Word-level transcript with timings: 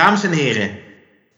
Dames 0.00 0.24
en 0.24 0.32
heren, 0.32 0.70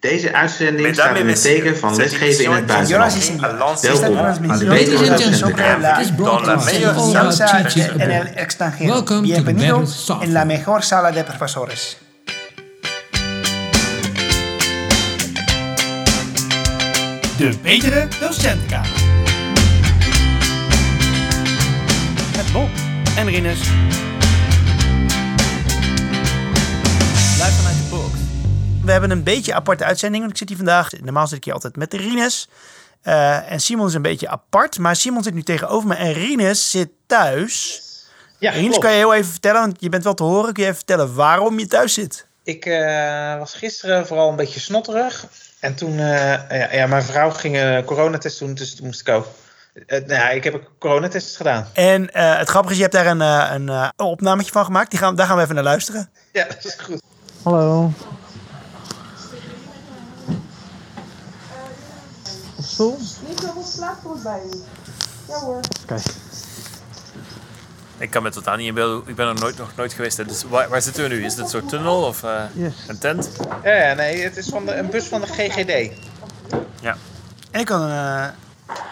deze 0.00 0.32
uitzending 0.32 0.94
staat 0.94 1.18
in 1.18 1.28
het 1.28 1.42
teken 1.42 1.78
van 1.78 1.96
lesgeven 1.96 2.44
in 2.44 2.51
het 2.51 2.66
buitenland. 2.66 3.81
Welkom 3.81 4.16
aan 4.19 4.58
de 4.58 4.64
Ladies 4.64 5.08
and 5.08 5.22
gentlemen, 5.22 5.58
Wetenschapscentra. 5.58 5.98
this 5.98 6.14
broadcast 6.14 6.71
is 6.71 6.85
all 6.85 7.17
about 7.17 7.37
teachers 7.37 7.88
en 7.88 8.11
el 8.11 8.21
abroad. 8.21 8.35
extranjero. 8.35 8.93
Welcome 8.93 9.29
to 9.29 9.35
the 9.35 9.43
Bienvenido 9.43 9.85
en 10.21 10.33
la 10.33 10.45
mejor 10.45 10.83
sala 10.83 11.11
de 11.11 11.25
profesores. 11.25 11.96
De 17.37 17.59
betere 17.63 18.09
docentenkamer. 18.21 18.91
Met 22.37 22.53
Bob 22.53 22.69
en 23.17 23.27
Rinus. 23.27 23.61
We 28.85 28.93
hebben 28.93 29.11
een 29.11 29.23
beetje 29.23 29.55
aparte 29.55 29.85
uitzending, 29.85 30.21
want 30.23 30.32
ik 30.32 30.39
zit 30.39 30.49
hier 30.49 30.57
vandaag. 30.57 30.91
Normaal 31.00 31.27
zit 31.27 31.36
ik 31.36 31.45
hier 31.45 31.53
altijd 31.54 31.77
met 31.77 31.91
de 31.91 31.96
Rines. 31.96 32.48
Eh, 33.02 33.50
en 33.52 33.60
Simon 33.60 33.86
is 33.86 33.95
een 33.95 34.02
beetje 34.02 34.28
apart, 34.28 34.78
maar 34.78 34.96
Simon 34.96 35.22
zit 35.22 35.34
nu 35.34 35.42
tegenover 35.42 35.88
me 35.88 35.95
en 35.95 36.12
Rines 36.12 36.70
zit 36.70 36.88
thuis. 37.06 37.82
Ja, 38.38 38.50
Rines, 38.50 38.68
klopt. 38.68 38.82
kan 38.82 38.91
je 38.91 38.96
heel 38.96 39.14
even 39.14 39.30
vertellen, 39.30 39.60
want 39.60 39.77
je 39.80 39.88
bent 39.88 40.05
wel 40.05 40.14
te 40.14 40.22
horen. 40.22 40.52
Kun 40.52 40.62
je 40.62 40.68
even 40.68 40.77
vertellen 40.77 41.14
waarom 41.14 41.58
je 41.58 41.66
thuis 41.66 41.95
zit? 41.95 42.27
Ik 42.45 42.66
eh, 42.66 43.38
was 43.38 43.55
gisteren 43.55 44.06
vooral 44.06 44.30
een 44.30 44.36
beetje 44.36 44.60
snotterig. 44.60 45.27
En 45.60 45.74
toen, 45.74 45.98
eh, 45.98 46.58
ja, 46.58 46.72
ja, 46.72 46.86
mijn 46.86 47.02
vrouw 47.02 47.30
ging 47.30 47.56
een 47.56 47.84
coronatest 47.84 48.38
doen, 48.38 48.55
dus 48.55 48.74
toen 48.74 48.86
moest 48.86 49.00
ik 49.00 49.08
ook. 49.08 49.27
Nou 49.88 50.06
ja, 50.06 50.30
ik 50.30 50.44
heb 50.44 50.55
een 50.55 50.66
coronatest 50.78 51.36
gedaan. 51.36 51.66
En 51.72 52.12
eh, 52.12 52.38
het 52.38 52.48
grappige 52.48 52.72
is, 52.72 52.80
je 52.80 52.88
hebt 52.88 52.94
daar 52.94 53.06
een, 53.06 53.20
eh, 53.69 53.88
een 53.96 54.06
opnametje 54.06 54.52
van 54.52 54.64
gemaakt. 54.64 54.91
Die 54.91 54.98
gaan, 54.98 55.14
daar 55.16 55.27
gaan 55.27 55.36
we 55.36 55.42
even 55.42 55.55
naar 55.55 55.64
luisteren. 55.64 56.10
Ja, 56.33 56.44
dat 56.44 56.64
is 56.64 56.77
goed. 56.80 57.02
Hallo. 57.42 57.91
Zoveel 62.86 63.62
slaapgoed 63.77 64.22
bij 64.22 64.41
u. 64.52 64.56
Ja 65.28 65.38
hoor. 65.38 65.61
Kijk. 65.86 66.02
Ik 67.98 68.11
kan 68.11 68.22
me 68.22 68.30
totaal 68.30 68.56
niet 68.56 68.66
inbeelden. 68.66 69.08
Ik 69.08 69.14
ben 69.14 69.27
er 69.28 69.34
nooit, 69.34 69.58
nog 69.58 69.70
nooit 69.77 69.92
geweest. 69.92 70.16
hè. 70.16 70.25
Dus 70.25 70.42
waar, 70.48 70.69
waar 70.69 70.83
zitten 70.83 71.03
we 71.03 71.08
nu? 71.08 71.25
Is 71.25 71.34
dit 71.34 71.50
zo'n 71.50 71.66
tunnel 71.66 72.03
of 72.03 72.22
eh, 72.22 72.42
Yes. 72.53 72.72
een 72.86 72.98
tent? 72.98 73.30
Ja, 73.64 73.75
ja, 73.75 73.94
nee, 73.94 74.22
het 74.22 74.36
is 74.36 74.48
van 74.48 74.66
de, 74.66 74.75
een 74.75 74.91
bus 74.91 75.05
van 75.05 75.20
de 75.20 75.27
GGD. 75.27 75.92
Ja. 76.80 76.97
En 77.50 77.60
ik 77.60 77.66
kan... 77.66 77.88
eh, 77.91 78.27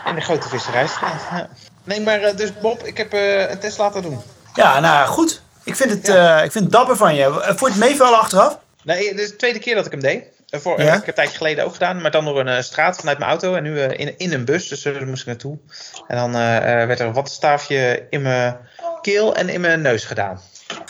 In 0.07 0.15
de 0.15 0.21
grote 0.21 0.49
visserijstraat. 0.49 1.21
Ja. 1.31 1.49
Nee, 1.85 2.01
maar 2.01 2.21
eh, 2.23 2.37
dus 2.37 2.59
Bob, 2.61 2.83
ik 2.83 2.97
heb 2.97 3.13
eh, 3.13 3.51
een 3.51 3.59
test 3.59 3.79
laten 3.79 4.03
doen. 4.03 4.21
ja, 4.55 4.81
nou 4.81 5.09
goed. 5.09 5.43
Ik 5.65 5.77
vind 5.77 5.91
het, 5.91 6.09
eh, 6.09 6.45
ik 6.45 6.53
vind 6.53 6.65
het 6.65 6.73
dapper 6.73 6.97
van 6.97 7.15
je. 7.15 7.41
Eh, 7.41 7.57
Voor 7.57 7.69
het 7.69 7.77
meevallen 7.77 8.19
achteraf? 8.19 8.59
Nee, 8.83 9.11
dit 9.11 9.19
is 9.21 9.31
de 9.31 9.37
tweede 9.37 9.59
keer 9.59 9.75
dat 9.75 9.87
ik 9.87 9.93
hem 9.93 10.01
deed. 10.01 10.25
Eh, 10.51 10.61
Voor, 10.61 10.81
Ja? 10.83 10.91
heb 10.93 11.01
ik 11.01 11.07
een 11.07 11.15
tijdje 11.15 11.37
geleden 11.37 11.65
ook 11.65 11.73
gedaan, 11.73 12.01
maar 12.01 12.11
dan 12.11 12.25
door 12.25 12.41
een 12.41 12.49
eh, 12.49 12.63
straat 12.63 12.97
vanuit 12.97 13.19
mijn 13.19 13.31
auto 13.31 13.55
en 13.55 13.63
nu 13.63 13.81
eh, 13.81 13.99
in, 14.07 14.19
in 14.19 14.33
een 14.33 14.45
bus, 14.45 14.69
dus 14.69 14.85
eh, 14.85 14.93
daar 14.95 15.07
moest 15.07 15.21
ik 15.21 15.27
naartoe. 15.27 15.59
En 16.07 16.17
dan 16.17 16.35
eh, 16.35 16.57
eh, 16.83 16.87
werd 16.87 17.01
er 17.01 17.07
een 17.07 17.13
wattenstaafje 17.13 18.07
in 18.11 18.23
mijn 18.23 18.57
keel 19.03 19.35
en 19.35 19.49
in 19.49 19.61
mijn 19.61 19.81
neus 19.81 20.05
gedaan. 20.05 20.41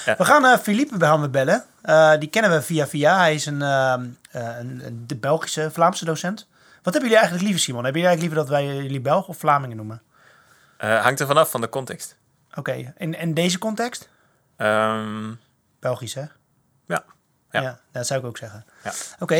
We 0.04 0.24
gaan 0.24 0.44
uh, 0.44 0.56
Philippe 0.56 0.94
gaan 0.98 1.20
we 1.20 1.28
bellen. 1.28 1.64
Eh, 1.82 2.12
die 2.18 2.28
kennen 2.28 2.50
we 2.50 2.62
via 2.62 2.86
via. 2.86 3.18
Hij 3.18 3.34
is 3.34 3.46
een, 3.46 3.62
ehm, 3.62 4.04
eh, 4.30 4.42
een, 4.58 4.80
een 4.84 5.04
de 5.06 5.16
Belgische, 5.16 5.70
Vlaamse 5.70 6.04
docent. 6.04 6.48
Wat 6.82 6.92
hebben 6.92 7.02
jullie 7.02 7.16
eigenlijk 7.16 7.42
liever, 7.44 7.62
Simon? 7.62 7.84
Hebben 7.84 8.00
jullie 8.02 8.16
eigenlijk 8.16 8.38
liever 8.46 8.62
dat 8.64 8.76
wij 8.76 8.82
jullie 8.84 9.00
Belgen 9.00 9.28
of 9.28 9.38
Vlamingen 9.38 9.76
noemen? 9.76 10.02
Eh, 10.76 11.02
hangt 11.02 11.20
er 11.20 11.26
vanaf 11.26 11.50
van 11.50 11.60
de 11.60 11.68
context. 11.68 12.16
Oké, 12.54 12.92
in, 12.96 13.18
in 13.18 13.34
deze 13.34 13.58
context? 13.58 14.08
Ehm, 14.56 15.32
Belgisch, 15.80 16.14
hè? 16.14 16.24
ja. 16.86 17.04
Ja, 17.50 17.60
Ja. 17.62 17.78
dat 17.92 18.06
zou 18.06 18.20
ik 18.20 18.26
ook 18.26 18.38
zeggen. 18.38 18.64
Ja. 18.84 18.92
Oké. 19.18 19.34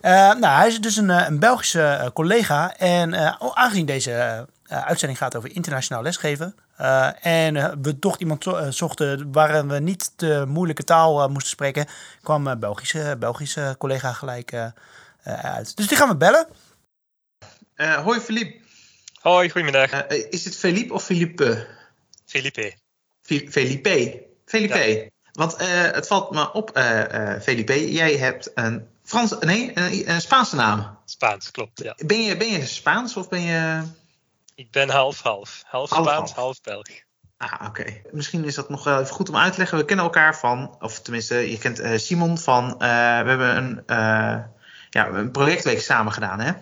Eh, 0.00 0.12
nou, 0.34 0.46
hij 0.58 0.66
is 0.68 0.80
dus 0.80 0.96
een, 0.96 1.10
eh, 1.10 1.26
een 1.28 1.38
Belgische 1.38 1.82
eh, 1.82 2.10
collega. 2.10 2.76
En 2.76 3.14
aangezien 3.54 3.86
deze 3.86 4.46
uitzending 4.68 5.18
gaat 5.18 5.36
over 5.36 5.54
internationaal 5.54 6.02
lesgeven. 6.02 6.54
eh, 6.76 7.26
en 7.26 7.82
we 7.82 7.98
toch 7.98 8.18
iemand 8.18 8.42
zo- 8.42 8.70
zochten 8.70 9.32
waar 9.32 9.66
we 9.66 9.78
niet 9.78 10.12
de 10.16 10.44
moeilijke 10.48 10.84
taal 10.84 11.28
moesten 11.28 11.50
spreken. 11.50 11.86
kwam 12.22 12.46
een 12.46 12.58
Belgische, 12.58 13.16
Belgische 13.18 13.74
collega 13.78 14.12
gelijk 14.12 14.52
uit. 15.22 15.76
Dus 15.76 15.88
die 15.88 15.96
gaan 15.96 16.08
we 16.08 16.16
bellen. 16.16 16.46
Eh, 17.74 17.94
hoi 17.94 18.20
Philippe, 18.20 18.60
Hoi, 19.20 19.50
goedemiddag. 19.50 20.06
Is 20.06 20.44
het 20.44 20.56
Philippe 20.56 20.94
of 20.94 21.04
Philippe? 21.04 21.66
Felipe. 22.26 22.74
Fi- 23.22 23.50
Felipe. 23.50 24.26
Want 25.38 25.56
eh, 25.56 25.68
het 25.68 26.06
valt 26.06 26.30
me 26.30 26.52
op, 26.52 26.70
eh, 26.70 27.40
Felipe, 27.40 27.92
jij 27.92 28.16
hebt 28.16 28.50
een, 28.54 28.88
Frans, 29.04 29.38
nee, 29.40 29.70
een, 29.74 30.10
een 30.10 30.20
Spaanse 30.20 30.56
naam. 30.56 30.98
Spaans, 31.04 31.50
klopt, 31.50 31.82
ja. 31.82 31.94
Ben 32.06 32.22
je, 32.22 32.36
ben 32.36 32.48
je 32.48 32.66
Spaans 32.66 33.16
of 33.16 33.28
ben 33.28 33.40
je... 33.40 33.82
Ik 34.54 34.70
ben 34.70 34.88
half-half. 34.90 35.62
Half. 35.66 35.88
Spaans, 35.88 36.32
half 36.32 36.60
Belg. 36.60 36.86
Ah, 37.36 37.66
oké. 37.66 38.00
Misschien 38.10 38.44
is 38.44 38.54
dat 38.54 38.68
nog 38.68 38.84
wel 38.84 39.00
even 39.00 39.14
goed 39.14 39.28
om 39.28 39.36
uit 39.36 39.52
te 39.52 39.58
leggen. 39.58 39.78
We 39.78 39.84
kennen 39.84 40.04
elkaar 40.04 40.38
van, 40.38 40.76
of 40.80 41.00
tenminste, 41.00 41.50
je 41.50 41.58
kent 41.58 42.00
Simon 42.00 42.38
van, 42.38 42.78
we 42.78 42.84
hebben 42.84 43.56
een, 43.56 43.82
ja, 44.90 45.08
een 45.08 45.30
projectweek 45.30 45.80
samen 45.80 46.12
gedaan, 46.12 46.40
hè? 46.40 46.52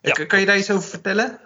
Ja. 0.00 0.24
Kan 0.26 0.40
je 0.40 0.46
daar 0.46 0.58
iets 0.58 0.70
over 0.70 0.88
vertellen? 0.88 1.40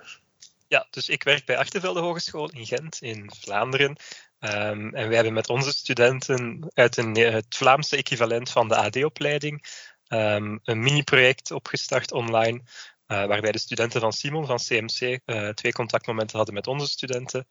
Ja, 0.68 0.86
dus 0.90 1.08
ik 1.08 1.22
werk 1.22 1.44
bij 1.44 1.56
Achtervelde 1.58 2.00
Hogeschool 2.00 2.50
in 2.50 2.66
Gent, 2.66 2.98
in 3.00 3.30
Vlaanderen. 3.40 3.96
Ehm, 4.42 4.88
en 4.94 5.06
wij 5.06 5.14
hebben 5.14 5.32
met 5.32 5.48
onze 5.48 5.72
studenten 5.72 6.70
uit 6.74 6.96
het 7.14 7.56
Vlaamse 7.56 7.96
equivalent 7.96 8.50
van 8.50 8.68
de 8.68 8.76
AD-opleiding 8.76 9.64
ehm, 10.06 10.58
een 10.62 10.82
mini-project 10.82 11.50
opgestart 11.50 12.12
online. 12.12 12.62
eh, 13.06 13.26
waarbij 13.26 13.52
de 13.52 13.58
studenten 13.58 14.00
van 14.00 14.12
Simon 14.12 14.46
van 14.46 14.56
CMC 14.56 15.20
eh, 15.24 15.48
twee 15.48 15.72
contactmomenten 15.72 16.36
hadden 16.36 16.54
met 16.54 16.66
onze 16.66 16.86
studenten. 16.86 17.48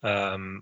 Ehm, 0.00 0.60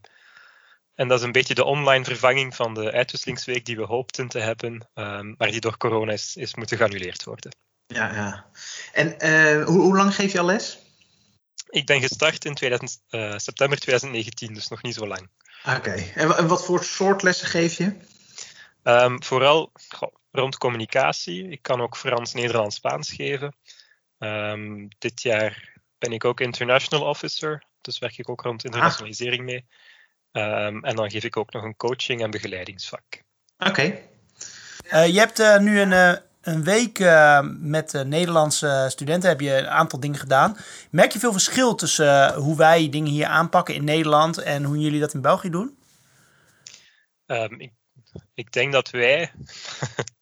en 0.94 1.08
dat 1.08 1.18
is 1.18 1.24
een 1.24 1.32
beetje 1.32 1.54
de 1.54 1.64
online 1.64 2.04
vervanging 2.04 2.54
van 2.54 2.74
de 2.74 2.92
uitwisselingsweek 2.92 3.64
die 3.64 3.76
we 3.76 3.84
hoopten 3.84 4.28
te 4.28 4.38
hebben, 4.38 4.90
maar 5.36 5.50
die 5.50 5.60
door 5.60 5.76
corona 5.76 6.12
is, 6.12 6.36
is 6.36 6.54
moeten 6.54 6.76
geannuleerd 6.76 7.24
worden. 7.24 7.56
Ja, 7.86 8.14
ja. 8.14 8.46
En 8.92 9.18
eh, 9.18 9.64
hoe, 9.64 9.80
hoe 9.80 9.96
lang 9.96 10.14
geef 10.14 10.32
je 10.32 10.38
al 10.38 10.44
les? 10.44 10.78
Ik 11.72 11.86
ben 11.86 12.00
gestart 12.00 12.44
in 12.44 12.54
2000, 12.54 13.00
eh, 13.08 13.38
september 13.38 13.78
2019, 13.78 14.54
dus 14.54 14.68
nog 14.68 14.82
niet 14.82 14.94
zo 14.94 15.06
lang. 15.06 15.28
Oké. 15.76 15.92
En, 16.14 16.28
wa- 16.28 16.36
en 16.36 16.46
wat 16.46 16.64
voor 16.64 16.84
soort 16.84 17.22
lessen 17.22 17.48
geef 17.48 17.76
je? 17.76 17.96
Ehm, 18.82 19.18
vooral 19.20 19.72
goh, 19.88 20.14
rond 20.30 20.58
communicatie. 20.58 21.48
Ik 21.48 21.62
kan 21.62 21.80
ook 21.80 21.96
Frans, 21.96 22.32
Nederlands, 22.32 22.76
Spaans 22.76 23.10
geven. 23.12 23.56
Ehm, 24.18 24.86
dit 24.98 25.22
jaar 25.22 25.80
ben 25.98 26.12
ik 26.12 26.24
ook 26.24 26.40
international 26.40 27.06
officer, 27.08 27.64
dus 27.80 27.98
werk 27.98 28.18
ik 28.18 28.28
ook 28.28 28.40
rond 28.40 28.64
internationalisering 28.64 29.44
mee. 29.44 29.66
Ehm, 30.32 30.84
en 30.84 30.96
dan 30.96 31.10
geef 31.10 31.24
ik 31.24 31.36
ook 31.36 31.52
nog 31.52 31.62
een 31.62 31.76
coaching 31.76 32.22
en 32.22 32.30
begeleidingsvak. 32.30 33.22
Oké. 33.58 33.98
Eh, 34.88 35.06
je 35.06 35.18
hebt 35.18 35.38
eh, 35.38 35.58
nu 35.58 35.80
een, 35.80 35.92
eh, 35.92 36.12
een 36.42 36.64
week 36.64 36.98
eh, 36.98 37.40
met 37.58 37.92
Nederlandse 38.06 38.86
studenten. 38.88 39.28
Heb 39.28 39.40
je 39.40 39.56
een 39.56 39.68
aantal 39.68 40.00
dingen 40.00 40.18
gedaan. 40.18 40.56
Merk 40.90 41.12
je 41.12 41.18
veel 41.18 41.32
verschil 41.32 41.74
tussen 41.74 42.28
eh, 42.28 42.36
hoe 42.36 42.56
wij 42.56 42.88
dingen 42.88 43.10
hier 43.10 43.26
aanpakken 43.26 43.74
in 43.74 43.84
Nederland 43.84 44.38
en 44.38 44.64
hoe 44.64 44.78
jullie 44.78 45.00
dat 45.00 45.14
in 45.14 45.20
België 45.20 45.50
doen? 45.50 45.78
Ehm, 47.26 47.60
ik, 47.60 47.72
ik 48.34 48.52
denk 48.52 48.72
dat 48.72 48.90
wij, 48.90 49.22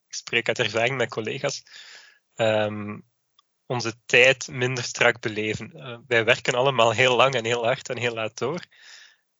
ik 0.08 0.14
spreek 0.14 0.48
uit 0.48 0.58
ervaring 0.58 0.96
met 0.96 1.08
collega's, 1.08 1.62
ehm, 2.34 2.98
onze 3.66 3.94
tijd 4.06 4.48
minder 4.48 4.84
strak 4.84 5.20
beleven. 5.20 5.72
Eh, 5.74 5.98
wij 6.06 6.24
werken 6.24 6.54
allemaal 6.54 6.90
heel 6.90 7.16
lang 7.16 7.34
en 7.34 7.44
heel 7.44 7.64
hard 7.64 7.88
en 7.88 7.96
heel 7.96 8.14
laat 8.14 8.38
door. 8.38 8.60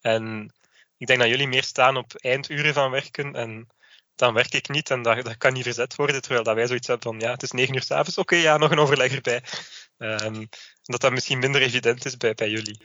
En 0.00 0.54
ik 0.97 1.06
denk 1.06 1.20
dat 1.20 1.28
jullie 1.28 1.48
meer 1.48 1.64
staan 1.64 1.97
op 1.97 2.14
einduren 2.14 2.74
van 2.74 2.91
werken 2.91 3.34
en 3.34 3.68
dan 4.20 4.34
werk 4.34 4.54
ik 4.54 4.69
niet 4.69 4.91
en 4.91 5.03
dat, 5.03 5.25
dat 5.25 5.36
kan 5.36 5.53
niet 5.53 5.62
verzet 5.62 5.97
worden, 5.97 6.20
terwijl 6.20 6.44
dat 6.44 6.54
wij 6.54 6.66
zoiets 6.66 6.86
hebben 6.86 7.12
van 7.12 7.20
ja, 7.20 7.31
het 7.31 7.42
is 7.42 7.50
negen 7.50 7.75
uur 7.75 7.83
s'avonds, 7.83 8.18
oké, 8.18 8.36
ja, 8.36 8.56
nog 8.56 8.71
een 8.71 8.78
overleg 8.78 9.15
erbij. 9.15 9.42
Ehm, 9.98 10.44
dat 10.83 11.00
dat 11.00 11.12
misschien 11.12 11.39
minder 11.39 11.62
evident 11.62 12.04
is 12.04 12.16
bij, 12.16 12.34
bij 12.34 12.50
jullie. 12.50 12.80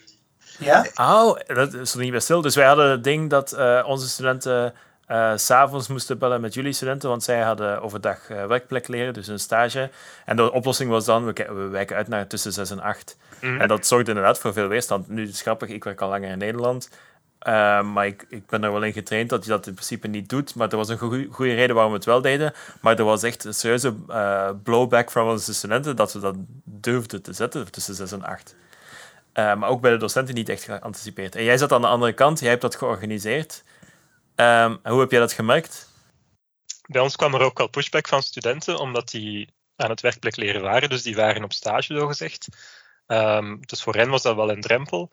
Ja? 0.60 0.86
Oh, 0.96 1.40
dat 1.46 1.74
is 1.74 1.94
niet 1.94 2.12
bij 2.12 2.20
stil. 2.20 2.42
Dus 2.42 2.56
wij 2.56 2.66
hadden 2.66 2.90
het 2.90 3.04
ding 3.04 3.30
dat 3.30 3.52
eh, 3.52 3.84
onze 3.88 4.10
studenten 4.10 4.74
eh, 5.06 5.32
s 5.36 5.46
s'avonds 5.46 5.88
moesten 5.88 6.18
bellen 6.18 6.42
met 6.42 6.54
jullie 6.54 6.74
studenten, 6.74 7.10
want 7.10 7.24
zij 7.24 7.42
hadden 7.42 7.82
overdag 7.82 8.30
eh, 8.30 8.46
werkplek 8.46 8.88
leren, 8.88 9.14
dus 9.14 9.28
een 9.28 9.40
stage. 9.40 9.90
En 10.26 10.36
de 10.36 10.52
oplossing 10.52 10.90
was 10.90 11.06
dan, 11.06 11.26
we, 11.26 11.34
we 11.34 11.68
wijken 11.68 11.96
uit 11.96 12.08
naar 12.08 12.28
tussen 12.28 12.54
6 12.54 12.70
en 12.70 12.80
8. 12.80 13.18
Mhm. 13.42 13.62
En 13.62 13.68
dat 13.68 13.88
zorgde 13.88 14.10
inderdaad 14.10 14.40
voor 14.40 14.54
veel 14.54 14.68
weerstand. 14.68 15.10
Nu 15.10 15.24
is 15.24 15.30
het 15.30 15.42
grappig, 15.42 15.70
ik 15.70 15.84
werk 15.84 16.02
al 16.02 16.10
langer 16.10 16.30
in 16.30 16.38
Nederland. 16.38 16.90
Eh, 17.46 17.82
maar 17.82 18.06
ik, 18.06 18.48
ben 18.48 18.64
er 18.64 18.72
wel 18.72 18.84
in 18.84 18.94
getraind 18.94 19.30
dat 19.30 19.44
je 19.44 19.50
dat 19.50 19.68
in 19.68 19.74
principe 19.74 20.08
niet 20.08 20.30
doet. 20.30 20.56
Maar 20.56 20.70
er 20.70 20.78
was 20.78 20.90
een 20.90 20.98
goede 21.32 21.54
reden 21.54 21.76
waarom 21.76 21.92
we 21.92 21.98
het 21.98 22.08
wel 22.08 22.22
deden. 22.22 22.54
Maar 22.82 22.98
er 22.98 23.04
was 23.04 23.24
echt 23.24 23.44
een 23.44 23.54
serieuze 23.54 23.96
eh, 24.08 24.50
blowback 24.64 25.12
van 25.12 25.28
onze 25.28 25.54
studenten 25.54 25.96
dat 25.96 26.14
we 26.14 26.20
dat 26.20 26.36
durfden 26.64 27.22
te 27.22 27.34
zetten 27.34 27.72
tussen 27.72 27.96
6 27.96 28.12
en 28.12 28.24
8. 28.24 28.56
Eh, 29.34 29.56
maar 29.56 29.70
ook 29.70 29.82
bij 29.82 29.92
de 29.92 29.98
docenten 29.98 30.36
niet 30.36 30.50
echt 30.50 30.64
geanticipeerd. 30.64 31.36
En 31.36 31.44
jij 31.44 31.58
zat 31.58 31.72
aan 31.72 31.82
de 31.82 31.88
andere 31.88 32.14
kant, 32.14 32.40
jij 32.40 32.50
hebt 32.50 32.62
dat 32.62 32.76
georganiseerd. 32.76 33.64
Ehm, 34.36 34.76
hoe 34.84 35.00
heb 35.00 35.12
jij 35.12 35.20
dat 35.20 35.34
gemerkt? 35.34 35.94
bij 36.88 37.02
ons 37.02 37.16
kwam 37.16 37.34
er 37.34 37.42
ook 37.42 37.58
wel 37.58 37.68
pushback 37.68 38.08
van 38.08 38.24
studenten, 38.24 38.80
omdat 38.80 39.10
die 39.10 39.54
aan 39.76 39.90
het 39.90 40.02
werkplek 40.02 40.36
leren 40.36 40.62
waren. 40.62 40.90
Dus 40.90 41.04
die 41.04 41.16
waren 41.16 41.44
op 41.44 41.54
stage, 41.54 41.98
zo 41.98 42.08
gezegd. 42.08 42.48
Um, 43.08 43.66
dus 43.66 43.84
voor 43.84 43.96
hen 43.96 44.10
was 44.10 44.22
dat 44.22 44.36
wel 44.36 44.52
een 44.52 44.62
drempel. 44.62 45.12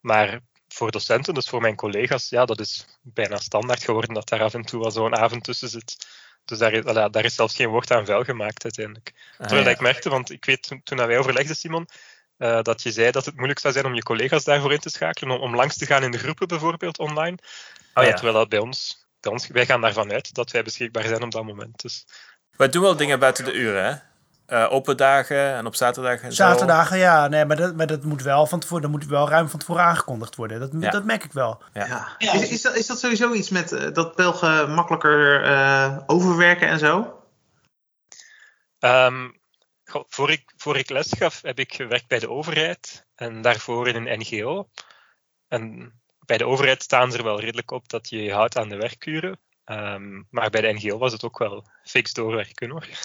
Maar 0.00 0.40
voor 0.72 0.90
docenten, 0.90 1.34
dus 1.34 1.48
voor 1.48 1.60
mijn 1.60 1.76
collega's, 1.76 2.28
ja, 2.28 2.44
dat 2.44 2.60
is 2.60 2.84
bijna 3.02 3.38
standaard 3.38 3.84
geworden 3.84 4.14
dat 4.14 4.28
daar 4.28 4.42
af 4.42 4.54
en 4.54 4.62
toe 4.62 4.80
wel 4.80 4.90
zo'n 4.90 5.16
avond 5.16 5.44
tussen 5.44 5.68
zit. 5.68 5.96
Dus 6.44 6.58
daar 6.58 6.72
is, 6.72 6.84
daar 6.84 7.24
is 7.24 7.34
zelfs 7.34 7.54
geen 7.56 7.68
woord 7.68 7.90
aan 7.90 8.06
vuil 8.06 8.24
gemaakt 8.24 8.64
uiteindelijk. 8.64 9.12
Ah, 9.38 9.46
Terwijl 9.46 9.68
ik 9.68 9.80
merkte, 9.80 10.08
want 10.10 10.30
ik 10.30 10.44
weet 10.44 10.62
toen, 10.62 10.80
toen 10.82 11.06
wij 11.06 11.18
overlegden, 11.18 11.56
Simon, 11.56 11.88
uh, 12.38 12.62
dat 12.62 12.82
je 12.82 12.92
zei 12.92 13.10
dat 13.10 13.24
het 13.24 13.36
moeilijk 13.36 13.58
zou 13.58 13.72
zijn 13.72 13.86
om 13.86 13.94
je 13.94 14.02
collega's 14.02 14.44
daarvoor 14.44 14.72
in 14.72 14.78
te 14.78 14.90
schakelen, 14.90 15.36
om, 15.36 15.42
om 15.42 15.54
langs 15.54 15.76
te 15.76 15.86
gaan 15.86 16.02
in 16.02 16.10
de 16.10 16.18
groepen 16.18 16.48
bijvoorbeeld 16.48 16.98
online. 16.98 17.38
Oh, 17.94 18.02
ja. 18.02 18.08
uh, 18.08 18.14
terwijl 18.14 18.34
dat 18.34 18.48
bij 18.48 18.58
ons, 18.58 19.06
bij 19.20 19.32
ons, 19.32 19.46
wij 19.46 19.66
gaan 19.66 19.80
daarvan 19.80 20.12
uit 20.12 20.34
dat 20.34 20.50
wij 20.50 20.62
beschikbaar 20.62 21.06
zijn 21.06 21.22
op 21.22 21.30
dat 21.30 21.44
moment. 21.44 21.82
Dus. 21.82 22.06
Wij 22.50 22.68
doen 22.68 22.82
wel 22.82 22.96
dingen 22.96 23.18
buiten 23.18 23.44
de 23.44 23.52
uren, 23.52 23.84
hè? 23.84 24.11
Uh, 24.52 24.72
open 24.72 24.96
dagen 24.96 25.54
en 25.54 25.66
op 25.66 25.74
zaterdagen. 25.74 26.32
Zaterdagen, 26.32 26.98
ja. 26.98 27.28
Nee, 27.28 27.44
maar 27.44 27.56
dat, 27.56 27.76
maar 27.76 27.86
dat 27.86 28.04
moet 28.04 28.22
wel 28.22 28.46
van 28.46 28.60
tevoren, 28.60 28.82
dat 28.82 28.90
moet 28.90 29.06
wel 29.06 29.28
ruim 29.28 29.48
van 29.48 29.58
tevoren 29.58 29.82
aangekondigd 29.82 30.36
worden. 30.36 30.60
Dat, 30.60 30.92
dat 30.92 31.04
merk 31.04 31.24
ik 31.24 31.32
wel. 31.32 31.62
Ja. 31.72 31.86
ja. 32.18 32.32
Is, 32.32 32.48
is, 32.48 32.62
dat, 32.62 32.76
is 32.76 32.86
dat 32.86 32.98
sowieso 32.98 33.32
iets 33.32 33.50
met 33.50 33.72
uh, 33.72 33.92
dat 33.92 34.16
Belgen 34.16 34.74
makkelijker 34.74 35.44
uh, 35.44 35.98
overwerken 36.06 36.68
en 36.68 36.78
zo? 36.78 37.22
Um, 38.78 39.40
voor, 39.84 40.30
ik, 40.30 40.52
voor 40.56 40.76
ik 40.76 40.90
les 40.90 41.12
gaf, 41.18 41.42
heb 41.42 41.58
ik 41.58 41.74
gewerkt 41.74 42.06
bij 42.06 42.18
de 42.18 42.30
overheid 42.30 43.06
en 43.14 43.42
daarvoor 43.42 43.88
in 43.88 44.06
een 44.06 44.18
NGO. 44.18 44.68
En 45.48 45.92
bij 46.18 46.38
de 46.38 46.46
overheid 46.46 46.82
staan 46.82 47.10
ze 47.12 47.18
er 47.18 47.24
wel 47.24 47.40
redelijk 47.40 47.70
op 47.70 47.88
dat 47.88 48.08
je 48.08 48.22
je 48.22 48.32
houdt 48.32 48.56
aan 48.56 48.68
de 48.68 48.76
werkuren. 48.76 49.40
Um, 49.64 50.26
maar 50.30 50.50
bij 50.50 50.60
de 50.60 50.72
NGO 50.72 50.98
was 50.98 51.12
het 51.12 51.24
ook 51.24 51.38
wel 51.38 51.66
fix 51.84 52.12
doorwerken 52.12 52.70
hoor. 52.70 52.86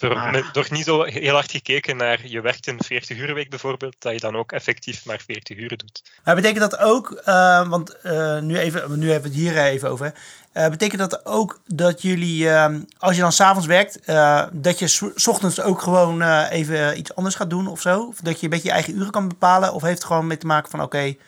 Door, 0.00 0.14
ah. 0.14 0.52
door 0.52 0.66
niet 0.70 0.84
zo 0.84 1.02
heel 1.02 1.32
hard 1.32 1.50
gekeken 1.50 1.96
naar 1.96 2.26
je 2.26 2.40
werkt 2.40 2.66
een 2.66 2.82
40 2.82 3.18
uur 3.18 3.34
week 3.34 3.50
bijvoorbeeld, 3.50 3.96
dat 3.98 4.12
je 4.12 4.20
dan 4.20 4.36
ook 4.36 4.52
effectief 4.52 5.04
maar 5.04 5.20
40 5.26 5.58
uur 5.58 5.76
doet. 5.76 6.02
Maar 6.24 6.34
betekent 6.34 6.70
dat 6.70 6.78
ook, 6.78 7.22
uh, 7.26 7.68
want 7.68 7.96
uh, 8.02 8.40
nu, 8.40 8.58
even, 8.58 8.98
nu 8.98 9.10
hebben 9.10 9.30
we 9.30 9.36
het 9.36 9.46
hier 9.46 9.64
even 9.64 9.90
over, 9.90 10.14
uh, 10.52 10.68
betekent 10.68 11.00
dat 11.00 11.26
ook 11.26 11.60
dat 11.66 12.02
jullie, 12.02 12.50
ehm, 12.50 12.82
als 12.98 13.14
je 13.14 13.20
dan 13.20 13.32
s'avonds 13.32 13.66
werkt, 13.66 14.06
dat 14.52 14.78
je 14.78 14.86
s 15.14 15.26
ochtends 15.26 15.60
ook 15.60 15.82
gewoon 15.82 16.22
even 16.48 16.98
iets 16.98 17.14
anders 17.14 17.34
gaat 17.34 17.50
doen 17.50 17.66
of 17.66 17.80
zo? 17.80 18.02
Of 18.02 18.20
dat 18.20 18.38
je 18.38 18.44
een 18.44 18.50
beetje 18.50 18.68
je 18.68 18.74
eigen 18.74 18.96
uren 18.96 19.10
kan 19.10 19.28
bepalen? 19.28 19.72
Of 19.72 19.82
heeft 19.82 19.98
het 19.98 20.06
gewoon 20.06 20.26
mee 20.26 20.38
te 20.38 20.46
maken 20.46 20.70
van 20.70 20.82
oké, 20.82 20.96
okay, 20.96 21.18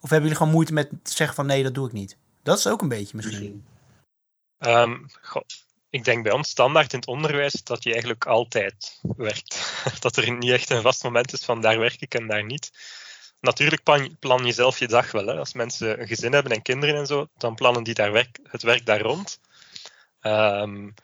of 0.00 0.10
hebben 0.10 0.20
jullie 0.20 0.36
gewoon 0.36 0.52
moeite 0.52 0.72
met 0.72 0.88
zeggen 1.02 1.36
van 1.36 1.46
nee, 1.46 1.62
dat 1.62 1.74
doe 1.74 1.86
ik 1.86 1.92
niet? 1.92 2.16
Dat 2.42 2.58
is 2.58 2.66
ook 2.66 2.82
een 2.82 2.88
beetje 2.88 3.16
misschien. 3.16 3.64
Um, 4.58 5.06
ik 5.90 6.04
denk 6.04 6.22
bij 6.22 6.32
ons 6.32 6.48
standaard 6.48 6.92
in 6.92 6.98
het 6.98 7.08
onderwijs 7.08 7.62
dat 7.62 7.82
je 7.82 7.90
eigenlijk 7.90 8.26
altijd 8.26 9.00
werkt. 9.16 9.74
Dat 10.00 10.16
er 10.16 10.32
niet 10.32 10.50
echt 10.50 10.70
een 10.70 10.82
vast 10.82 11.02
moment 11.02 11.32
is 11.32 11.44
van 11.44 11.60
daar 11.60 11.78
werk 11.78 12.00
ik 12.00 12.14
en 12.14 12.26
daar 12.26 12.44
niet. 12.44 12.70
Natuurlijk 13.40 13.82
plan, 14.18 14.44
je 14.44 14.52
zelf 14.52 14.78
je 14.78 14.88
dag 14.88 15.12
wel. 15.12 15.26
Hè. 15.26 15.38
Als 15.38 15.52
mensen 15.52 16.00
een 16.00 16.06
gezin 16.06 16.32
hebben 16.32 16.52
en 16.52 16.62
kinderen 16.62 16.96
en 16.96 17.06
zo, 17.06 17.28
dan 17.36 17.54
plannen 17.54 17.82
die 17.82 17.94
daar 17.94 18.12
werk, 18.12 18.38
het 18.42 18.62
werk 18.62 18.86
daar 18.86 19.00
rond. 19.00 19.40
Um, 20.20 20.94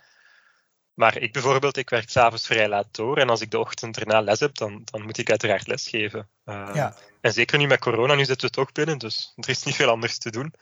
maar 0.94 1.16
ik 1.16 1.32
bijvoorbeeld, 1.32 1.76
ik 1.76 1.90
werk 1.90 2.10
s'avonds 2.10 2.46
vrij 2.46 2.68
laat 2.68 2.94
door. 2.94 3.18
En 3.18 3.28
als 3.28 3.40
ik 3.40 3.50
de 3.50 3.58
ochtend 3.58 3.98
erna 3.98 4.20
les 4.20 4.40
heb, 4.40 4.54
dan, 4.54 4.82
dan 4.84 5.02
moet 5.02 5.18
ik 5.18 5.30
uiteraard 5.30 5.66
lesgeven. 5.66 6.28
Uh, 6.44 6.70
ja. 6.74 6.96
En 7.20 7.32
zeker 7.32 7.58
nu 7.58 7.66
met 7.66 7.80
corona, 7.80 8.14
nu 8.14 8.24
zitten 8.24 8.48
we 8.48 8.54
toch 8.54 8.72
binnen, 8.72 8.98
dus 8.98 9.32
er 9.36 9.48
is 9.48 9.62
niet 9.62 9.74
veel 9.74 9.88
anders 9.88 10.18
te 10.18 10.30
doen. 10.30 10.54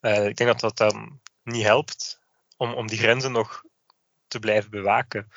Uh, 0.00 0.26
ik 0.26 0.36
denk 0.36 0.50
dat 0.50 0.60
dat 0.60 0.76
dan 0.76 1.20
niet 1.42 1.62
helpt 1.62 2.20
om, 2.58 2.72
om 2.72 2.86
die 2.86 2.98
grenzen 2.98 3.32
nog 3.32 3.62
te 4.26 4.38
blijven 4.38 4.70
bewaken. 4.70 5.28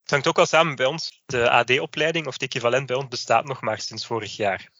Het 0.00 0.10
hangt 0.10 0.26
ook 0.26 0.36
wel 0.36 0.46
samen 0.46 0.76
bij 0.76 0.86
ons. 0.86 1.22
De 1.26 1.50
AD-opleiding, 1.50 2.26
of 2.26 2.32
het 2.32 2.42
equivalent 2.42 2.86
bij 2.86 2.96
ons, 2.96 3.08
bestaat 3.08 3.44
nog 3.44 3.60
maar 3.60 3.80
sinds 3.80 4.06
vorig 4.06 4.36
jaar. 4.36 4.70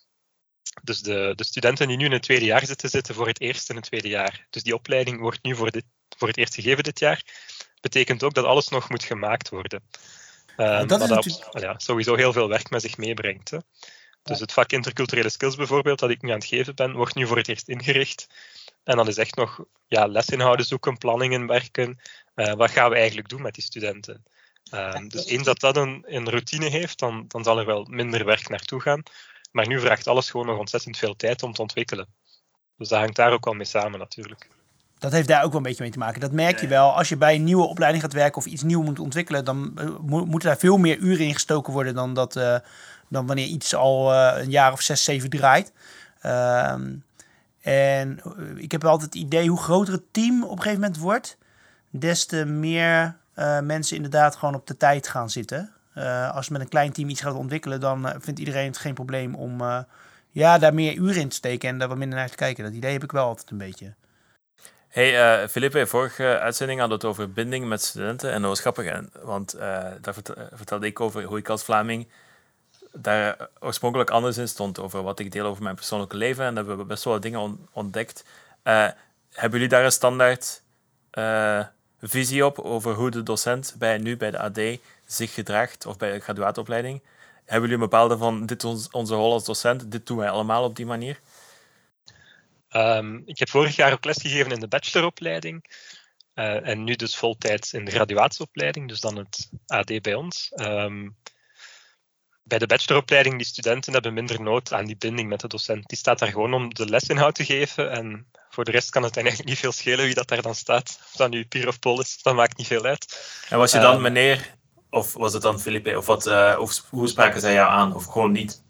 Dus 0.83 1.01
de, 1.01 1.33
de 1.37 1.45
studenten 1.45 1.89
die 1.89 1.97
nu 1.97 2.05
in 2.05 2.13
het 2.13 2.23
tweede 2.23 2.45
jaar 2.45 2.67
zitten, 2.67 2.89
zitten 2.89 3.15
voor 3.15 3.27
het 3.27 3.41
eerste 3.41 3.71
en 3.71 3.77
het 3.79 3.85
tweede 3.85 4.09
jaar. 4.09 4.47
Dus 4.51 4.63
die 4.63 4.75
opleiding 4.75 5.21
wordt 5.21 5.43
nu 5.43 5.57
voor, 5.57 5.71
dit, 5.71 5.85
voor 6.17 6.29
het 6.29 6.37
eerst 6.37 6.55
gegeven 6.55 6.83
dit 6.83 6.99
jaar. 6.99 7.23
Betekent 7.81 8.23
ook 8.23 8.35
dat 8.35 8.45
alles 8.45 8.69
nog 8.69 8.89
moet 8.89 9.05
gemaakt 9.05 9.49
worden. 9.49 9.89
Um, 10.57 10.87
dat, 10.87 11.09
dat 11.09 11.49
ja, 11.51 11.79
sowieso 11.79 12.15
heel 12.15 12.33
veel 12.33 12.49
werk 12.49 12.71
met 12.71 12.83
zich 12.83 12.97
meebrengt. 12.97 13.51
Hè. 13.51 13.59
Dus 14.23 14.41
het 14.41 14.53
vak 14.53 14.73
interculturele 14.73 15.29
skills 15.29 15.57
bijvoorbeeld, 15.57 15.99
dat 15.99 16.11
ik 16.11 16.23
nu 16.23 16.31
aan 16.31 16.39
het 16.39 16.45
geven 16.45 16.75
ben, 16.75 16.93
wordt 16.93 17.15
nu 17.15 17.27
voor 17.27 17.37
het 17.37 17.49
eerst 17.49 17.69
ingericht. 17.69 18.27
En 18.85 18.97
dan 18.97 19.09
is 19.09 19.17
echt 19.17 19.37
nog 19.37 19.65
ja, 19.87 20.07
lesinhouden 20.07 20.67
zoeken, 20.67 20.99
planningen 20.99 21.47
werken. 21.47 22.01
Uh, 22.35 22.53
wat 22.53 22.71
gaan 22.71 22.91
we 22.91 22.97
eigenlijk 22.97 23.29
doen 23.29 23.43
met 23.43 23.55
die 23.55 23.63
studenten? 23.63 24.25
Uh, 24.75 24.97
dus 25.09 25.27
eens 25.27 25.45
dat 25.45 25.61
dat 25.61 25.77
een, 25.77 26.05
een 26.07 26.31
routine 26.31 26.69
heeft, 26.69 26.99
dan, 26.99 27.25
dan 27.29 27.45
zal 27.45 27.59
er 27.59 27.67
wel 27.67 27.87
minder 27.91 28.25
werk 28.25 28.49
naartoe 28.49 28.81
gaan. 28.81 29.03
Maar 29.53 29.67
nu 29.67 29.81
vraagt 29.81 30.07
alles 30.07 30.31
gewoon 30.31 30.47
nog 30.47 30.59
ontzettend 30.59 30.99
veel 30.99 31.17
tijd 31.17 31.43
om 31.43 31.53
te 31.53 31.63
ontwikkelen. 31.63 32.07
Dus 32.77 32.89
dat 32.89 32.99
hangt 32.99 33.17
daar 33.17 33.33
ook 33.33 33.45
wel 33.45 33.55
mee 33.55 33.67
samen 33.67 33.99
natuurlijk. 33.99 34.49
Dat 34.99 35.13
heeft 35.13 35.29
daar 35.29 35.45
ook 35.45 35.49
wel 35.49 35.57
een 35.57 35.67
beetje 35.67 35.83
mee 35.83 35.93
te 35.93 35.99
maken. 35.99 36.21
Dat 36.21 36.33
merk 36.33 36.61
je 36.61 36.67
wel. 36.67 36.97
Als 36.97 37.09
je 37.09 37.17
bij 37.17 37.35
een 37.35 37.45
nieuwe 37.45 37.67
opleiding 37.67 38.03
gaat 38.03 38.13
werken 38.13 38.37
of 38.37 38.47
iets 38.47 38.63
nieuws 38.63 38.85
moet 38.85 38.99
ontwikkelen, 38.99 39.45
dan 39.45 39.77
uh, 39.79 39.99
moeten 39.99 40.49
daar 40.49 40.59
veel 40.59 40.77
meer 40.77 40.97
uren 40.97 41.27
in 41.27 41.35
gestoken 41.35 41.73
worden 41.73 41.95
dan, 41.95 42.15
dat, 42.15 42.37
uh, 42.37 42.57
dan 43.09 43.27
wanneer 43.27 43.47
iets 43.47 43.75
al 43.75 44.13
uh, 44.13 44.33
een 44.37 44.51
jaar 44.51 44.73
of 44.73 44.81
zes, 44.81 45.05
zeven 45.05 45.31
draait. 45.31 45.73
Ehm, 46.21 46.95
en 47.65 48.21
eh, 48.25 48.57
ik 48.57 48.73
heb 48.73 48.85
altijd 48.85 49.15
het 49.15 49.23
idee, 49.23 49.49
hoe 49.49 49.59
groter 49.59 49.95
het 49.95 50.13
team 50.13 50.43
op 50.45 50.51
een 50.51 50.57
gegeven 50.57 50.81
moment 50.81 50.99
wordt, 50.99 51.39
des 51.91 52.27
te 52.27 52.45
meer 52.45 53.17
uh, 53.39 53.61
mensen 53.61 53.97
inderdaad 53.97 54.37
gewoon 54.37 54.55
op 54.55 54.67
de 54.67 54.77
tijd 54.77 55.09
gaan 55.09 55.31
zitten. 55.31 55.73
Uh, 55.95 56.35
als 56.35 56.47
je 56.47 56.53
met 56.53 56.61
een 56.61 56.69
klein 56.69 56.93
team 56.93 57.09
iets 57.09 57.21
gaat 57.21 57.35
ontwikkelen, 57.35 57.81
dan 57.81 58.13
vindt 58.19 58.39
iedereen 58.39 58.67
het 58.67 58.79
geen 58.79 58.95
probleem 58.95 59.35
om 59.35 59.63
ja, 60.31 60.59
daar 60.59 60.75
meer 60.75 60.95
uren 60.95 61.21
in 61.21 61.29
te 61.29 61.37
steken 61.37 61.69
en 61.69 61.79
daar 61.79 61.89
wat 61.89 61.97
minder 61.97 62.19
naar 62.19 62.31
te 62.31 62.37
kijken. 62.37 62.65
Dat 62.65 62.73
idee 62.73 62.93
heb 62.93 63.03
ik 63.03 63.13
wel 63.13 63.27
altijd 63.27 63.51
een 63.51 63.59
beetje. 63.59 63.95
Hey, 64.89 65.49
Felipe, 65.49 65.87
vorige 65.87 66.39
uitzending 66.39 66.81
hadden 66.81 66.99
we 66.99 67.07
het 67.07 67.17
over 67.17 67.33
binding 67.33 67.69
met 67.69 67.83
studenten. 67.83 68.33
En 68.33 68.41
dat 68.41 68.51
was 68.51 68.61
grappig, 68.61 69.01
want 69.23 69.57
daar 70.01 70.15
vertelde 70.53 70.87
ik 70.87 71.01
over 71.01 71.23
hoe 71.23 71.39
ik 71.39 71.49
als 71.49 71.65
Vlaming 71.65 72.09
daar 72.97 73.49
oorspronkelijk 73.61 74.11
anders 74.11 74.39
in 74.39 74.49
stond 74.49 74.79
over 74.79 75.03
wat 75.03 75.19
ik 75.19 75.33
deel 75.33 75.47
over 75.47 75.63
mijn 75.63 75.75
persoonlijke 75.75 76.17
leven. 76.17 76.45
En 76.45 76.55
daar 76.55 76.65
hebben 76.65 76.83
we 76.83 76.93
best 76.93 77.05
wel 77.05 77.21
dingen 77.21 77.69
ontdekt. 77.73 78.25
Uh, 78.65 78.89
hebben 79.31 79.53
jullie 79.59 79.69
daar 79.69 79.85
een 79.85 79.93
standaard 79.93 80.63
uh, 81.13 81.65
visie 82.01 82.47
op 82.47 82.59
over 82.59 82.95
hoe 82.95 83.11
de 83.11 83.23
docent 83.23 83.75
bij, 83.79 83.99
nu 83.99 84.17
bij 84.17 84.31
de 84.31 84.39
AD 84.39 84.61
zich 85.07 85.35
gedraagt 85.35 85.87
of 85.87 85.97
bij 85.97 86.13
de 86.13 86.21
graduaatopleiding? 86.21 87.03
Hebben 87.35 87.69
jullie 87.69 87.85
een 87.85 87.91
bepaalde 87.91 88.17
van 88.17 88.47
dit 88.47 88.63
is 88.63 88.91
onze 88.91 89.15
rol 89.15 89.33
als 89.33 89.45
docent, 89.45 89.91
dit 89.91 90.07
doen 90.07 90.17
wij 90.17 90.31
allemaal 90.31 90.65
op 90.65 90.77
die 90.77 90.87
manier? 90.87 91.21
Um, 92.71 93.23
ik 93.27 93.39
heb 93.39 93.49
vorig 93.49 93.77
jaar 93.77 93.93
ook 93.93 94.05
lesgegeven 94.05 94.53
in 94.53 94.61
de 94.61 94.69
bacheloropleiding. 94.69 95.65
Uh, 96.35 96.69
en 96.69 96.85
nu 96.85 96.95
dus 96.95 97.17
voltijds 97.17 97.73
in 97.73 97.85
de 97.85 97.91
graduatieopleiding, 97.91 98.89
dus 98.89 99.01
dan 99.01 99.17
het 99.17 99.51
AD 99.67 100.03
bij 100.03 100.15
ons. 100.15 100.53
Um, 100.55 101.17
bij 102.45 102.59
de 102.59 102.67
bacheloropleiding, 102.67 103.37
die 103.37 103.47
studenten 103.47 103.93
hebben 103.93 104.15
minder 104.15 104.43
nood 104.43 104.73
aan 104.73 104.85
die 104.85 104.97
binding 104.97 105.29
met 105.29 105.41
de 105.41 105.49
docent. 105.49 105.89
Die 105.89 105.99
staat 105.99 106.19
daar 106.19 106.29
gewoon 106.29 106.55
om 106.55 106.75
de 106.75 106.89
lesinhoud 106.89 107.35
te 107.35 107.45
geven. 107.45 107.91
En 107.91 108.27
voor 108.51 108.65
de 108.65 108.71
rest 108.71 108.91
kan 108.91 109.03
het 109.03 109.17
eigenlijk 109.17 109.49
niet 109.49 109.59
veel 109.59 109.73
schelen 109.73 110.05
wie 110.05 110.15
dat 110.15 110.29
daar 110.29 110.43
dan 110.43 110.55
staat. 110.55 110.99
Of 111.05 111.13
dat 111.17 111.31
nu 111.31 111.45
Pier 111.45 111.69
of 111.69 111.79
Pol 111.79 112.01
is, 112.01 112.23
dat 112.23 112.35
maakt 112.35 112.57
niet 112.57 112.67
veel 112.67 112.85
uit. 112.85 113.31
En 113.49 113.59
was 113.59 113.73
je 113.73 113.79
dan 113.79 113.97
uh, 113.97 114.03
meneer, 114.03 114.55
of 114.91 115.13
was 115.13 115.33
het 115.33 115.43
dan 115.43 115.61
Philippe? 115.61 115.97
Of, 115.99 116.07
wat, 116.07 116.27
uh, 116.27 116.57
of 116.59 116.85
hoe 116.89 117.09
spraken 117.09 117.41
zij 117.41 117.53
jou 117.53 117.71
aan? 117.71 117.95
Of 117.95 118.05
gewoon 118.05 118.33
niet? 118.33 118.63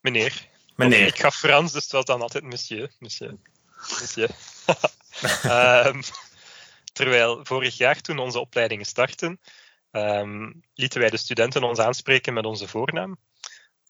Meneer. 0.00 0.48
Meneer. 0.76 1.06
Of, 1.06 1.08
ik 1.08 1.20
gaf 1.20 1.36
Frans, 1.36 1.72
dus 1.72 1.82
het 1.82 1.92
was 1.92 2.04
dan 2.04 2.20
altijd 2.20 2.44
monsieur. 2.44 2.90
Monsieur. 2.98 3.36
monsieur. 4.00 4.30
um, 5.86 6.02
terwijl 6.92 7.44
vorig 7.44 7.76
jaar, 7.76 8.00
toen 8.00 8.18
onze 8.18 8.38
opleidingen 8.38 8.86
startten, 8.86 9.40
um, 9.96 10.62
lieten 10.74 11.00
wij 11.00 11.10
de 11.10 11.16
studenten 11.16 11.62
ons 11.62 11.78
aanspreken 11.78 12.32
met 12.32 12.44
onze 12.44 12.68
voornaam. 12.68 13.18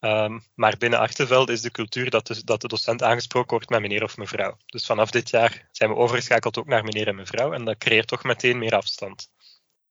Um, 0.01 0.43
maar 0.55 0.77
binnen 0.79 0.99
Achterveld 0.99 1.49
is 1.49 1.61
de 1.61 1.71
cultuur 1.71 2.11
dat 2.11 2.27
de, 2.27 2.45
dat 2.45 2.61
de 2.61 2.69
docent 2.69 3.03
aangesproken 3.03 3.51
wordt 3.51 3.69
met 3.69 3.81
meneer 3.81 4.03
of 4.03 4.17
mevrouw. 4.17 4.57
Dus 4.67 4.87
vanaf 4.87 5.11
dit 5.11 5.31
jaar 5.31 5.69
zijn 5.71 5.91
we 5.91 5.97
overgeschakeld 5.97 6.59
ook 6.59 6.67
naar 6.67 6.85
meneer 6.85 7.09
en 7.09 7.15
mevrouw. 7.15 7.53
En 7.53 7.65
dat 7.65 7.79
creëert 7.79 8.07
toch 8.07 8.23
meteen 8.23 8.59
meer 8.59 8.75
afstand. 8.75 9.31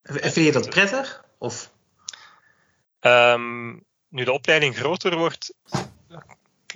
Vind 0.03 0.35
je 0.35 0.51
dat 0.51 0.69
prettig? 0.69 1.25
Of? 1.37 1.71
Um, 2.99 3.85
nu 4.07 4.23
de 4.23 4.31
opleiding 4.31 4.75
groter 4.75 5.17
wordt, 5.17 5.53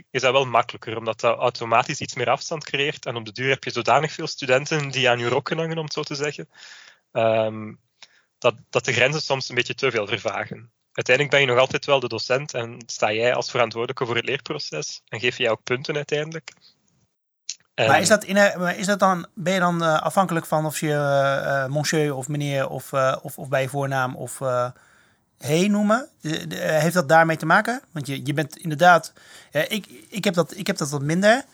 is 0.10 0.22
dat 0.22 0.32
wel 0.32 0.46
makkelijker, 0.46 0.98
omdat 0.98 1.20
dat 1.20 1.38
automatisch 1.38 2.02
iets 2.02 2.16
meer 2.16 2.30
afstand 2.30 2.64
creëert. 2.64 3.06
En 3.06 3.16
op 3.16 3.26
de 3.26 3.32
duur 3.32 3.50
heb 3.50 3.64
je 3.64 3.72
zodanig 3.72 4.12
veel 4.12 4.28
studenten 4.28 4.90
die 4.90 5.10
aan 5.10 5.20
je 5.20 5.28
rokken 5.28 5.58
hangen, 5.58 5.78
om 5.78 5.84
het 5.84 5.94
zo 5.94 6.04
te 6.04 6.16
zeggen. 6.16 6.50
Um, 7.12 7.80
dat, 8.38 8.56
dat 8.70 8.86
de 8.86 8.94
grenzen 8.94 9.22
soms 9.22 9.50
een 9.50 9.56
beetje 9.56 9.76
te 9.76 9.92
veel 9.92 10.08
vervagen. 10.08 10.72
Uiteindelijk 10.92 11.36
ben 11.36 11.46
je 11.46 11.52
nog 11.54 11.60
altijd 11.60 11.86
wel 11.86 12.00
de 12.00 12.08
docent 12.08 12.54
en 12.54 12.82
sta 12.86 13.12
jij 13.12 13.34
als 13.34 13.52
verantwoordelijke 13.52 14.06
voor 14.06 14.16
het 14.16 14.26
leerproces 14.26 15.02
en 15.08 15.20
geef 15.20 15.38
je 15.38 15.50
ook 15.50 15.64
punten 15.64 15.96
uiteindelijk. 15.96 16.54
maar 17.76 18.02
is 18.02 18.08
dat, 18.08 18.24
in, 18.24 18.38
is 18.78 18.86
dat 18.86 19.00
dan, 19.00 19.28
ben 19.34 19.54
je 19.54 19.60
dan 19.60 20.02
afhankelijk 20.02 20.46
van 20.46 20.66
of 20.66 20.80
je 20.80 21.66
monsieur 21.70 22.16
of 22.16 22.28
meneer 22.28 22.70
of, 22.70 22.94
of, 23.22 23.38
of 23.38 23.48
bij 23.50 23.62
je 23.62 23.70
voornaam 23.70 24.16
of 24.16 24.40
hey 25.38 25.68
noemen? 25.68 26.10
heeft 26.50 26.94
dat 26.94 27.10
daarmee 27.10 27.38
te 27.38 27.46
maken? 27.46 27.82
Want 27.92 28.08
je, 28.08 28.26
je 28.26 28.34
bent 28.34 28.58
inderdaad, 28.58 29.14
ik, 29.52 29.88
ik, 30.10 30.24
heb 30.24 30.34
dat, 30.34 30.58
ik 30.58 30.68
heb 30.68 30.78
dat 30.78 30.90
wat 30.90 31.02
minder. 31.02 31.46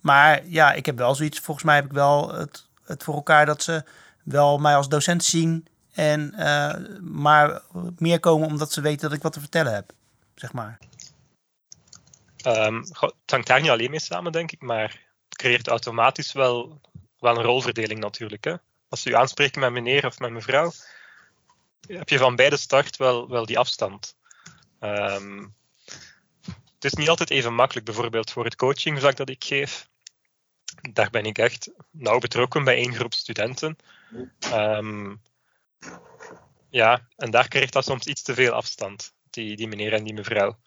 maar 0.00 0.46
ja, 0.46 0.72
ik 0.72 0.86
heb 0.86 0.96
wel 0.96 1.14
zoiets, 1.14 1.38
volgens 1.38 1.66
mij 1.66 1.74
heb 1.74 1.84
ik 1.84 1.92
wel 1.92 2.34
het, 2.34 2.66
het 2.84 3.02
voor 3.02 3.14
elkaar 3.14 3.46
dat 3.46 3.62
ze 3.62 3.84
wel 4.22 4.58
mij 4.58 4.76
als 4.76 4.88
docent 4.88 5.24
zien 5.24 5.66
en 5.96 6.34
maar 7.12 7.62
meer 7.98 8.20
komen 8.20 8.48
omdat 8.48 8.72
ze 8.72 8.80
weten 8.80 9.08
dat 9.08 9.16
ik 9.16 9.22
wat 9.22 9.32
te 9.32 9.40
vertellen 9.40 9.74
heb, 9.74 9.92
zeg 10.34 10.52
maar. 10.52 10.78
Um, 12.46 12.78
het 13.00 13.14
hangt 13.26 13.46
daar 13.46 13.60
niet 13.60 13.70
alleen 13.70 13.90
mee 13.90 14.00
samen, 14.00 14.32
denk 14.32 14.52
ik, 14.52 14.62
maar 14.62 14.88
het 15.28 15.38
creëert 15.38 15.68
automatisch 15.68 16.32
wel, 16.32 16.80
wel 17.18 17.36
een 17.36 17.42
rolverdeling 17.42 18.00
natuurlijk. 18.00 18.44
Hè? 18.44 18.54
Als 18.88 19.02
ze 19.02 19.10
u 19.10 19.14
aanspreken 19.14 19.60
met 19.60 19.72
meneer 19.72 20.06
of 20.06 20.18
met 20.18 20.30
mevrouw, 20.30 20.72
heb 21.86 22.08
je 22.08 22.18
van 22.18 22.36
beide 22.36 22.56
start 22.56 22.96
wel, 22.96 23.28
wel 23.28 23.46
die 23.46 23.58
afstand. 23.58 24.16
Um, 24.80 25.54
het 26.74 26.84
is 26.84 26.94
niet 26.94 27.08
altijd 27.08 27.30
even 27.30 27.54
makkelijk, 27.54 27.86
bijvoorbeeld 27.86 28.30
voor 28.30 28.44
het 28.44 28.56
coachingvak 28.56 29.16
dat 29.16 29.28
ik 29.28 29.44
geef. 29.44 29.88
Daar 30.92 31.10
ben 31.10 31.24
ik 31.24 31.38
echt 31.38 31.70
nauw 31.90 32.18
betrokken 32.18 32.64
bij 32.64 32.76
één 32.76 32.94
groep 32.94 33.14
studenten. 33.14 33.76
Um, 34.52 35.22
ja, 36.70 37.08
en 37.16 37.30
daar 37.30 37.48
krijgt 37.48 37.72
dat 37.72 37.84
soms 37.84 38.06
iets 38.06 38.22
te 38.22 38.34
veel 38.34 38.52
afstand, 38.52 39.12
die, 39.30 39.56
die 39.56 39.68
meneer 39.68 39.92
en 39.92 40.04
die 40.04 40.14
mevrouw. 40.14 40.58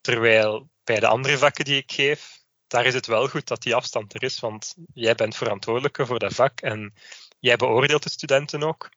Terwijl 0.00 0.68
bij 0.84 1.00
de 1.00 1.06
andere 1.06 1.38
vakken 1.38 1.64
die 1.64 1.76
ik 1.76 1.92
geef, 1.92 2.40
daar 2.66 2.86
is 2.86 2.94
het 2.94 3.06
wel 3.06 3.28
goed 3.28 3.48
dat 3.48 3.62
die 3.62 3.74
afstand 3.74 4.14
er 4.14 4.22
is, 4.22 4.40
want 4.40 4.74
jij 4.94 5.14
bent 5.14 5.36
verantwoordelijke 5.36 6.06
voor 6.06 6.18
dat 6.18 6.34
vak 6.34 6.60
en 6.60 6.94
jij 7.38 7.56
beoordeelt 7.56 8.02
de 8.02 8.10
studenten 8.10 8.62
ook. 8.62 8.90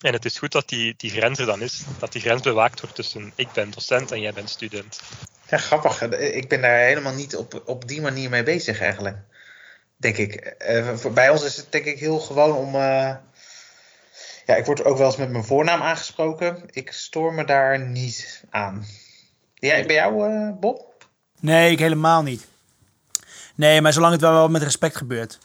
En 0.00 0.12
het 0.12 0.24
is 0.24 0.38
goed 0.38 0.52
dat 0.52 0.68
die, 0.68 0.94
die 0.96 1.10
grens 1.10 1.38
er 1.38 1.46
dan 1.46 1.62
is, 1.62 1.84
dat 1.98 2.12
die 2.12 2.20
grens 2.20 2.42
bewaakt 2.42 2.80
wordt 2.80 2.94
tussen 2.94 3.32
ik 3.34 3.52
ben 3.52 3.70
docent 3.70 4.10
en 4.12 4.20
jij 4.20 4.32
bent 4.32 4.50
student. 4.50 5.00
Ja, 5.48 5.58
grappig. 5.58 6.02
Ik 6.10 6.48
ben 6.48 6.60
daar 6.60 6.78
helemaal 6.78 7.14
niet 7.14 7.36
op, 7.36 7.62
op 7.64 7.88
die 7.88 8.00
manier 8.00 8.30
mee 8.30 8.42
bezig 8.42 8.80
eigenlijk. 8.80 9.16
Denk 9.96 10.16
ik. 10.16 10.34
Eh, 10.34 11.06
bij 11.14 11.30
ons 11.30 11.44
is 11.44 11.56
het 11.56 11.72
denk 11.72 11.84
ik 11.84 11.98
heel 11.98 12.18
gewoon 12.18 12.56
om. 12.56 12.74
Uh, 12.74 13.16
ja, 14.46 14.54
ik 14.54 14.64
word 14.64 14.84
ook 14.84 14.98
wel 14.98 15.06
eens 15.06 15.16
met 15.16 15.30
mijn 15.30 15.44
voornaam 15.44 15.82
aangesproken. 15.82 16.62
Ik 16.70 16.92
stoor 16.92 17.34
me 17.34 17.44
daar 17.44 17.80
niet 17.80 18.44
aan. 18.50 18.84
Ja, 19.54 19.84
bij 19.84 19.94
jou, 19.94 20.32
uh, 20.32 20.50
Bob? 20.60 21.06
Nee, 21.40 21.70
ik 21.70 21.78
helemaal 21.78 22.22
niet. 22.22 22.46
Nee, 23.54 23.80
maar 23.80 23.92
zolang 23.92 24.12
het 24.12 24.20
wel, 24.20 24.32
wel 24.32 24.48
met 24.48 24.62
respect 24.62 24.96
gebeurt. 24.96 25.38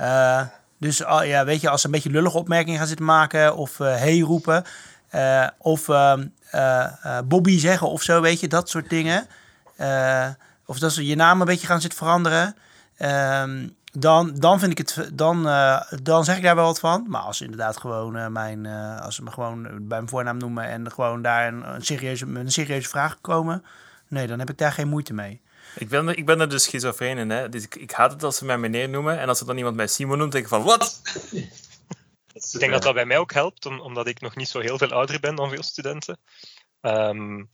Uh, 0.00 0.46
dus 0.78 0.98
ja, 0.98 1.44
weet 1.44 1.60
je, 1.60 1.68
als 1.68 1.80
ze 1.80 1.86
een 1.86 1.92
beetje 1.92 2.10
lullige 2.10 2.38
opmerkingen 2.38 2.78
gaan 2.78 2.86
zitten 2.86 3.06
maken 3.06 3.56
of 3.56 3.78
uh, 3.78 3.96
hey 3.96 4.18
roepen 4.18 4.64
of 5.58 5.88
ehm, 5.88 6.26
Bobby 7.24 7.58
zeggen 7.58 7.88
of 7.88 8.02
zo, 8.02 8.20
weet 8.20 8.40
je, 8.40 8.48
dat 8.48 8.68
soort 8.68 8.88
dingen. 8.90 9.26
of 10.66 10.78
dat 10.78 10.92
ze 10.92 11.06
je 11.06 11.16
naam 11.16 11.40
een 11.40 11.46
beetje 11.46 11.66
gaan 11.66 11.80
zitten 11.80 11.98
veranderen. 11.98 12.56
Ehm, 12.96 13.68
dan, 13.92 14.34
dan 14.34 14.58
vind 14.58 14.78
ik 14.78 14.78
het, 14.78 15.10
dan, 15.14 15.42
dan 16.02 16.24
zeg 16.24 16.36
ik 16.36 16.42
daar 16.42 16.54
wel 16.54 16.64
wat 16.64 16.80
van. 16.80 17.04
Maar 17.08 17.22
als 17.22 17.36
ze 17.36 17.44
inderdaad 17.44 17.76
gewoon 17.76 18.32
mijn, 18.32 18.66
als 19.00 19.14
ze 19.14 19.22
me 19.22 19.30
gewoon 19.30 19.62
bij 19.62 19.80
mijn 19.86 20.08
voornaam 20.08 20.36
noemen 20.36 20.64
en 20.64 20.92
gewoon 20.92 21.22
daar 21.22 21.48
een, 21.48 21.74
een 21.74 21.84
serieuze, 21.84 22.26
met 22.26 22.44
een 22.44 22.52
serieuze 22.52 22.88
vraag 22.88 23.20
komen, 23.20 23.64
Nee, 24.12 24.26
dan 24.26 24.38
heb 24.38 24.50
ik 24.50 24.58
daar 24.58 24.72
geen 24.72 24.88
moeite 24.88 25.12
mee. 25.12 25.40
Ik 25.74 25.88
ben, 25.88 26.08
ik 26.08 26.26
ben 26.26 26.40
er 26.40 26.48
dus 26.48 26.64
schizofreen 26.64 27.18
in. 27.18 27.30
Hè? 27.30 27.48
Dus 27.48 27.62
ik, 27.62 27.74
ik 27.74 27.90
haat 27.90 28.12
het 28.12 28.22
als 28.22 28.36
ze 28.36 28.44
mij 28.44 28.58
meneer 28.58 28.88
noemen. 28.88 29.18
En 29.18 29.28
als 29.28 29.38
ze 29.38 29.44
dan 29.44 29.56
iemand 29.56 29.76
mij 29.76 29.86
Simon 29.86 30.18
noemt, 30.18 30.32
denk 30.32 30.44
ik 30.44 30.50
van, 30.50 30.62
wat? 30.62 31.00
Ik 32.32 32.58
denk 32.58 32.72
dat 32.72 32.82
dat 32.82 32.94
bij 32.94 33.04
mij 33.04 33.18
ook 33.18 33.32
helpt, 33.32 33.66
omdat 33.66 34.06
ik 34.06 34.20
nog 34.20 34.36
niet 34.36 34.48
zo 34.48 34.60
heel 34.60 34.78
veel 34.78 34.90
ouder 34.92 35.20
ben 35.20 35.34
dan 35.34 35.50
veel 35.50 35.62
studenten. 35.62 36.18
Um, 36.80 37.48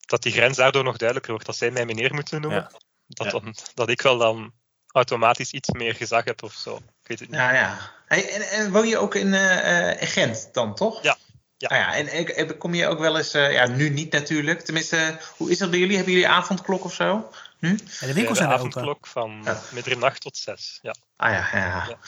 dat 0.00 0.22
die 0.22 0.32
grens 0.32 0.56
daardoor 0.56 0.84
nog 0.84 0.96
duidelijker 0.96 1.32
wordt. 1.32 1.46
Dat 1.46 1.56
zij 1.56 1.70
mij 1.70 1.84
meneer 1.84 2.14
moeten 2.14 2.40
noemen. 2.40 2.70
Dat, 3.06 3.30
Dan, 3.30 3.54
dat 3.74 3.88
ik 3.88 4.02
wel 4.02 4.18
dan 4.18 4.52
automatisch 4.96 5.52
iets 5.52 5.68
meer 5.70 5.94
gezag 5.94 6.24
heb 6.24 6.42
of 6.42 6.52
zo. 6.52 6.76
Ik 6.76 7.08
weet 7.08 7.20
het 7.20 7.28
niet. 7.28 7.38
Ja, 7.38 7.52
ja. 7.52 7.78
En, 8.08 8.50
en 8.50 8.72
woon 8.72 8.88
je 8.88 8.98
ook 8.98 9.14
in, 9.14 9.26
uh, 9.26 9.90
Gent 9.98 10.48
dan, 10.52 10.74
toch? 10.74 11.02
Ja, 11.02 11.16
ja. 11.56 11.68
Ah 11.68 11.76
ja, 11.76 11.94
en, 12.34 12.58
kom 12.58 12.74
je 12.74 12.86
ook 12.86 12.98
wel 12.98 13.16
eens, 13.16 13.34
uh, 13.34 13.52
ja, 13.52 13.66
nu 13.66 13.88
niet 13.88 14.12
natuurlijk. 14.12 14.60
Tenminste, 14.60 15.18
hoe 15.36 15.50
is 15.50 15.58
dat 15.58 15.70
bij 15.70 15.78
jullie? 15.78 15.96
Hebben 15.96 16.12
jullie 16.12 16.28
avondklok 16.28 16.84
of 16.84 16.94
zo? 16.94 17.30
Nu? 17.58 17.78
Ja, 18.00 18.06
de 18.06 18.12
winkels 18.12 18.38
zijn 18.38 18.48
de 18.48 18.54
avondklok 18.54 19.06
van 19.06 19.40
ja. 19.44 19.60
middernacht 19.72 20.20
tot 20.20 20.36
zes. 20.36 20.78
Ja. 20.82 20.94
Ah 21.16 21.32
ja, 21.32 21.48
ja. 21.52 21.86
ja. 21.88 21.98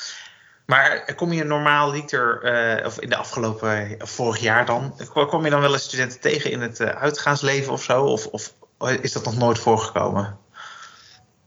Maar 0.67 1.15
kom 1.15 1.33
je 1.33 1.45
normaal 1.45 1.91
liter, 1.91 2.45
uh, 2.79 2.87
of 2.87 3.01
in 3.01 3.09
de 3.09 3.17
afgelopen, 3.17 3.97
vorig 3.99 4.41
jaar 4.41 4.67
dan, 4.67 5.01
kom 5.13 5.45
je 5.45 5.51
dan 5.51 5.61
wel 5.61 5.73
eens 5.73 5.83
studenten 5.83 6.21
tegen 6.21 6.51
in 6.51 6.61
het 6.61 6.81
uh, 6.81 6.89
uitgaansleven 6.89 7.73
of 7.73 7.83
zo? 7.83 8.05
Of, 8.05 8.27
of 8.27 8.53
is 9.01 9.13
dat 9.13 9.25
nog 9.25 9.37
nooit 9.37 9.59
voorgekomen? 9.59 10.39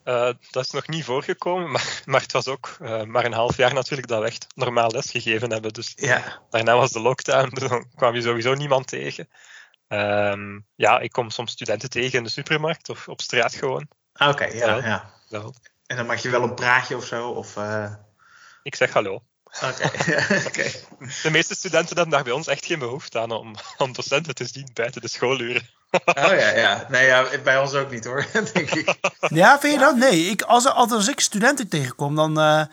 Uh, 0.05 0.29
dat 0.51 0.65
is 0.65 0.71
nog 0.71 0.87
niet 0.87 1.03
voorgekomen, 1.03 1.71
maar, 1.71 2.01
maar 2.05 2.21
het 2.21 2.31
was 2.31 2.47
ook 2.47 2.77
uh, 2.81 3.03
maar 3.03 3.25
een 3.25 3.33
half 3.33 3.57
jaar 3.57 3.73
natuurlijk 3.73 4.07
dat 4.07 4.19
we 4.19 4.25
echt 4.25 4.47
normaal 4.55 4.89
les 4.89 5.11
gegeven 5.11 5.51
hebben. 5.51 5.73
Dus 5.73 5.93
ja. 5.95 6.41
daarna 6.49 6.75
was 6.75 6.91
de 6.91 6.99
lockdown, 6.99 7.49
dus 7.55 7.69
dan 7.69 7.85
kwam 7.95 8.15
je 8.15 8.21
sowieso 8.21 8.53
niemand 8.53 8.87
tegen. 8.87 9.29
Um, 9.87 10.65
ja, 10.75 10.99
ik 10.99 11.11
kom 11.11 11.29
soms 11.29 11.51
studenten 11.51 11.89
tegen 11.89 12.17
in 12.17 12.23
de 12.23 12.29
supermarkt 12.29 12.89
of 12.89 13.07
op 13.07 13.21
straat 13.21 13.55
gewoon. 13.55 13.87
Ah, 14.13 14.29
oké, 14.29 14.43
okay, 14.43 14.57
ja, 14.57 14.75
ja. 14.75 15.13
En 15.85 15.95
dan 15.97 16.05
maak 16.05 16.17
je 16.17 16.29
wel 16.29 16.43
een 16.43 16.55
praatje 16.55 16.95
of 16.95 17.05
zo? 17.05 17.29
Of, 17.29 17.55
uh... 17.57 17.93
Ik 18.63 18.75
zeg 18.75 18.93
hallo. 18.93 19.23
Oké. 19.63 19.89
Okay. 20.47 20.71
De 21.23 21.31
meeste 21.31 21.55
studenten 21.55 21.95
hebben 21.95 22.13
daar 22.13 22.23
bij 22.23 22.33
ons 22.33 22.47
echt 22.47 22.65
geen 22.65 22.79
behoefte 22.79 23.19
aan 23.19 23.31
om, 23.31 23.55
om 23.77 23.93
docenten 23.93 24.35
te 24.35 24.45
zien 24.45 24.69
buiten 24.73 25.01
de 25.01 25.07
schooluren. 25.07 25.69
Oh 25.91 26.13
ja, 26.15 26.49
ja. 26.49 26.85
Nee, 26.89 27.05
ja, 27.05 27.25
bij 27.43 27.59
ons 27.59 27.73
ook 27.73 27.91
niet 27.91 28.05
hoor, 28.05 28.25
denk 28.53 28.71
ik. 28.71 28.95
Ja, 29.19 29.59
vind 29.59 29.73
je 29.73 29.79
dat? 29.79 29.95
Nee, 29.95 30.25
ik, 30.25 30.41
als, 30.41 30.67
als, 30.67 30.91
als 30.91 31.07
ik 31.07 31.19
studenten 31.19 31.67
tegenkom, 31.67 32.15
dan, 32.15 32.39
uh, 32.39 32.63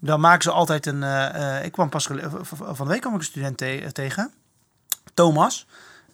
dan 0.00 0.20
maken 0.20 0.42
ze 0.42 0.50
altijd 0.50 0.86
een... 0.86 1.02
Uh, 1.02 1.64
ik 1.64 1.72
kwam 1.72 1.88
pas 1.88 2.06
van 2.52 2.86
de 2.86 2.92
week 2.92 3.00
kwam 3.00 3.14
ik 3.14 3.18
een 3.18 3.24
student 3.24 3.58
te 3.58 3.88
tegen. 3.92 4.32
Thomas, 5.14 5.66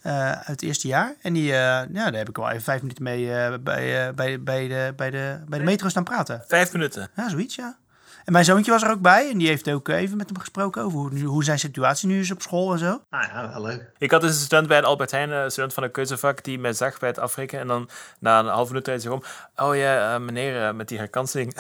uh, 0.03 0.31
uit 0.33 0.47
het 0.47 0.63
eerste 0.63 0.89
jaar. 0.89 1.15
En 1.23 1.33
die, 1.33 1.45
ja, 1.53 1.87
daar 1.87 2.13
heb 2.13 2.29
ik 2.29 2.37
wel 2.37 2.51
even 2.51 2.63
vijf 2.63 2.81
minuten 2.81 3.03
mee 3.03 3.27
bij, 3.59 4.15
bij, 4.15 4.43
bij, 4.43 4.69
de, 4.69 4.93
bij, 4.97 5.11
de, 5.11 5.41
bij 5.47 5.59
de 5.59 5.65
metro 5.65 5.89
staan 5.89 6.05
praten. 6.05 6.45
Vijf 6.47 6.73
minuten? 6.73 7.11
Ja, 7.17 7.29
zoiets, 7.29 7.55
ja. 7.55 7.77
En 8.29 8.35
mijn 8.35 8.45
zoontje 8.45 8.71
was 8.71 8.83
er 8.83 8.91
ook 8.91 9.01
bij 9.01 9.31
en 9.31 9.39
die 9.39 9.49
heeft 9.49 9.71
ook 9.71 9.89
even 9.89 10.17
met 10.17 10.29
hem 10.29 10.39
gesproken 10.39 10.83
over 10.83 10.99
hoe, 10.99 11.21
hoe 11.21 11.45
zijn 11.45 11.59
situatie 11.59 12.09
nu 12.09 12.21
is 12.21 12.31
op 12.31 12.43
school 12.43 12.73
en 12.73 12.79
zo. 12.79 13.01
Ah 13.11 13.23
ja, 13.23 13.51
wel 13.53 13.63
leuk. 13.63 13.91
Ik 13.99 14.11
had 14.11 14.21
dus 14.21 14.31
een 14.31 14.41
student 14.41 14.69
bij 14.69 14.79
een 14.79 14.85
Albert 14.85 15.11
Heijn, 15.11 15.31
een 15.31 15.51
student 15.51 15.73
van 15.75 15.83
een 15.83 15.91
keuzevak, 15.91 16.45
die 16.45 16.59
mij 16.59 16.73
zag 16.73 16.99
bij 16.99 17.09
het 17.09 17.19
afrekenen. 17.19 17.63
En 17.63 17.69
dan 17.69 17.89
na 18.19 18.39
een 18.39 18.47
half 18.47 18.69
minuut 18.69 18.85
zei 18.85 18.99
ze 18.99 19.13
om, 19.13 19.23
oh 19.57 19.77
ja, 19.77 20.15
uh, 20.15 20.21
meneer, 20.21 20.69
uh, 20.69 20.73
met 20.73 20.89
die 20.89 20.99
herkansing. 20.99 21.55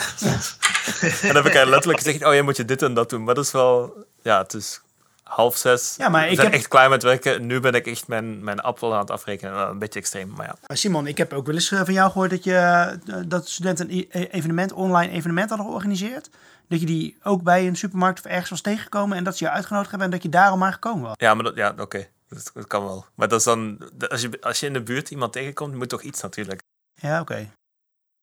en 1.00 1.26
dan 1.26 1.34
heb 1.36 1.46
ik 1.46 1.54
haar 1.54 1.66
letterlijk 1.66 2.02
gezegd, 2.02 2.24
oh 2.24 2.34
ja, 2.34 2.42
moet 2.42 2.56
je 2.56 2.64
dit 2.64 2.82
en 2.82 2.94
dat 2.94 3.10
doen. 3.10 3.24
Maar 3.24 3.34
dat 3.34 3.44
is 3.44 3.52
wel, 3.52 4.04
ja, 4.22 4.42
het 4.42 4.54
is 4.54 4.80
half 5.22 5.56
zes. 5.56 5.94
Ja, 5.98 6.08
maar 6.08 6.30
ik 6.30 6.36
ben 6.36 6.44
heb... 6.44 6.54
echt 6.54 6.68
klaar 6.68 6.90
met 6.90 7.02
werken. 7.02 7.46
Nu 7.46 7.60
ben 7.60 7.72
ik 7.72 7.86
echt 7.86 8.08
mijn, 8.08 8.44
mijn 8.44 8.60
appel 8.60 8.92
aan 8.92 9.00
het 9.00 9.10
afrekenen. 9.10 9.68
Een 9.68 9.78
beetje 9.78 10.00
extreem, 10.00 10.32
maar 10.36 10.46
ja. 10.46 10.74
Simon, 10.74 11.06
ik 11.06 11.18
heb 11.18 11.32
ook 11.32 11.46
wel 11.46 11.54
eens 11.54 11.68
van 11.68 11.92
jou 11.92 12.10
gehoord 12.10 12.30
dat, 12.30 12.44
je, 12.44 12.98
dat 13.26 13.48
studenten 13.48 13.90
een 13.90 14.06
evenement, 14.30 14.72
online 14.72 15.12
evenement 15.12 15.48
hadden 15.48 15.66
georganiseerd. 15.66 16.30
Dat 16.68 16.80
je 16.80 16.86
die 16.86 17.16
ook 17.22 17.42
bij 17.42 17.66
een 17.66 17.76
supermarkt 17.76 18.18
of 18.18 18.24
ergens 18.24 18.50
was 18.50 18.60
tegengekomen 18.60 19.16
en 19.16 19.24
dat 19.24 19.36
ze 19.36 19.44
je 19.44 19.50
uitgenodigd 19.50 19.90
hebben 19.90 20.08
en 20.08 20.14
dat 20.14 20.22
je 20.22 20.28
daarom 20.28 20.58
maar 20.58 20.72
gekomen 20.72 21.02
was. 21.02 21.14
Ja, 21.16 21.34
maar 21.34 21.44
dat, 21.44 21.56
ja, 21.56 21.74
oké. 21.78 22.06
Dat, 22.28 22.66
kan 22.66 22.84
wel. 22.84 23.06
Maar 23.14 23.28
dat 23.28 23.38
is 23.38 23.44
dan, 23.44 23.90
als 24.08 24.20
je, 24.20 24.40
als 24.40 24.60
je 24.60 24.66
in 24.66 24.72
de 24.72 24.82
buurt 24.82 25.10
iemand 25.10 25.32
tegenkomt, 25.32 25.74
moet 25.74 25.88
toch 25.88 26.02
iets 26.02 26.20
natuurlijk. 26.20 26.60
Ja, 26.94 27.20
oké. 27.20 27.50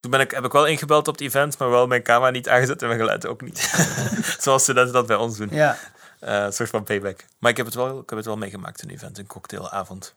Toen 0.00 0.10
ben 0.10 0.20
ik, 0.20 0.30
heb 0.30 0.44
ik 0.44 0.52
wel 0.52 0.66
ingebeld 0.66 1.08
op 1.08 1.14
het 1.14 1.22
event, 1.22 1.58
maar 1.58 1.70
wel 1.70 1.86
mijn 1.86 2.02
camera 2.02 2.30
niet 2.30 2.48
aangezet 2.48 2.82
en 2.82 2.88
mijn 2.88 3.00
geluid 3.00 3.26
ook 3.26 3.42
niet. 3.42 3.58
Zoals 4.40 4.62
studenten 4.62 4.92
dat 4.92 5.06
bij 5.06 5.16
ons 5.16 5.36
doen. 5.36 5.48
Ja. 5.50 5.76
Uh, 6.20 6.44
een 6.44 6.52
soort 6.52 6.70
van 6.70 6.84
payback. 6.84 7.24
Maar 7.38 7.50
ik 7.50 7.56
heb 7.56 7.66
het 7.66 7.74
wel, 7.74 8.00
ik 8.00 8.08
heb 8.08 8.18
het 8.18 8.26
wel 8.26 8.36
meegemaakt, 8.36 8.82
een 8.82 8.90
event, 8.90 9.18
een 9.18 9.26
cocktailavond. 9.26 10.14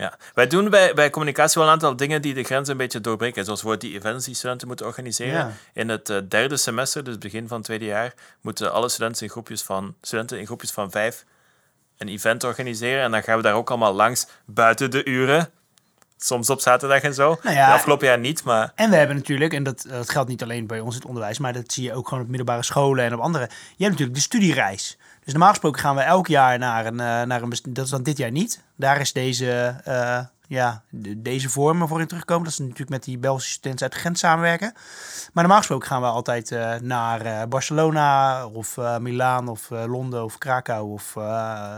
Ja. 0.00 0.16
Wij 0.34 0.46
doen 0.46 0.70
bij, 0.70 0.94
bij 0.94 1.10
communicatie 1.10 1.60
wel 1.60 1.66
een 1.66 1.72
aantal 1.72 1.96
dingen 1.96 2.22
die 2.22 2.34
de 2.34 2.42
grenzen 2.42 2.72
een 2.72 2.78
beetje 2.78 3.00
doorbreken. 3.00 3.44
Zoals 3.44 3.60
voor 3.60 3.78
die 3.78 3.94
events 3.94 4.24
die 4.24 4.34
studenten 4.34 4.66
moeten 4.66 4.86
organiseren. 4.86 5.56
In 5.72 5.88
het 5.88 6.10
uh, 6.10 6.18
derde 6.28 6.56
semester, 6.56 7.04
dus 7.04 7.18
begin 7.18 7.48
van 7.48 7.56
het 7.56 7.66
tweede 7.66 7.84
jaar, 7.84 8.14
moeten 8.40 8.72
alle 8.72 8.88
studenten 8.88 9.22
in 9.22 9.30
groepjes 9.30 9.62
van, 9.62 9.94
studenten 10.02 10.38
in 10.38 10.46
groepjes 10.46 10.70
van 10.70 10.90
vijf 10.90 11.24
een 11.98 12.08
event 12.08 12.44
organiseren. 12.44 13.02
En 13.02 13.10
dan 13.10 13.22
gaan 13.22 13.36
we 13.36 13.42
daar 13.42 13.54
ook 13.54 13.68
allemaal 13.68 13.94
langs 13.94 14.26
buiten 14.44 14.90
de 14.90 15.04
uren. 15.04 15.50
Soms 16.18 16.50
op 16.50 16.60
zaterdag 16.60 17.02
en 17.02 17.14
zo. 17.14 17.38
Nou 17.42 17.56
ja, 17.56 17.66
de 17.66 17.72
afgelopen 17.72 18.06
jaar 18.06 18.18
niet, 18.18 18.44
maar... 18.44 18.72
En 18.74 18.90
we 18.90 18.96
hebben 18.96 19.16
natuurlijk, 19.16 19.52
en 19.52 19.62
dat, 19.62 19.86
dat 19.88 20.10
geldt 20.10 20.28
niet 20.28 20.42
alleen 20.42 20.66
bij 20.66 20.80
ons 20.80 20.94
in 20.94 21.00
het 21.00 21.08
onderwijs... 21.08 21.38
maar 21.38 21.52
dat 21.52 21.72
zie 21.72 21.84
je 21.84 21.94
ook 21.94 22.08
gewoon 22.08 22.22
op 22.22 22.28
middelbare 22.28 22.62
scholen 22.62 23.04
en 23.04 23.14
op 23.14 23.20
andere... 23.20 23.44
Je 23.44 23.84
hebt 23.84 23.90
natuurlijk 23.90 24.14
de 24.14 24.20
studiereis. 24.20 24.98
Dus 25.24 25.32
normaal 25.32 25.48
gesproken 25.48 25.80
gaan 25.80 25.96
we 25.96 26.00
elk 26.00 26.26
jaar 26.26 26.58
naar 26.58 26.86
een, 26.86 26.92
uh, 26.92 27.22
naar 27.22 27.42
een 27.42 27.52
dat 27.68 27.84
is 27.84 27.90
dan 27.90 28.02
dit 28.02 28.16
jaar 28.16 28.30
niet. 28.30 28.62
Daar 28.76 29.00
is 29.00 29.12
deze, 29.12 29.74
uh, 29.88 30.18
ja, 30.46 30.82
deze 31.16 31.48
vormen 31.48 31.88
voor 31.88 32.00
in 32.00 32.06
terugkomen. 32.06 32.44
Dat 32.44 32.52
is 32.52 32.58
natuurlijk 32.58 32.90
met 32.90 33.04
die 33.04 33.18
Belgische 33.18 33.52
studenten 33.52 33.90
uit 33.90 34.00
Gent 34.00 34.18
samenwerken. 34.18 34.72
Maar 35.32 35.44
normaal 35.44 35.58
gesproken 35.58 35.88
gaan 35.88 36.00
we 36.00 36.06
altijd 36.06 36.50
uh, 36.50 36.74
naar 36.74 37.48
Barcelona 37.48 38.46
of 38.46 38.76
Milaan 38.98 39.48
of 39.48 39.70
Londen 39.70 40.24
of 40.24 40.38
Krakau 40.38 40.92
of 40.92 41.16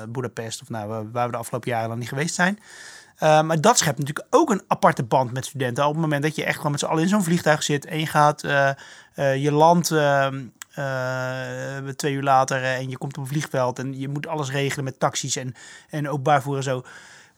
Budapest. 0.08 0.62
Of 0.62 0.68
nou, 0.68 1.08
waar 1.12 1.26
we 1.26 1.32
de 1.32 1.38
afgelopen 1.38 1.70
jaren 1.70 1.88
dan 1.88 1.98
niet 1.98 2.08
geweest 2.08 2.34
zijn. 2.34 2.58
maar 3.18 3.60
dat 3.60 3.78
schept 3.78 3.98
natuurlijk 3.98 4.26
ook 4.30 4.50
een 4.50 4.62
aparte 4.66 5.02
band 5.02 5.32
met 5.32 5.46
studenten. 5.46 5.84
Op 5.86 5.92
het 5.92 6.00
moment 6.00 6.22
dat 6.22 6.36
je 6.36 6.44
echt 6.44 6.56
gewoon 6.56 6.70
met 6.70 6.80
z'n 6.80 6.86
allen 6.86 7.02
in 7.02 7.08
zo'n 7.08 7.22
vliegtuig 7.22 7.62
zit 7.62 7.86
en 7.86 7.98
je 7.98 8.06
gaat 8.06 8.40
je 9.14 9.52
land 9.52 9.90
ehm, 10.74 11.92
twee 11.94 12.12
uur 12.12 12.22
later 12.22 12.64
en 12.64 12.90
je 12.90 12.98
komt 12.98 13.16
op 13.16 13.22
een 13.22 13.28
vliegveld 13.28 13.78
en 13.78 13.98
je 13.98 14.08
moet 14.08 14.26
alles 14.26 14.50
regelen 14.50 14.84
met 14.84 14.98
taxis 14.98 15.36
en, 15.36 15.54
en 15.90 16.08
openbaar 16.08 16.42
voeren 16.42 16.62
en 16.62 16.70
zo. 16.70 16.84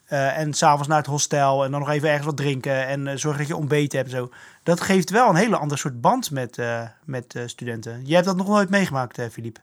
Uh, 0.09 0.38
en 0.38 0.55
s'avonds 0.55 0.88
naar 0.88 0.99
het 0.99 1.07
hostel 1.07 1.64
en 1.64 1.71
dan 1.71 1.81
nog 1.81 1.91
even 1.91 2.09
ergens 2.09 2.26
wat 2.26 2.37
drinken 2.37 2.87
en 2.87 3.07
uh, 3.07 3.14
zorgen 3.14 3.38
dat 3.38 3.49
je 3.49 3.57
ontbeten 3.57 3.99
hebt. 3.99 4.11
Zo. 4.11 4.31
Dat 4.62 4.81
geeft 4.81 5.11
wel 5.11 5.29
een 5.29 5.37
hele 5.37 5.57
ander 5.57 5.79
soort 5.79 6.00
band 6.00 6.31
met, 6.31 6.59
uh, 6.59 6.88
met 7.05 7.43
studenten. 7.47 8.05
Jij 8.05 8.14
hebt 8.14 8.26
dat 8.26 8.37
nog 8.37 8.47
nooit 8.47 8.71
meegemaakt, 8.71 9.21
Filip? 9.33 9.59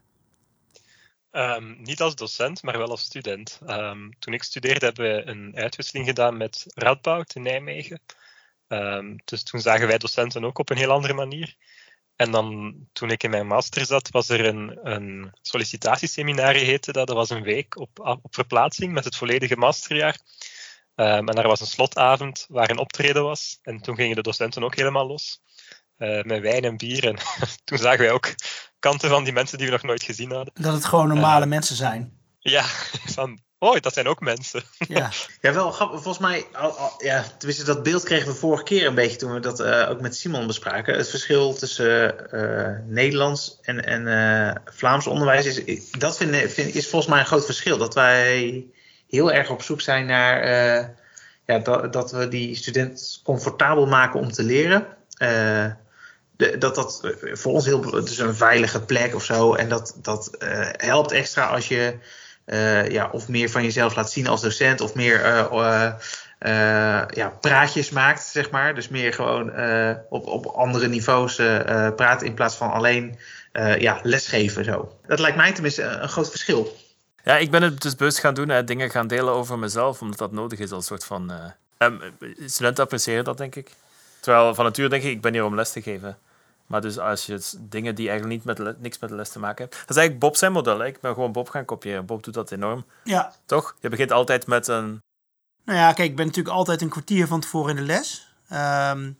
Um, 1.31 1.77
niet 1.81 2.01
als 2.01 2.15
docent, 2.15 2.63
maar 2.63 2.77
wel 2.77 2.89
als 2.89 3.01
student. 3.01 3.59
Um, 3.67 4.13
toen 4.19 4.33
ik 4.33 4.43
studeerde 4.43 4.85
hebben 4.85 5.15
we 5.15 5.27
een 5.27 5.51
uitwisseling 5.55 6.05
gedaan 6.05 6.37
met 6.37 6.65
Radboud 6.67 7.35
in 7.35 7.41
Nijmegen. 7.41 7.99
Um, 8.67 9.15
dus 9.25 9.43
toen 9.43 9.61
zagen 9.61 9.87
wij 9.87 9.97
docenten 9.97 10.45
ook 10.45 10.57
op 10.57 10.69
een 10.69 10.77
heel 10.77 10.91
andere 10.91 11.13
manier. 11.13 11.55
En 12.21 12.31
dan, 12.31 12.75
toen 12.93 13.11
ik 13.11 13.23
in 13.23 13.29
mijn 13.29 13.47
master 13.47 13.85
zat, 13.85 14.09
was 14.09 14.29
er 14.29 14.45
een, 14.45 14.79
een 14.83 15.31
sollicitatieseminarie, 15.41 16.65
heette 16.65 16.91
dat. 16.91 17.07
Dat 17.07 17.15
was 17.15 17.29
een 17.29 17.43
week 17.43 17.79
op, 17.79 18.19
op 18.21 18.35
verplaatsing 18.35 18.93
met 18.93 19.03
het 19.03 19.15
volledige 19.15 19.57
masterjaar. 19.57 20.19
Um, 20.95 21.27
en 21.29 21.35
daar 21.35 21.47
was 21.47 21.59
een 21.59 21.67
slotavond 21.67 22.45
waar 22.49 22.69
een 22.69 22.77
optreden 22.77 23.23
was. 23.23 23.59
En 23.61 23.81
toen 23.81 23.95
gingen 23.95 24.15
de 24.15 24.21
docenten 24.21 24.63
ook 24.63 24.75
helemaal 24.75 25.07
los. 25.07 25.41
Uh, 25.97 26.23
met 26.23 26.41
wijn 26.41 26.63
en 26.63 26.77
bier. 26.77 27.07
En 27.07 27.17
toen 27.63 27.77
zagen 27.77 27.99
wij 27.99 28.11
ook 28.11 28.35
kanten 28.79 29.09
van 29.09 29.23
die 29.23 29.33
mensen 29.33 29.57
die 29.57 29.67
we 29.67 29.73
nog 29.73 29.83
nooit 29.83 30.03
gezien 30.03 30.31
hadden. 30.31 30.53
Dat 30.53 30.73
het 30.73 30.85
gewoon 30.85 31.07
normale 31.07 31.43
uh, 31.43 31.49
mensen 31.49 31.75
zijn. 31.75 32.17
Ja, 32.39 32.63
van 33.17 33.39
Oh, 33.63 33.79
dat 33.79 33.93
zijn 33.93 34.07
ook 34.07 34.19
mensen. 34.19 34.63
Ja, 34.77 35.09
ja 35.41 35.53
wel 35.53 35.73
Volgens 35.73 36.17
mij, 36.17 36.45
al, 36.53 36.77
al, 36.77 36.93
ja, 36.97 37.25
tenminste, 37.37 37.65
dat 37.65 37.83
beeld 37.83 38.03
kregen 38.03 38.27
we 38.27 38.33
vorige 38.33 38.63
keer 38.63 38.85
een 38.85 38.95
beetje 38.95 39.17
toen 39.17 39.33
we 39.33 39.39
dat 39.39 39.59
uh, 39.59 39.89
ook 39.89 40.01
met 40.01 40.15
Simon 40.15 40.47
bespraken. 40.47 40.97
Het 40.97 41.09
verschil 41.09 41.53
tussen 41.53 42.15
uh, 42.33 42.93
Nederlands 42.93 43.59
en, 43.61 43.85
en 43.85 44.07
uh, 44.07 44.55
Vlaams 44.65 45.07
onderwijs 45.07 45.45
is, 45.45 45.91
dat 45.91 46.17
vind, 46.17 46.51
vind, 46.51 46.75
is 46.75 46.89
volgens 46.89 47.11
mij 47.11 47.19
een 47.19 47.25
groot 47.25 47.45
verschil. 47.45 47.77
Dat 47.77 47.93
wij 47.93 48.65
heel 49.09 49.31
erg 49.31 49.49
op 49.49 49.61
zoek 49.61 49.81
zijn 49.81 50.05
naar 50.05 50.47
ja, 51.45 51.59
dat, 51.59 51.93
dat 51.93 52.11
we 52.11 52.27
die 52.27 52.55
student 52.55 53.21
comfortabel 53.23 53.85
maken 53.85 54.19
om 54.19 54.31
te 54.31 54.43
leren. 54.43 54.87
De, 56.35 56.57
dat 56.57 56.75
dat 56.75 57.01
voor 57.21 57.53
ons 57.53 57.65
heel 57.65 57.81
dus 57.91 58.17
een 58.17 58.35
veilige 58.35 58.81
plek 58.81 59.15
of 59.15 59.23
zo. 59.23 59.53
En 59.53 59.69
dat, 59.69 59.97
dat 60.01 60.35
helpt 60.77 61.11
extra 61.11 61.45
als 61.45 61.67
je 61.67 61.97
ja, 62.89 63.09
of 63.11 63.27
meer 63.27 63.49
van 63.49 63.63
jezelf 63.63 63.95
laat 63.95 64.11
zien 64.11 64.27
als 64.27 64.41
docent, 64.41 64.81
of 64.81 64.95
meer 64.95 65.25
uh, 65.25 65.93
ja, 67.07 67.29
praatjes 67.41 67.89
maakt, 67.89 68.23
zeg 68.23 68.49
maar. 68.49 68.75
Dus 68.75 68.87
meer 68.87 69.13
gewoon 69.13 69.51
op, 70.09 70.27
op 70.27 70.45
andere 70.45 70.87
niveaus 70.87 71.35
praten 71.95 72.27
in 72.27 72.33
plaats 72.33 72.55
van 72.55 72.71
alleen 72.71 73.19
ja, 73.77 73.99
lesgeven. 74.03 74.63
Zo. 74.63 74.97
Dat 75.07 75.19
lijkt 75.19 75.37
mij 75.37 75.51
tenminste 75.51 75.83
een 75.83 76.09
groot 76.09 76.29
verschil. 76.29 76.77
Ja, 77.23 77.37
ik 77.37 77.51
ben 77.51 77.61
het 77.61 77.81
dus 77.81 77.95
bewust 77.95 78.19
gaan 78.19 78.33
doen, 78.33 78.65
dingen 78.65 78.89
gaan 78.89 79.07
delen 79.07 79.33
over 79.33 79.59
mezelf, 79.59 80.01
omdat 80.01 80.17
dat 80.17 80.31
nodig 80.31 80.59
is 80.59 80.71
als 80.71 80.85
soort 80.85 81.05
van. 81.05 81.31
Um, 81.77 82.01
studenten 82.45 82.83
appreciëren 82.83 83.23
dat, 83.23 83.37
denk 83.37 83.55
ik. 83.55 83.71
Terwijl 84.19 84.55
van 84.55 84.65
nature 84.65 84.89
denk 84.89 85.03
ik, 85.03 85.11
ik 85.11 85.21
ben 85.21 85.33
hier 85.33 85.45
om 85.45 85.55
les 85.55 85.71
te 85.71 85.81
geven. 85.81 86.17
Maar 86.71 86.81
dus 86.81 86.99
als 86.99 87.25
je 87.25 87.41
dingen 87.59 87.95
die 87.95 88.09
eigenlijk 88.09 88.45
niet 88.45 88.57
met 88.57 88.81
niks 88.81 88.99
met 88.99 89.09
de 89.09 89.15
les 89.15 89.29
te 89.29 89.39
maken 89.39 89.57
hebben. 89.57 89.79
Dat 89.79 89.89
is 89.89 89.95
eigenlijk 89.95 90.19
Bob 90.19 90.35
zijn 90.35 90.51
model. 90.51 90.79
Hè? 90.79 90.85
Ik 90.85 91.01
ben 91.01 91.13
gewoon 91.13 91.31
Bob 91.31 91.49
gaan 91.49 91.65
kopiëren. 91.65 92.05
Bob 92.05 92.23
doet 92.23 92.33
dat 92.33 92.51
enorm. 92.51 92.85
Ja. 93.03 93.33
Toch? 93.45 93.75
Je 93.79 93.89
begint 93.89 94.11
altijd 94.11 94.47
met 94.47 94.67
een... 94.67 95.01
Nou 95.65 95.79
ja, 95.79 95.93
kijk, 95.93 96.09
ik 96.09 96.15
ben 96.15 96.25
natuurlijk 96.25 96.55
altijd 96.55 96.81
een 96.81 96.89
kwartier 96.89 97.27
van 97.27 97.39
tevoren 97.39 97.69
in 97.69 97.75
de 97.75 97.81
les. 97.81 98.33
Um, 98.51 99.17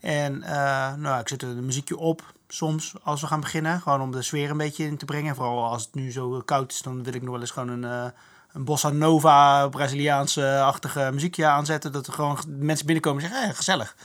en 0.00 0.34
uh, 0.42 0.94
nou, 0.94 1.20
ik 1.20 1.28
zet 1.28 1.42
een 1.42 1.64
muziekje 1.64 1.96
op 1.96 2.22
soms 2.48 2.94
als 3.02 3.20
we 3.20 3.26
gaan 3.26 3.40
beginnen. 3.40 3.80
Gewoon 3.80 4.00
om 4.00 4.12
de 4.12 4.22
sfeer 4.22 4.50
een 4.50 4.56
beetje 4.56 4.84
in 4.84 4.96
te 4.96 5.04
brengen. 5.04 5.34
Vooral 5.34 5.64
als 5.64 5.84
het 5.84 5.94
nu 5.94 6.12
zo 6.12 6.42
koud 6.44 6.72
is, 6.72 6.82
dan 6.82 7.04
wil 7.04 7.14
ik 7.14 7.22
nog 7.22 7.30
wel 7.30 7.40
eens 7.40 7.50
gewoon 7.50 7.68
een, 7.68 7.82
uh, 7.82 8.10
een 8.52 8.64
bossa 8.64 8.88
nova, 8.88 9.68
Braziliaanse-achtige 9.68 11.10
muziekje 11.12 11.46
aanzetten. 11.46 11.92
Dat 11.92 12.06
er 12.06 12.12
gewoon 12.12 12.38
mensen 12.46 12.86
binnenkomen 12.86 13.22
en 13.22 13.28
zeggen, 13.28 13.46
hey, 13.46 13.56
gezellig. 13.56 13.96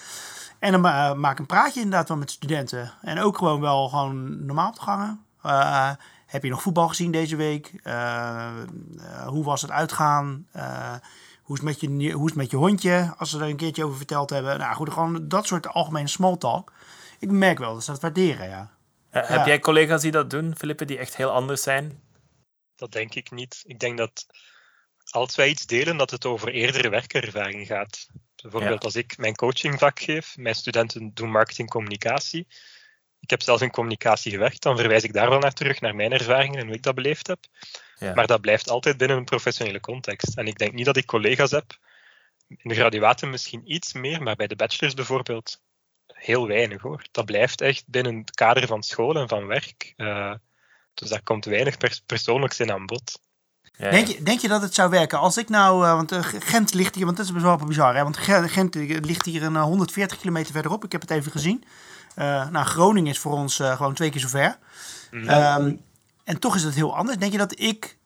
En 0.63 0.71
dan 0.71 0.85
uh, 0.85 1.13
maak 1.13 1.39
een 1.39 1.45
praatje 1.45 1.81
inderdaad 1.81 2.07
wel 2.07 2.17
met 2.17 2.31
studenten. 2.31 2.93
En 3.01 3.19
ook 3.19 3.37
gewoon 3.37 3.61
wel 3.61 3.89
gewoon 3.89 4.45
normaal 4.45 4.67
op 4.67 4.75
te 4.75 4.81
gangen. 4.81 5.25
Uh, 5.45 5.91
heb 6.25 6.43
je 6.43 6.49
nog 6.49 6.61
voetbal 6.61 6.87
gezien 6.87 7.11
deze 7.11 7.35
week? 7.35 7.73
Uh, 7.83 8.53
hoe 9.25 9.43
was 9.43 9.61
het 9.61 9.71
uitgaan? 9.71 10.47
hoe, 11.43 11.55
is 11.57 11.63
het 11.63 11.63
met 11.63 11.79
je, 11.79 12.11
hoe 12.11 12.23
is 12.23 12.29
het 12.29 12.35
met 12.35 12.51
je 12.51 12.57
hondje? 12.57 13.13
Als 13.17 13.29
ze 13.29 13.39
er 13.39 13.49
een 13.49 13.55
keertje 13.55 13.83
over 13.85 13.97
verteld 13.97 14.29
hebben. 14.29 14.59
Nou 14.59 14.75
goed, 14.75 14.93
gewoon 14.93 15.27
dat 15.27 15.47
soort 15.47 15.67
algemene 15.67 16.07
small 16.07 16.37
talk. 16.37 16.73
Ik 17.19 17.31
merk 17.31 17.57
wel 17.57 17.73
dat 17.73 17.83
ze 17.83 17.91
dat 17.91 18.01
waarderen, 18.01 18.49
ja. 18.49 18.71
Heb 19.09 19.45
jij 19.45 19.59
collega's 19.59 20.01
die 20.01 20.11
dat 20.11 20.29
doen, 20.29 20.55
Filippe, 20.57 20.85
die 20.85 20.97
echt 20.97 21.15
heel 21.15 21.31
anders 21.31 21.63
zijn? 21.63 22.01
Dat 22.75 22.91
denk 22.91 23.15
ik 23.15 23.31
niet. 23.31 23.63
Ik 23.65 23.79
denk 23.79 23.97
dat 23.97 24.25
als 25.09 25.35
wij 25.35 25.49
iets 25.49 25.65
delen, 25.65 25.97
dat 25.97 26.11
het 26.11 26.25
over 26.25 26.49
eerdere 26.49 26.89
werkervaring 26.89 27.67
gaat. 27.67 28.07
Bijvoorbeeld 28.43 28.83
als 28.83 28.95
ik 28.95 29.17
mijn 29.17 29.35
coachingvak 29.35 29.99
geef, 29.99 30.37
mijn 30.37 30.55
studenten 30.55 31.13
doen 31.13 31.31
marketing 31.31 31.69
communicatie. 31.69 32.47
Ik 33.19 33.29
heb 33.29 33.41
zelf 33.41 33.61
in 33.61 33.71
communicatie 33.71 34.31
gewerkt, 34.31 34.61
dan 34.61 34.77
verwijs 34.77 35.03
ik 35.03 35.13
daar 35.13 35.29
wel 35.29 35.39
naar 35.39 35.53
terug, 35.53 35.81
naar 35.81 35.95
mijn 35.95 36.11
ervaringen 36.11 36.59
en 36.59 36.65
hoe 36.65 36.75
ik 36.75 36.83
dat 36.83 36.95
beleefd 36.95 37.27
heb. 37.27 37.39
Ja. 37.95 38.13
Maar 38.13 38.27
dat 38.27 38.41
blijft 38.41 38.69
altijd 38.69 38.97
binnen 38.97 39.17
een 39.17 39.25
professionele 39.25 39.79
context. 39.79 40.37
En 40.37 40.47
ik 40.47 40.57
denk 40.57 40.73
niet 40.73 40.85
dat 40.85 40.97
ik 40.97 41.05
collega's 41.05 41.51
heb, 41.51 41.77
in 42.47 42.69
de 42.69 42.75
graduaten 42.75 43.29
misschien 43.29 43.71
iets 43.71 43.93
meer, 43.93 44.23
maar 44.23 44.35
bij 44.35 44.47
de 44.47 44.55
bachelors 44.55 44.93
bijvoorbeeld 44.93 45.61
heel 46.07 46.47
weinig 46.47 46.81
hoor. 46.81 47.05
Dat 47.11 47.25
blijft 47.25 47.61
echt 47.61 47.83
binnen 47.87 48.17
het 48.17 48.31
kader 48.31 48.67
van 48.67 48.83
school 48.83 49.15
en 49.15 49.27
van 49.27 49.47
werk. 49.47 49.93
Uh, 49.97 50.33
dus 50.93 51.09
daar 51.09 51.23
komt 51.23 51.45
weinig 51.45 51.77
pers 51.77 51.99
persoonlijks 51.99 52.59
in 52.59 52.71
aan 52.71 52.85
bod. 52.85 53.19
Denk, 53.77 54.07
je, 54.07 54.23
denk 54.23 54.39
je 54.39 54.47
dat 54.47 54.61
het 54.61 54.73
zou 54.73 54.89
werken? 54.89 55.19
Als 55.19 55.37
ik 55.37 55.49
nou, 55.49 55.85
uh, 55.85 55.93
want 55.93 56.11
uh, 56.11 56.19
Gent 56.21 56.73
ligt 56.73 56.95
hier, 56.95 57.05
want 57.05 57.17
dat 57.17 57.25
is 57.25 57.31
best 57.31 57.43
wel 57.43 57.57
bizar, 57.57 57.95
hè? 57.95 58.03
want 58.03 58.17
Gent 58.17 58.75
ligt 58.75 59.25
hier 59.25 59.43
een 59.43 59.55
140 59.55 60.17
kilometer 60.17 60.53
verderop. 60.53 60.83
Ik 60.83 60.91
heb 60.91 61.01
het 61.01 61.09
even 61.09 61.31
gezien. 61.31 61.63
Uh, 62.15 62.49
nou, 62.49 62.65
Groningen 62.65 63.11
is 63.11 63.19
voor 63.19 63.31
ons 63.31 63.55
gewoon 63.55 63.93
twee 63.93 64.09
keer 64.09 64.21
zo 64.21 64.27
ver. 64.27 64.57
Mm. 65.11 65.29
Um, 65.29 65.81
en 66.23 66.39
toch 66.39 66.55
is 66.55 66.63
het 66.63 66.75
heel 66.75 66.95
anders. 66.95 67.17
Denk 67.17 67.31
je 67.31 67.37
dat 67.37 67.59
ik 67.59 67.97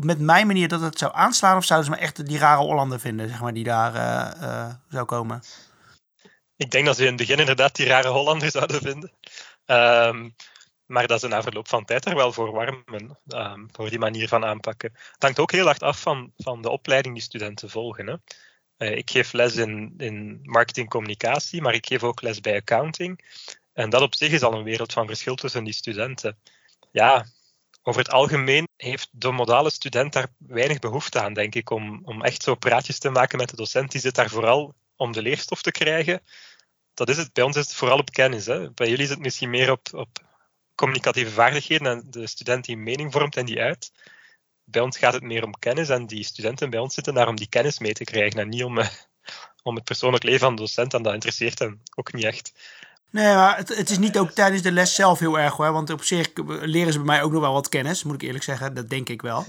met 0.00 0.20
mijn 0.20 0.46
manier 0.46 0.68
dat 0.68 0.80
het 0.80 0.98
zou 0.98 1.12
aanslaan, 1.14 1.56
of 1.56 1.64
zouden 1.64 1.90
ze 1.90 1.96
me 1.96 2.04
echt 2.04 2.26
die 2.26 2.38
rare 2.38 2.60
Hollander 2.60 3.00
vinden, 3.00 3.28
zeg 3.28 3.40
maar, 3.40 3.54
die 3.54 3.64
daar 3.64 3.92
zou 4.90 5.04
komen? 5.04 5.42
Ik 6.56 6.70
denk 6.70 6.86
dat 6.86 6.96
ze 6.96 7.02
in 7.02 7.08
het 7.08 7.16
begin 7.16 7.38
inderdaad 7.38 7.74
die 7.74 7.86
rare 7.86 8.08
Hollander 8.08 8.50
zouden 8.50 8.80
vinden. 8.80 9.12
Um, 9.66 10.34
maar 10.86 11.06
dat 11.06 11.20
ze 11.20 11.28
na 11.28 11.42
verloop 11.42 11.68
van 11.68 11.84
tijd 11.84 12.04
er 12.04 12.14
wel 12.14 12.32
voor 12.32 12.52
warmen, 12.52 13.18
um, 13.26 13.68
voor 13.72 13.90
die 13.90 13.98
manier 13.98 14.28
van 14.28 14.44
aanpakken. 14.44 14.92
Het 14.92 15.22
hangt 15.22 15.38
ook 15.38 15.52
heel 15.52 15.64
hard 15.64 15.82
af 15.82 16.00
van, 16.00 16.32
van 16.36 16.62
de 16.62 16.70
opleiding 16.70 17.14
die 17.14 17.24
studenten 17.24 17.70
volgen. 17.70 18.06
Hè. 18.06 18.16
Uh, 18.78 18.96
ik 18.96 19.10
geef 19.10 19.32
les 19.32 19.56
in, 19.56 19.94
in 19.96 20.40
marketingcommunicatie, 20.42 21.62
maar 21.62 21.74
ik 21.74 21.86
geef 21.86 22.02
ook 22.02 22.22
les 22.22 22.40
bij 22.40 22.56
accounting. 22.56 23.24
En 23.72 23.90
dat 23.90 24.02
op 24.02 24.14
zich 24.14 24.32
is 24.32 24.42
al 24.42 24.52
een 24.52 24.64
wereld 24.64 24.92
van 24.92 25.06
verschil 25.06 25.34
tussen 25.34 25.64
die 25.64 25.72
studenten. 25.72 26.38
Ja, 26.90 27.26
over 27.82 28.00
het 28.00 28.10
algemeen 28.10 28.68
heeft 28.76 29.08
de 29.12 29.30
modale 29.30 29.70
student 29.70 30.12
daar 30.12 30.28
weinig 30.38 30.78
behoefte 30.78 31.20
aan, 31.20 31.32
denk 31.32 31.54
ik, 31.54 31.70
om, 31.70 32.00
om 32.04 32.22
echt 32.22 32.42
zo 32.42 32.54
praatjes 32.54 32.98
te 32.98 33.10
maken 33.10 33.38
met 33.38 33.48
de 33.48 33.56
docent. 33.56 33.90
Die 33.92 34.00
zit 34.00 34.14
daar 34.14 34.30
vooral 34.30 34.74
om 34.96 35.12
de 35.12 35.22
leerstof 35.22 35.62
te 35.62 35.70
krijgen. 35.70 36.22
Dat 36.94 37.08
is 37.08 37.16
het. 37.16 37.32
Bij 37.32 37.44
ons 37.44 37.56
is 37.56 37.66
het 37.66 37.74
vooral 37.74 37.98
op 37.98 38.10
kennis. 38.10 38.46
Hè. 38.46 38.70
Bij 38.70 38.88
jullie 38.88 39.04
is 39.04 39.10
het 39.10 39.18
misschien 39.18 39.50
meer 39.50 39.70
op, 39.70 39.88
op 39.92 40.25
communicatieve 40.76 41.30
vaardigheden 41.30 41.86
en 41.86 42.06
de 42.10 42.26
student 42.26 42.64
die 42.64 42.76
mening 42.76 43.12
vormt 43.12 43.36
en 43.36 43.46
die 43.46 43.60
uit. 43.60 43.92
Bij 44.64 44.82
ons 44.82 44.98
gaat 44.98 45.12
het 45.12 45.22
meer 45.22 45.44
om 45.44 45.58
kennis 45.58 45.88
en 45.88 46.06
die 46.06 46.24
studenten 46.24 46.70
bij 46.70 46.80
ons 46.80 46.94
zitten 46.94 47.14
daar 47.14 47.28
om 47.28 47.36
die 47.36 47.48
kennis 47.48 47.78
mee 47.78 47.92
te 47.92 48.04
krijgen 48.04 48.40
en 48.40 48.48
niet 48.48 48.64
om, 48.64 48.78
uh, 48.78 48.86
om 49.62 49.74
het 49.74 49.84
persoonlijk 49.84 50.24
leven 50.24 50.40
van 50.40 50.54
de 50.54 50.60
docent 50.60 50.94
en 50.94 51.02
dat 51.02 51.14
interesseert 51.14 51.58
hen 51.58 51.82
ook 51.94 52.12
niet 52.12 52.24
echt. 52.24 52.52
Nee, 53.10 53.34
maar 53.34 53.56
het, 53.56 53.76
het, 53.76 53.90
is 53.90 53.98
niet 53.98 54.18
ook 54.18 54.30
tijdens 54.30 54.62
de 54.62 54.72
les 54.72 54.94
zelf 54.94 55.18
heel 55.18 55.38
erg 55.38 55.54
hoor. 55.54 55.72
Want 55.72 55.90
op 55.90 56.02
zich 56.02 56.28
leren 56.44 56.92
ze 56.92 56.98
bij 56.98 57.06
mij 57.06 57.22
ook 57.22 57.32
nog 57.32 57.40
wel 57.40 57.52
wat 57.52 57.68
kennis, 57.68 58.04
moet 58.04 58.14
ik 58.14 58.22
eerlijk 58.22 58.44
zeggen. 58.44 58.74
Dat 58.74 58.88
denk 58.88 59.08
ik 59.08 59.22
wel. 59.22 59.44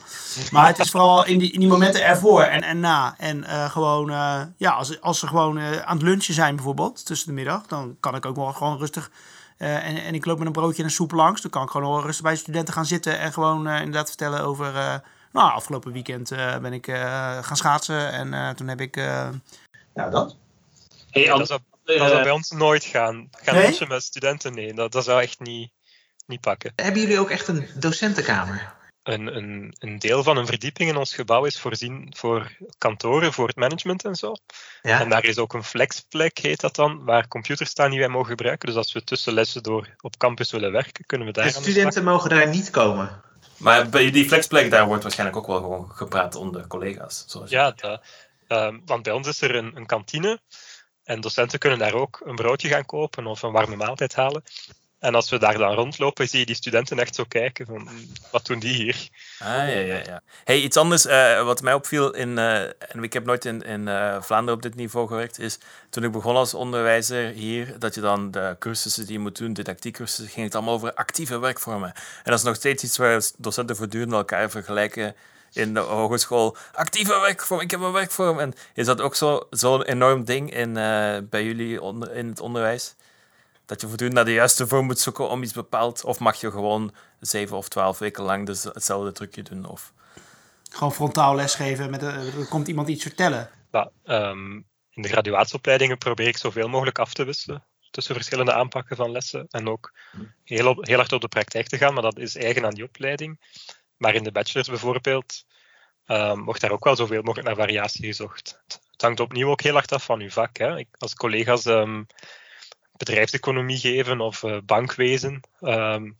Maar 0.52 0.68
het 0.68 0.80
is 0.80 0.92
vooral 0.92 1.26
in 1.26 1.38
die, 1.40 1.52
in 1.52 1.60
die 1.60 1.70
momenten 1.70 2.04
ervoor 2.04 2.42
en, 2.42 2.64
en 2.64 2.80
na. 2.80 3.16
En 3.18 3.38
uh, 3.38 3.72
gewoon, 3.72 4.10
uh, 4.10 4.42
ja, 4.58 4.72
als, 4.72 5.02
als 5.02 5.20
ze 5.20 5.28
gewoon 5.28 5.60
aan 5.60 5.98
het 5.98 6.06
lunchen 6.06 6.34
zijn 6.34 6.56
bijvoorbeeld, 6.56 7.06
tussen 7.06 7.28
de 7.28 7.34
middag, 7.34 7.66
dan 7.66 7.98
kan 8.00 8.16
ik 8.16 8.26
ook 8.26 8.36
wel 8.36 8.54
gewoon 8.54 8.78
rustig 8.78 9.12
en, 9.58 9.98
en 10.04 10.14
ik 10.14 10.26
loop 10.26 10.38
met 10.38 10.48
een 10.48 10.54
broodje 10.54 10.80
en 10.80 10.88
een 10.88 10.92
soep 10.96 11.12
langs. 11.12 11.42
Dan 11.42 11.52
kan 11.52 11.64
ik 11.64 11.70
gewoon 11.70 12.02
rustig 12.02 12.24
bij 12.24 12.34
de 12.34 12.40
studenten 12.40 12.74
gaan 12.74 12.86
zitten 12.86 13.20
en 13.20 13.34
gewoon 13.34 13.68
uh, 13.68 13.78
inderdaad 13.78 14.08
vertellen 14.08 14.42
over. 14.42 14.76
Uh, 14.76 14.96
Nou, 15.32 15.52
afgelopen 15.52 15.92
weekend 15.92 16.30
ben 16.62 16.74
ik 16.74 16.86
gaan 17.42 17.58
schaatsen 17.58 18.12
en 18.12 18.56
toen 18.56 18.68
heb 18.68 18.82
ik... 18.82 18.96
nou, 18.96 20.12
dat. 20.12 20.36
Hey, 21.10 21.26
dat, 21.26 21.48
zou, 21.48 21.60
dat 21.84 21.98
zou 21.98 22.24
bij 22.24 22.32
ons 22.32 22.52
nooit 22.52 22.84
gaan. 22.84 23.30
Gaan 23.32 23.56
nee? 23.56 23.88
met 23.88 24.04
studenten? 24.04 24.54
Nee, 24.54 24.74
dat, 24.74 24.92
dat 24.92 25.04
zou 25.04 25.22
echt 25.22 25.40
niet, 25.40 25.72
niet 26.26 26.42
pakken. 26.42 26.72
Hebben 26.76 27.02
jullie 27.02 27.20
ook 27.20 27.30
echt 27.30 27.48
een 27.48 27.68
docentenkamer? 27.76 28.74
Een, 29.08 29.36
een, 29.36 29.76
een 29.80 30.00
deel 30.00 30.24
van 30.24 30.38
een 30.38 30.46
verdieping 30.46 30.90
in 30.90 30.98
ons 30.98 31.14
gebouw 31.14 31.46
is 31.46 31.60
voorzien 31.60 32.14
voor 32.18 32.58
kantoren, 32.78 33.34
voor 33.34 33.48
het 33.48 33.56
management 33.56 34.06
en 34.06 34.16
zo. 34.16 34.34
Ja. 34.82 35.00
En 35.00 35.10
daar 35.10 35.24
is 35.24 35.38
ook 35.38 35.54
een 35.54 35.64
flexplek, 35.64 36.38
heet 36.38 36.60
dat 36.60 36.76
dan, 36.76 37.04
waar 37.04 37.28
computers 37.28 37.70
staan 37.70 37.90
die 37.90 38.00
wij 38.00 38.08
mogen 38.08 38.30
gebruiken. 38.30 38.68
Dus 38.68 38.78
als 38.78 38.94
we 38.94 39.04
tussen 39.04 39.34
lessen 39.34 39.64
door 39.64 39.96
op 40.02 40.18
campus 40.18 40.52
willen 40.52 40.72
werken, 40.72 41.06
kunnen 41.06 41.28
we 41.28 41.34
daar. 41.34 41.46
De 41.46 41.52
studenten 41.52 42.04
mogen 42.04 42.30
daar 42.30 42.48
niet 42.48 42.70
komen. 42.70 43.22
Maar 43.58 43.90
bij 43.90 44.12
die 44.12 44.28
flexplek, 44.28 44.72
daar 44.72 44.88
wordt 44.88 45.04
waarschijnlijk 45.04 45.38
ook 45.38 45.48
wel 45.48 45.62
gewoon 45.62 45.92
gepraat 45.92 46.36
onder 46.36 46.68
collega's. 46.68 47.24
Zoals 47.28 47.50
ja, 47.50 47.72
dat, 47.72 48.02
uh, 48.48 48.74
want 48.86 49.04
bij 49.04 49.14
ons 49.14 49.28
is 49.28 49.42
er 49.42 49.56
een, 49.56 49.76
een 49.76 49.86
kantine. 49.86 50.40
En 51.04 51.22
docenten 51.22 51.60
kunnen 51.60 51.80
daar 51.80 51.94
ook 51.94 52.22
een 52.26 52.36
broodje 52.36 52.68
gaan 52.68 52.86
kopen 52.86 53.28
of 53.28 53.42
een 53.42 53.52
warme 53.52 53.76
maaltijd 53.76 54.16
halen. 54.16 54.44
En 55.00 55.16
als 55.16 55.30
we 55.30 55.40
daar 55.40 55.58
dan 55.58 55.74
rondlopen, 55.74 56.30
zie 56.30 56.40
je 56.40 56.46
die 56.46 56.56
studenten 56.56 57.00
echt 57.00 57.16
zo 57.16 57.24
kijken 57.28 57.66
van, 57.66 57.90
wat 58.32 58.46
doen 58.46 58.60
die 58.60 58.74
hier? 58.74 59.10
Ah, 59.40 59.48
ja, 59.48 59.66
ja, 59.66 60.02
ja. 60.06 60.22
Hey, 60.44 60.60
iets 60.60 60.78
anders 60.78 61.06
uh, 61.06 61.44
wat 61.44 61.62
mij 61.62 61.74
opviel, 61.74 62.14
in, 62.14 62.30
uh, 62.30 62.62
en 62.62 63.04
ik 63.04 63.14
heb 63.14 63.26
nooit 63.26 63.46
in, 63.46 63.62
in 63.62 63.88
uh, 63.88 64.22
Vlaanderen 64.22 64.56
op 64.56 64.62
dit 64.62 64.76
niveau 64.76 65.08
gewerkt, 65.08 65.40
is 65.40 65.58
toen 65.90 66.04
ik 66.04 66.12
begon 66.12 66.36
als 66.36 66.54
onderwijzer 66.54 67.30
hier, 67.30 67.80
dat 67.80 67.96
je 67.96 68.02
dan 68.02 68.32
de 68.32 68.56
cursussen 68.60 69.06
die 69.06 69.14
je 69.14 69.20
moet 69.20 69.38
doen, 69.38 69.54
didactiekcursussen, 69.54 70.34
ging 70.34 70.46
het 70.46 70.56
allemaal 70.56 70.74
over 70.74 70.94
actieve 70.94 71.40
werkvormen. 71.40 71.94
En 71.94 72.32
dat 72.32 72.40
is 72.40 72.44
nog 72.44 72.56
steeds 72.56 72.84
iets 72.84 72.98
waar 72.98 73.22
docenten 73.38 73.76
voortdurend 73.76 74.12
elkaar 74.12 74.50
vergelijken 74.50 75.16
in 75.54 75.74
de 75.74 75.80
hogeschool. 75.80 76.58
Actieve 76.74 77.20
werkvorm, 77.20 77.62
ik 77.62 77.72
heb 77.72 77.80
een 77.80 77.92
werkvorm. 77.92 78.40
En 78.40 78.54
is 78.74 78.86
dat 78.86 79.02
ook 79.02 79.16
zo'n 79.16 79.44
zo 79.50 79.82
enorm 79.82 80.26
ding 80.26 80.54
in, 80.54 80.74
bij 81.30 81.44
jullie 81.44 81.82
in 82.14 82.28
het 82.28 82.40
onderwijs? 82.40 82.96
Dat 83.68 83.82
je 83.82 83.88
voortdurend 83.88 84.16
naar 84.16 84.26
de 84.26 84.34
juiste 84.34 84.68
vorm 84.68 84.86
moet 84.86 85.00
zoeken 85.00 85.30
om 85.30 85.44
iets 85.44 85.54
bepaald? 85.54 86.04
Of 86.04 86.20
mag 86.20 86.42
je 86.42 86.52
gewoon 86.52 86.94
zeven 87.20 87.58
of 87.58 87.68
twaalf 87.68 88.00
weken 88.00 88.24
lang 88.24 88.46
dus 88.46 88.64
hetzelfde 88.64 89.12
trucje 89.12 89.42
doen? 89.42 89.66
Of... 89.66 89.94
Gewoon 90.72 90.94
frontaal 90.94 91.36
lesgeven, 91.36 91.90
met 91.90 92.02
er 92.02 92.48
komt 92.50 92.68
iemand 92.68 92.88
iets 92.88 93.04
vertellen. 93.04 93.50
Ja, 93.72 93.92
um, 94.06 94.66
in 94.90 95.02
de 95.02 95.08
graduatieopleidingen 95.08 95.98
probeer 95.98 96.28
ik 96.28 96.38
zoveel 96.38 96.68
mogelijk 96.68 97.00
af 97.00 97.14
te 97.14 97.24
wisselen 97.24 97.66
tussen 97.92 98.16
verschillende 98.16 98.54
aanpakken 98.54 98.96
van 98.96 99.12
lessen. 99.12 99.46
En 99.50 99.70
ook 99.70 99.94
heel, 100.44 100.68
op, 100.68 100.86
heel 100.86 100.98
hard 100.98 101.12
op 101.12 101.22
de 101.22 101.28
praktijk 101.28 101.68
te 101.68 101.78
gaan, 101.78 101.94
maar 101.94 102.04
dat 102.04 102.20
is 102.20 102.36
eigen 102.36 102.66
aan 102.66 102.74
die 102.74 102.84
opleiding. 102.84 103.40
Maar 103.98 104.16
in 104.16 104.24
de 104.24 104.32
bachelors 104.32 104.68
bijvoorbeeld 104.68 105.44
um, 106.06 106.44
wordt 106.44 106.62
daar 106.62 106.72
ook 106.72 106.84
wel 106.84 106.96
zoveel 106.96 107.22
mogelijk 107.22 107.48
naar 107.48 107.58
variatie 107.58 108.06
gezocht. 108.06 108.62
Het 108.92 109.02
hangt 109.02 109.20
opnieuw 109.20 109.50
ook 109.50 109.62
heel 109.62 109.74
hard 109.74 109.92
af 109.92 110.04
van 110.04 110.20
uw 110.20 110.30
vak. 110.30 110.58
Hè. 110.58 110.78
Ik, 110.78 110.88
als 110.98 111.16
collega's 111.16 111.66
um, 111.66 112.06
bedrijfseconomie 112.98 113.78
geven 113.78 114.22
of 114.22 114.44
uh, 114.44 114.58
bankwezen. 114.66 115.42
Um, 115.62 116.16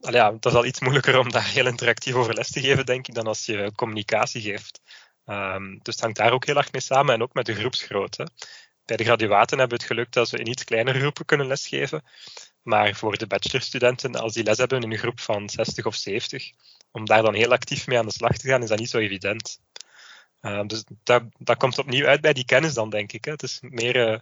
ja, 0.00 0.30
dat 0.30 0.46
is 0.46 0.58
al 0.58 0.64
iets 0.64 0.80
moeilijker 0.80 1.18
om 1.18 1.30
daar 1.30 1.48
heel 1.48 1.66
interactief 1.66 2.14
over 2.14 2.34
les 2.34 2.50
te 2.50 2.60
geven, 2.60 2.86
denk 2.86 3.08
ik, 3.08 3.14
dan 3.14 3.26
als 3.26 3.46
je 3.46 3.72
communicatie 3.74 4.42
geeft. 4.42 4.80
Um, 5.26 5.78
dus 5.82 5.94
het 5.94 6.02
hangt 6.02 6.16
daar 6.16 6.32
ook 6.32 6.46
heel 6.46 6.56
erg 6.56 6.72
mee 6.72 6.80
samen 6.80 7.14
en 7.14 7.22
ook 7.22 7.34
met 7.34 7.46
de 7.46 7.54
groepsgrootte. 7.54 8.28
Bij 8.84 8.96
de 8.96 9.04
graduaten 9.04 9.58
hebben 9.58 9.76
we 9.78 9.84
het 9.84 9.92
geluk 9.92 10.12
dat 10.12 10.30
we 10.30 10.38
in 10.38 10.48
iets 10.48 10.64
kleinere 10.64 10.98
groepen 10.98 11.24
kunnen 11.24 11.46
lesgeven. 11.46 12.04
Maar 12.62 12.94
voor 12.94 13.16
de 13.16 13.26
bachelorstudenten, 13.26 14.14
als 14.14 14.32
die 14.32 14.44
les 14.44 14.58
hebben 14.58 14.82
in 14.82 14.92
een 14.92 14.98
groep 14.98 15.20
van 15.20 15.48
60 15.48 15.86
of 15.86 15.94
70, 15.94 16.50
om 16.90 17.04
daar 17.04 17.22
dan 17.22 17.34
heel 17.34 17.52
actief 17.52 17.86
mee 17.86 17.98
aan 17.98 18.06
de 18.06 18.12
slag 18.12 18.36
te 18.36 18.48
gaan, 18.48 18.62
is 18.62 18.68
dat 18.68 18.78
niet 18.78 18.90
zo 18.90 18.98
evident. 18.98 19.60
Um, 20.40 20.66
dus 20.66 20.84
dat, 21.02 21.22
dat 21.38 21.56
komt 21.56 21.78
opnieuw 21.78 22.06
uit 22.06 22.20
bij 22.20 22.32
die 22.32 22.44
kennis 22.44 22.74
dan, 22.74 22.90
denk 22.90 23.12
ik. 23.12 23.24
Hè. 23.24 23.30
Het 23.30 23.42
is 23.42 23.58
meer 23.60 24.12
uh, 24.12 24.18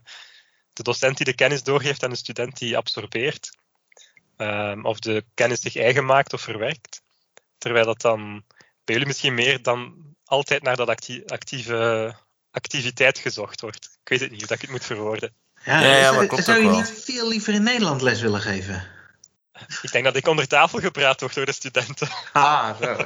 de 0.75 0.83
docent 0.83 1.17
die 1.17 1.27
de 1.27 1.35
kennis 1.35 1.63
doorgeeft 1.63 2.03
aan 2.03 2.11
de 2.11 2.17
student 2.17 2.59
die 2.59 2.77
absorbeert. 2.77 3.57
Um, 4.37 4.87
of 4.87 4.99
de 4.99 5.25
kennis 5.35 5.61
zich 5.61 5.77
eigen 5.77 6.05
maakt 6.05 6.33
of 6.33 6.41
verwerkt. 6.41 7.03
Terwijl 7.59 7.85
dat 7.87 8.01
dan 8.01 8.45
bij 8.85 8.95
jullie 8.95 9.07
misschien 9.07 9.35
meer 9.35 9.63
dan 9.63 9.95
altijd 10.25 10.63
naar 10.63 10.77
dat 10.77 10.89
actieve 11.27 12.15
activiteit 12.51 13.19
gezocht 13.19 13.61
wordt. 13.61 13.85
Ik 14.03 14.09
weet 14.09 14.21
het 14.21 14.31
niet 14.31 14.39
hoe 14.39 14.49
dat 14.49 14.57
ik 14.57 14.63
het 14.63 14.71
moet 14.71 14.85
verwoorden. 14.85 15.35
Ja, 15.65 15.81
ja, 15.81 15.97
ja 15.97 16.13
maar 16.13 16.43
zou 16.43 16.63
je 16.63 16.71
niet 16.71 16.93
veel 17.05 17.29
liever 17.29 17.55
in 17.55 17.63
Nederland 17.63 18.03
les 18.03 18.21
willen 18.21 18.41
geven? 18.41 18.91
Ik 19.83 19.93
denk 19.93 20.05
dat 20.05 20.17
ik 20.17 20.27
onder 20.27 20.47
tafel 20.47 20.79
gepraat 20.79 21.21
word 21.21 21.35
door 21.35 21.47
de 21.47 21.53
studenten. 21.53 22.09
Ah, 22.33 22.81
zo. 22.81 22.97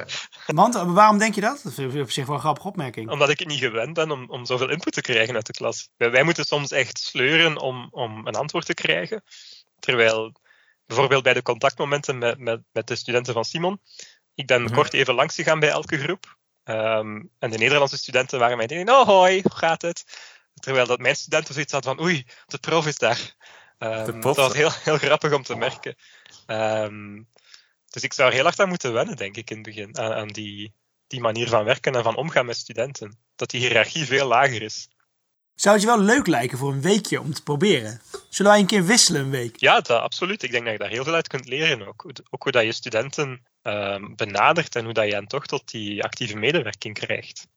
Want 0.45 0.75
waarom 0.75 1.17
denk 1.17 1.35
je 1.35 1.41
dat? 1.41 1.61
Dat 1.63 1.77
is 1.77 2.01
op 2.01 2.11
zich 2.11 2.25
wel 2.25 2.35
een 2.35 2.41
grappige 2.41 2.67
opmerking. 2.67 3.09
Omdat 3.09 3.29
ik 3.29 3.39
het 3.39 3.47
niet 3.47 3.59
gewend 3.59 3.93
ben 3.93 4.11
om, 4.11 4.29
om 4.29 4.45
zoveel 4.45 4.69
input 4.69 4.93
te 4.93 5.01
krijgen 5.01 5.35
uit 5.35 5.45
de 5.45 5.53
klas. 5.53 5.89
Wij, 5.97 6.11
wij 6.11 6.23
moeten 6.23 6.45
soms 6.45 6.71
echt 6.71 6.99
sleuren 6.99 7.57
om, 7.57 7.87
om 7.91 8.27
een 8.27 8.35
antwoord 8.35 8.65
te 8.65 8.73
krijgen. 8.73 9.23
Terwijl 9.79 10.35
bijvoorbeeld 10.85 11.23
bij 11.23 11.33
de 11.33 11.41
contactmomenten 11.41 12.17
met, 12.17 12.37
met, 12.37 12.61
met 12.71 12.87
de 12.87 12.95
studenten 12.95 13.33
van 13.33 13.45
Simon, 13.45 13.81
ik 14.33 14.47
ben 14.47 14.61
mhm. 14.61 14.73
kort 14.73 14.93
even 14.93 15.13
langs 15.13 15.35
gegaan 15.35 15.59
bij 15.59 15.69
elke 15.69 15.97
groep. 15.97 16.37
Um, 16.63 17.31
en 17.39 17.49
de 17.49 17.57
Nederlandse 17.57 17.97
studenten 17.97 18.39
waren 18.39 18.57
mij 18.57 18.67
denken, 18.67 18.95
oh 18.95 19.07
hoi, 19.07 19.41
hoe 19.41 19.55
gaat 19.55 19.81
het? 19.81 20.03
Terwijl 20.53 20.85
dat 20.85 20.99
mijn 20.99 21.15
studenten 21.15 21.53
zoiets 21.53 21.71
hadden 21.71 21.95
van, 21.95 22.05
oei, 22.05 22.25
de 22.45 22.57
prof 22.57 22.87
is 22.87 22.97
daar. 22.97 23.35
Um, 23.79 24.21
dat 24.21 24.35
was 24.35 24.53
heel, 24.53 24.71
heel 24.83 24.97
grappig 24.97 25.33
om 25.33 25.43
te 25.43 25.55
merken. 25.55 25.95
Um, 26.47 27.27
dus 27.89 28.03
ik 28.03 28.13
zou 28.13 28.29
er 28.29 28.35
heel 28.35 28.43
hard 28.43 28.59
aan 28.59 28.69
moeten 28.69 28.93
wennen, 28.93 29.15
denk 29.15 29.37
ik, 29.37 29.49
in 29.49 29.55
het 29.55 29.65
begin. 29.65 29.97
Aan, 29.97 30.13
aan, 30.13 30.27
die, 30.27 30.73
die 31.07 31.19
manier 31.19 31.47
van 31.47 31.63
werken 31.63 31.95
en 31.95 32.03
van 32.03 32.15
omgaan 32.15 32.45
met 32.45 32.57
studenten. 32.57 33.17
Dat 33.35 33.49
die 33.49 33.61
hiërarchie 33.61 34.05
veel 34.05 34.27
lager 34.27 34.61
is. 34.61 34.87
Zou 35.55 35.75
het 35.75 35.83
je 35.83 35.89
wel 35.89 36.01
leuk 36.01 36.27
lijken 36.27 36.57
voor 36.57 36.71
een 36.71 36.81
weekje 36.81 37.21
om 37.21 37.33
te 37.33 37.43
proberen? 37.43 38.01
Zullen 38.29 38.51
wij 38.51 38.61
een 38.61 38.67
keer 38.67 38.85
wisselen 38.85 39.21
een 39.21 39.29
week? 39.29 39.59
Ja, 39.59 39.81
dat, 39.81 40.01
absoluut. 40.01 40.43
Ik 40.43 40.51
denk 40.51 40.63
dat 40.63 40.73
je 40.73 40.79
daar 40.79 40.89
heel 40.89 41.03
veel 41.03 41.13
uit 41.13 41.27
kunt 41.27 41.47
leren 41.47 41.87
ook. 41.87 42.05
Ook 42.29 42.43
hoe 42.43 42.51
dat 42.51 42.63
je 42.63 42.71
studenten 42.71 43.45
um, 43.63 44.15
benadert 44.15 44.75
en 44.75 44.83
hoe 44.83 44.93
dat 44.93 45.05
je 45.05 45.13
hen 45.13 45.27
toch 45.27 45.45
tot 45.45 45.71
die 45.71 46.03
actieve 46.03 46.37
medewerking 46.37 46.93
krijgt. 46.93 47.47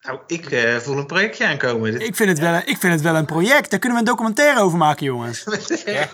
Nou, 0.00 0.20
ik 0.26 0.50
uh, 0.50 0.76
voel 0.76 0.98
een 0.98 1.06
projectje 1.06 1.46
aankomen. 1.46 2.00
Ik 2.00 2.16
vind, 2.16 2.28
het 2.28 2.38
wel, 2.38 2.56
ik 2.56 2.78
vind 2.78 2.92
het 2.92 3.02
wel 3.02 3.16
een 3.16 3.26
project. 3.26 3.70
Daar 3.70 3.78
kunnen 3.78 3.98
we 3.98 4.04
een 4.04 4.10
documentaire 4.10 4.60
over 4.60 4.78
maken, 4.78 5.04
jongens. 5.04 5.44
ja. 5.84 6.08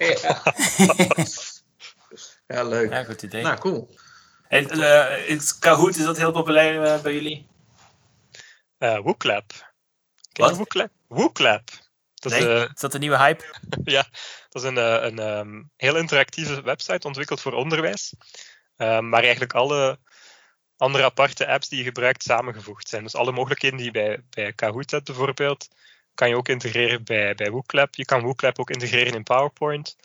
ja, 2.54 2.62
leuk. 2.62 2.90
Ja, 2.90 3.04
goed 3.04 3.22
idee. 3.22 3.42
Nou, 3.42 3.58
cool. 3.58 3.96
En, 4.48 4.78
uh, 4.78 5.28
is 5.28 5.58
Kahoot, 5.58 5.96
is 5.96 6.04
dat 6.04 6.16
heel 6.16 6.32
populair 6.32 6.84
uh, 6.84 7.00
bij 7.00 7.14
jullie? 7.14 7.46
Uh, 8.78 8.98
Wooklab. 8.98 9.52
Wat? 10.32 10.56
Wooklab? 10.56 10.90
Wooklab. 11.08 11.70
Dat 12.14 12.32
nee, 12.32 12.40
is, 12.40 12.68
is, 12.74 12.80
dat 12.80 12.94
een 12.94 13.00
nieuwe 13.00 13.18
hype? 13.18 13.44
ja, 13.84 14.06
dat 14.48 14.62
is 14.62 14.68
een, 14.68 15.06
een 15.06 15.38
um, 15.38 15.70
heel 15.76 15.96
interactieve 15.96 16.62
website 16.62 17.06
ontwikkeld 17.06 17.40
voor 17.40 17.52
onderwijs. 17.52 18.14
Um, 18.76 19.10
waar 19.10 19.22
eigenlijk 19.22 19.52
alle 19.52 19.98
andere 20.76 21.04
aparte 21.04 21.46
apps 21.46 21.68
die 21.68 21.78
je 21.78 21.84
gebruikt 21.84 22.22
samengevoegd 22.22 22.88
zijn. 22.88 23.02
Dus 23.02 23.14
alle 23.14 23.32
mogelijkheden 23.32 23.76
die 23.76 23.87
je 23.87 23.92
bij, 23.92 24.22
bij 24.30 24.52
Kahoot 24.52 24.90
hebt 24.90 25.04
bijvoorbeeld, 25.04 25.68
kan 26.14 26.28
je 26.28 26.37
ook 26.37 26.48
integreren 26.48 27.04
bij, 27.04 27.34
bij 27.34 27.50
Wooklab. 27.50 27.94
Je 27.94 28.04
kan 28.04 28.22
Wooklab 28.22 28.58
ook 28.58 28.70
integreren 28.70 29.14
in 29.14 29.22
PowerPoint. 29.22 29.96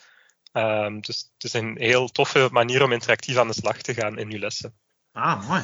Um, 0.53 1.01
dus 1.01 1.29
het 1.33 1.43
is 1.43 1.53
een 1.53 1.77
heel 1.77 2.07
toffe 2.07 2.49
manier 2.51 2.83
om 2.83 2.91
interactief 2.91 3.37
aan 3.37 3.47
de 3.47 3.53
slag 3.53 3.81
te 3.81 3.93
gaan 3.93 4.17
in 4.17 4.29
je 4.29 4.39
lessen. 4.39 4.73
Ah, 5.11 5.47
mooi. 5.47 5.63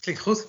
Klinkt 0.00 0.20
goed. 0.20 0.46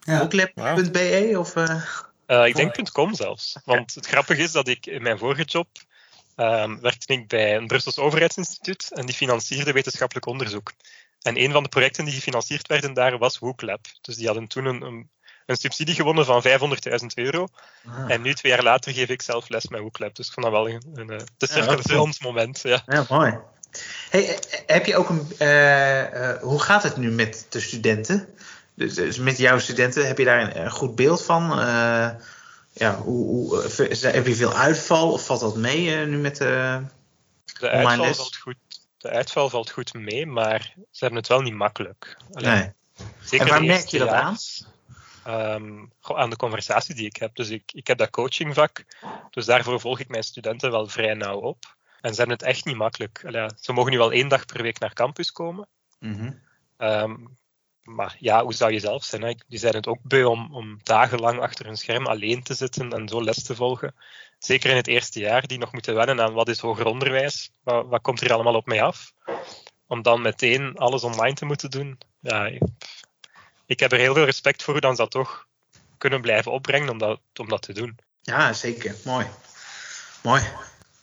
Ja. 0.00 0.18
Wooklab.be 0.18 1.34
of... 1.38 1.56
Uh... 1.56 1.84
Uh, 2.26 2.46
ik 2.46 2.56
denk 2.56 2.92
.com 2.92 3.14
zelfs. 3.14 3.58
Want 3.64 3.94
het 3.94 4.06
grappige 4.06 4.42
is 4.42 4.52
dat 4.52 4.68
ik 4.68 4.86
in 4.86 5.02
mijn 5.02 5.18
vorige 5.18 5.44
job 5.44 5.68
um, 6.36 6.80
werkte 6.80 7.12
ik 7.12 7.28
bij 7.28 7.56
een 7.56 7.66
Brussels 7.66 7.98
overheidsinstituut 7.98 8.90
en 8.92 9.06
die 9.06 9.14
financierde 9.14 9.72
wetenschappelijk 9.72 10.26
onderzoek. 10.26 10.72
En 11.22 11.40
een 11.40 11.52
van 11.52 11.62
de 11.62 11.68
projecten 11.68 12.04
die 12.04 12.14
gefinancierd 12.14 12.66
werden 12.66 12.94
daar 12.94 13.18
was 13.18 13.38
WooClap. 13.38 13.86
Dus 14.00 14.16
die 14.16 14.26
hadden 14.26 14.46
toen 14.46 14.64
een, 14.64 14.82
een, 14.82 15.10
een 15.46 15.56
subsidie 15.56 15.94
gewonnen 15.94 16.24
van 16.24 16.42
500.000 16.48 17.06
euro. 17.14 17.46
Ah. 17.86 18.10
En 18.10 18.22
nu, 18.22 18.34
twee 18.34 18.52
jaar 18.52 18.62
later, 18.62 18.92
geef 18.92 19.08
ik 19.08 19.22
zelf 19.22 19.48
les 19.48 19.68
met 19.68 19.80
WooClap. 19.80 20.14
Dus 20.14 20.26
ik 20.26 20.32
vond 20.32 20.46
dat 20.46 20.54
wel 20.54 20.68
een, 20.68 20.82
een, 20.94 21.10
een 21.10 21.26
ja, 21.82 22.12
moment. 22.20 22.60
Ja. 22.62 22.82
ja, 22.86 23.04
mooi. 23.08 23.38
Hey, 24.10 24.38
heb 24.66 24.86
je 24.86 24.96
ook 24.96 25.08
een. 25.08 25.28
Uh, 25.38 26.12
uh, 26.12 26.36
hoe 26.40 26.60
gaat 26.60 26.82
het 26.82 26.96
nu 26.96 27.10
met 27.10 27.46
de 27.48 27.60
studenten? 27.60 28.28
Dus, 28.74 28.94
dus, 28.94 29.18
met 29.18 29.38
jouw 29.38 29.58
studenten, 29.58 30.06
heb 30.06 30.18
je 30.18 30.24
daar 30.24 30.40
een, 30.40 30.60
een 30.60 30.70
goed 30.70 30.94
beeld 30.94 31.24
van? 31.24 31.58
Uh, 31.58 32.08
ja, 32.72 32.96
hoe, 32.96 33.26
hoe, 33.26 33.62
heb 34.00 34.26
je 34.26 34.34
veel 34.34 34.54
uitval 34.54 35.12
of 35.12 35.24
valt 35.24 35.40
dat 35.40 35.56
mee 35.56 36.06
nu 36.06 36.18
met 36.18 36.36
de, 36.36 36.80
de 37.58 37.68
uitval 37.68 38.14
valt 38.14 38.36
goed 38.36 38.56
de 39.00 39.08
uitval 39.08 39.50
valt 39.50 39.70
goed 39.70 39.94
mee, 39.94 40.26
maar 40.26 40.74
ze 40.76 40.98
hebben 41.04 41.18
het 41.18 41.28
wel 41.28 41.40
niet 41.40 41.54
makkelijk. 41.54 42.16
nee. 42.30 42.72
Zeker 43.22 43.46
en 43.46 43.52
waar 43.52 43.64
merk 43.64 43.86
je 43.86 43.98
dat 43.98 44.08
aan? 44.08 44.36
Um, 45.26 45.92
aan 46.02 46.30
de 46.30 46.36
conversatie 46.36 46.94
die 46.94 47.06
ik 47.06 47.16
heb. 47.16 47.34
Dus 47.34 47.48
ik, 47.48 47.72
ik 47.72 47.86
heb 47.86 47.98
dat 47.98 48.10
coachingvak, 48.10 48.84
dus 49.30 49.44
daarvoor 49.44 49.80
volg 49.80 49.98
ik 49.98 50.08
mijn 50.08 50.22
studenten 50.22 50.70
wel 50.70 50.86
vrij 50.86 51.14
nauw 51.14 51.38
op. 51.40 51.76
En 52.00 52.10
ze 52.10 52.18
hebben 52.18 52.36
het 52.36 52.46
echt 52.46 52.64
niet 52.64 52.76
makkelijk. 52.76 53.22
Allee, 53.26 53.50
ze 53.60 53.72
mogen 53.72 53.90
nu 53.90 53.98
wel 53.98 54.12
één 54.12 54.28
dag 54.28 54.46
per 54.46 54.62
week 54.62 54.78
naar 54.78 54.92
campus 54.92 55.32
komen. 55.32 55.68
Mm 55.98 56.14
-hmm. 56.14 56.40
um, 56.78 57.38
maar 57.82 58.16
ja, 58.18 58.42
hoe 58.42 58.54
zou 58.54 58.72
je 58.72 58.80
zelf 58.80 59.04
zijn? 59.04 59.22
Hè? 59.22 59.34
Die 59.48 59.58
zijn 59.58 59.74
het 59.74 59.86
ook 59.86 60.02
beu 60.02 60.24
om, 60.24 60.54
om 60.54 60.78
dagenlang 60.82 61.40
achter 61.40 61.66
een 61.66 61.76
scherm 61.76 62.06
alleen 62.06 62.42
te 62.42 62.54
zitten 62.54 62.92
en 62.92 63.08
zo 63.08 63.22
les 63.22 63.42
te 63.42 63.54
volgen. 63.54 63.94
Zeker 64.40 64.70
in 64.70 64.76
het 64.76 64.86
eerste 64.86 65.20
jaar, 65.20 65.46
die 65.46 65.58
nog 65.58 65.72
moeten 65.72 65.94
wennen 65.94 66.20
aan 66.20 66.32
wat 66.32 66.48
is 66.48 66.58
hoger 66.58 66.86
onderwijs, 66.86 67.50
wat, 67.62 67.86
wat 67.86 68.02
komt 68.02 68.20
er 68.20 68.32
allemaal 68.32 68.54
op 68.54 68.66
mij 68.66 68.82
af. 68.82 69.12
Om 69.86 70.02
dan 70.02 70.22
meteen 70.22 70.76
alles 70.76 71.02
online 71.02 71.34
te 71.34 71.44
moeten 71.44 71.70
doen. 71.70 71.98
Ja, 72.20 72.50
ik 73.66 73.80
heb 73.80 73.92
er 73.92 73.98
heel 73.98 74.14
veel 74.14 74.24
respect 74.24 74.62
voor 74.62 74.72
hoe 74.72 74.82
dan 74.82 74.96
ze 74.96 75.02
dat 75.02 75.10
toch 75.10 75.46
kunnen 75.98 76.20
blijven 76.20 76.52
opbrengen 76.52 76.88
om 76.88 76.98
dat, 76.98 77.20
om 77.40 77.48
dat 77.48 77.62
te 77.62 77.72
doen. 77.72 77.98
Ja, 78.22 78.52
zeker. 78.52 78.94
Mooi. 79.04 79.26
Mooi. 80.22 80.42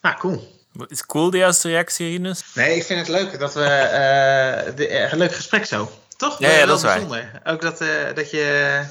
Ah, 0.02 0.20
cool. 0.20 0.56
Is 0.88 1.06
cool 1.06 1.30
de 1.30 1.38
eerste 1.38 1.68
reactie, 1.68 2.10
Rinus? 2.10 2.54
Nee, 2.54 2.76
ik 2.76 2.84
vind 2.84 3.00
het 3.00 3.10
leuk 3.10 3.40
dat 3.40 3.54
we... 3.54 3.62
Uh, 3.62 4.76
de, 4.76 5.00
een 5.12 5.18
leuk 5.18 5.36
gesprek 5.36 5.66
zo. 5.66 5.92
Toch? 6.18 6.40
Ja, 6.40 6.50
ja 6.50 6.66
dat 6.66 6.78
is 6.78 6.84
waar. 6.84 7.42
Ook 7.44 7.62
dat, 7.62 7.82
uh, 7.82 8.14
dat 8.14 8.32
je 8.32 8.86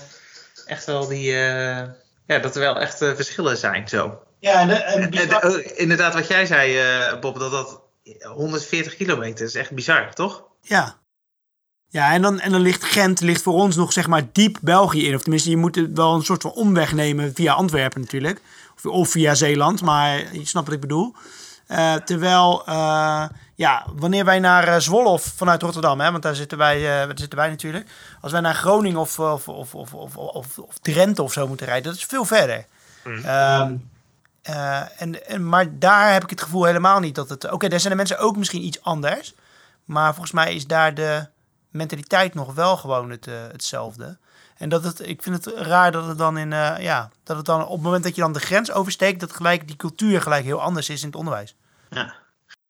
echt 0.67 0.85
wel 0.85 1.09
die... 1.09 1.33
Uh, 1.33 1.83
ja, 2.27 2.39
dat 2.39 2.55
er 2.55 2.61
wel 2.61 2.81
echt 2.81 2.99
verschillen 2.99 3.57
zijn 3.57 3.89
zo. 3.89 4.26
Ja, 4.38 4.61
en, 4.61 4.68
de, 4.68 4.75
en 4.75 5.44
oh, 5.44 5.59
inderdaad 5.75 6.14
wat 6.14 6.29
jij 6.29 6.46
zei, 6.46 6.81
Bob, 7.20 7.38
dat 7.38 7.51
dat 7.51 7.81
140 8.22 8.96
kilometer 8.96 9.44
is 9.44 9.55
echt 9.55 9.70
bizar, 9.70 10.14
toch? 10.14 10.44
Ja. 10.61 10.96
Ja, 11.88 12.12
en 12.12 12.22
dan, 12.22 12.40
en 12.40 12.53
dan 12.53 12.61
ligt 12.61 12.85
Gent 12.85 13.20
ligt 13.20 13.42
voor 13.42 13.55
ons 13.55 13.77
nog 13.77 13.92
zeg 13.92 14.07
maar 14.07 14.22
diep 14.33 14.59
België 14.61 15.07
in. 15.07 15.14
Of 15.14 15.20
tenminste, 15.22 15.51
je 15.51 15.57
moet 15.57 15.88
wel 15.94 16.14
een 16.14 16.22
soort 16.22 16.42
van 16.42 16.53
omweg 16.53 16.92
nemen 16.92 17.35
via 17.35 17.53
Antwerpen 17.53 18.01
natuurlijk. 18.01 18.40
Of, 18.77 18.85
of 18.85 19.09
via 19.11 19.35
Zeeland, 19.35 19.83
maar 19.83 20.35
je 20.35 20.46
snapt 20.46 20.66
wat 20.66 20.75
ik 20.75 20.81
bedoel. 20.81 21.14
Uh, 21.68 21.94
terwijl, 21.94 22.62
uh, 22.68 23.25
ja, 23.55 23.87
wanneer 23.96 24.25
wij 24.25 24.38
naar 24.38 24.68
uh, 24.68 24.77
Zwolle 24.77 25.09
of 25.09 25.33
vanuit 25.37 25.62
Rotterdam, 25.62 26.01
hè, 26.01 26.11
want 26.11 26.22
daar 26.22 26.35
zitten 26.35 26.59
wij, 26.59 26.83
daar 26.83 27.18
zitten 27.18 27.38
wij 27.38 27.49
natuurlijk. 27.49 27.87
Als 28.20 28.33
wij 28.33 28.40
naar 28.40 28.55
Groningen 28.55 29.01
of, 29.01 29.18
of, 29.18 29.49
of, 29.49 29.75
of, 29.75 29.94
of, 29.94 30.16
of, 30.16 30.59
of 30.59 30.79
Drenthe 30.83 31.22
of 31.22 31.33
zo 31.33 31.49
moeten 31.49 31.66
rijden, 31.66 31.85
dat 31.85 31.94
is 31.94 32.05
veel 32.05 32.25
verder. 32.25 32.66
Mm. 33.05 33.25
En, 34.97 35.27
en, 35.27 35.49
maar 35.49 35.79
daar 35.79 36.13
heb 36.13 36.23
ik 36.23 36.31
het 36.31 36.43
gevoel 36.43 36.65
helemaal 36.65 37.01
niet 37.01 37.15
dat 37.15 37.29
het... 37.29 37.45
Oké, 37.45 37.55
okay, 37.55 37.69
daar 37.69 37.81
zijn 37.81 37.93
de 37.93 37.99
mensen 37.99 38.19
ook 38.19 38.37
misschien 38.37 38.65
iets 38.65 38.83
anders. 38.83 39.35
Maar 39.85 40.11
volgens 40.11 40.33
mij 40.33 40.55
is 40.55 40.67
daar 40.67 40.95
de 40.95 41.27
mentaliteit 41.71 42.35
nog 42.35 42.55
wel 42.55 42.77
gewoon 42.77 43.11
het, 43.11 43.27
hetzelfde. 43.53 44.19
En 44.57 44.69
dat 44.69 44.85
het, 44.85 45.09
ik 45.09 45.23
vind 45.23 45.45
het 45.45 45.55
raar 45.57 45.93
dat 45.93 46.07
het 46.07 46.19
dan 46.19 46.39
in, 46.39 46.51
uh, 46.51 46.75
ja, 46.79 47.11
dat 47.23 47.37
het 47.37 47.47
dan 47.47 47.65
op 47.65 47.73
het 47.73 47.83
moment 47.83 48.05
dat 48.05 48.15
je 48.15 48.21
dan 48.21 48.33
de 48.33 48.41
grens 48.41 48.73
oversteekt, 48.73 49.21
dat 49.21 49.33
gelijk 49.33 49.67
die 49.67 49.77
cultuur 49.77 50.23
gelijk 50.23 50.45
heel 50.45 50.63
anders 50.63 50.89
is 50.89 51.01
in 51.01 51.07
het 51.07 51.17
onderwijs. 51.17 51.55
Ja. 51.91 52.15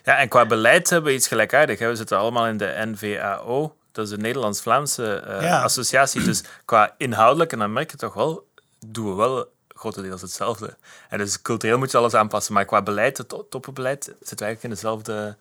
Ja, 0.03 0.17
en 0.17 0.29
qua 0.29 0.47
beleid 0.47 0.91
hebben 0.91 1.11
we 1.11 1.17
iets 1.17 1.29
gelijkaardigs. 1.29 1.81
We 1.81 1.97
zitten 1.97 2.19
allemaal 2.19 2.47
in 2.47 2.57
de 2.57 2.83
NVAO, 2.85 3.77
dat 3.93 4.05
is 4.05 4.11
de 4.11 4.19
Nederlands-Vlaamse 4.19 5.25
uh, 5.27 5.63
associatie. 5.63 6.23
Dus 6.23 6.43
qua 6.65 6.95
inhoudelijk, 6.97 7.53
en 7.53 7.59
dan 7.59 7.73
merk 7.73 7.91
je 7.91 7.97
toch 7.97 8.15
wel, 8.15 8.47
doen 8.87 9.09
we 9.09 9.15
wel 9.15 9.55
grotendeels 9.77 10.21
hetzelfde. 10.21 10.77
En 11.09 11.19
dus 11.19 11.43
cultureel 11.43 11.79
moet 11.79 11.91
je 11.91 11.97
alles 11.97 12.15
aanpassen, 12.15 12.55
maar 12.55 12.65
qua 12.65 12.83
beleid, 12.83 13.19
het 13.19 13.35
toppenbeleid, 13.51 14.05
zitten 14.05 14.37
we 14.37 14.45
eigenlijk 14.45 14.63
in 14.63 14.71
hetzelfde, 14.71 15.37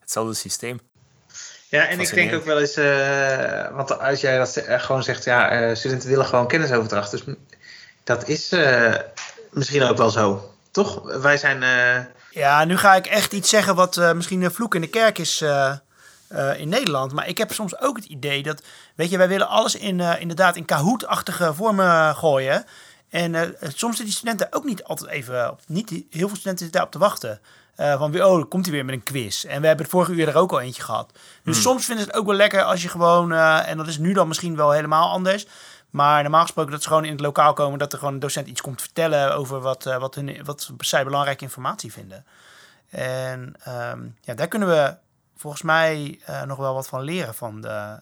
hetzelfde 0.00 0.34
systeem. 0.34 0.80
Ja, 1.68 1.86
en 1.86 2.00
ik 2.00 2.14
denk 2.14 2.34
ook 2.34 2.44
wel 2.44 2.60
eens, 2.60 2.76
uh, 2.78 3.76
want 3.76 3.98
als 3.98 4.20
jij 4.20 4.38
dat 4.38 4.62
gewoon 4.66 5.02
zegt, 5.02 5.24
ja, 5.24 5.68
uh, 5.68 5.74
studenten 5.74 6.08
willen 6.08 6.26
gewoon 6.26 6.48
kennisoverdracht. 6.48 7.10
Dus 7.10 7.24
dat 8.04 8.28
is 8.28 8.52
uh, 8.52 8.94
misschien 9.50 9.82
ook 9.82 9.96
wel 9.96 10.10
zo, 10.10 10.54
toch? 10.70 11.02
Wij 11.20 11.36
zijn. 11.36 11.62
Ja, 12.30 12.64
nu 12.64 12.76
ga 12.76 12.94
ik 12.94 13.06
echt 13.06 13.32
iets 13.32 13.48
zeggen 13.48 13.74
wat 13.74 14.14
misschien 14.14 14.42
een 14.42 14.52
vloek 14.52 14.74
in 14.74 14.80
de 14.80 14.86
kerk 14.86 15.18
is 15.18 15.44
in 16.56 16.68
Nederland. 16.68 17.12
Maar 17.12 17.28
ik 17.28 17.38
heb 17.38 17.52
soms 17.52 17.80
ook 17.80 17.96
het 17.96 18.06
idee 18.06 18.42
dat, 18.42 18.62
weet 18.94 19.10
je, 19.10 19.18
wij 19.18 19.28
willen 19.28 19.48
alles 19.48 19.74
in, 19.74 20.00
inderdaad 20.00 20.56
in 20.56 20.64
Kahoot-achtige 20.64 21.54
vormen 21.54 22.14
gooien. 22.14 22.64
En 23.14 23.56
soms 23.60 23.78
zitten 23.78 24.04
die 24.04 24.14
studenten 24.14 24.46
ook 24.50 24.64
niet 24.64 24.84
altijd 24.84 25.10
even, 25.10 25.56
niet 25.66 25.90
heel 25.90 26.04
veel 26.10 26.36
studenten 26.36 26.64
zitten 26.64 26.70
daarop 26.70 26.92
te 26.92 26.98
wachten. 26.98 27.40
Uh, 27.76 27.98
van 27.98 28.10
weer, 28.10 28.26
oh, 28.26 28.48
komt 28.48 28.64
hij 28.64 28.74
weer 28.74 28.84
met 28.84 28.94
een 28.94 29.02
quiz. 29.02 29.44
En 29.44 29.60
we 29.60 29.66
hebben 29.66 29.84
het 29.84 29.94
vorige 29.94 30.12
uur 30.12 30.28
er 30.28 30.36
ook 30.36 30.52
al 30.52 30.60
eentje 30.60 30.82
gehad. 30.82 31.12
Dus 31.12 31.54
hmm. 31.54 31.64
soms 31.64 31.84
vinden 31.84 32.04
ze 32.04 32.10
het 32.10 32.20
ook 32.20 32.26
wel 32.26 32.34
lekker 32.34 32.62
als 32.62 32.82
je 32.82 32.88
gewoon, 32.88 33.32
uh, 33.32 33.68
en 33.68 33.76
dat 33.76 33.86
is 33.86 33.98
nu 33.98 34.12
dan 34.12 34.28
misschien 34.28 34.56
wel 34.56 34.70
helemaal 34.70 35.10
anders. 35.10 35.46
Maar 35.90 36.22
normaal 36.22 36.42
gesproken 36.42 36.72
dat 36.72 36.82
ze 36.82 36.88
gewoon 36.88 37.04
in 37.04 37.12
het 37.12 37.20
lokaal 37.20 37.52
komen, 37.52 37.78
dat 37.78 37.92
er 37.92 37.98
gewoon 37.98 38.14
een 38.14 38.20
docent 38.20 38.46
iets 38.46 38.60
komt 38.60 38.80
vertellen 38.80 39.34
over 39.36 39.60
wat, 39.60 39.86
uh, 39.86 39.96
wat, 39.96 40.14
hun, 40.14 40.44
wat 40.44 40.70
zij 40.78 41.04
belangrijke 41.04 41.44
informatie 41.44 41.92
vinden. 41.92 42.24
En 42.90 43.54
um, 43.68 44.16
ja, 44.20 44.34
daar 44.34 44.48
kunnen 44.48 44.68
we 44.68 44.96
volgens 45.36 45.62
mij 45.62 46.20
nog 46.46 46.58
wel 46.58 46.74
wat 46.74 46.88
van 46.88 47.02
leren 47.02 47.34
van 47.34 47.60
de, 47.60 47.98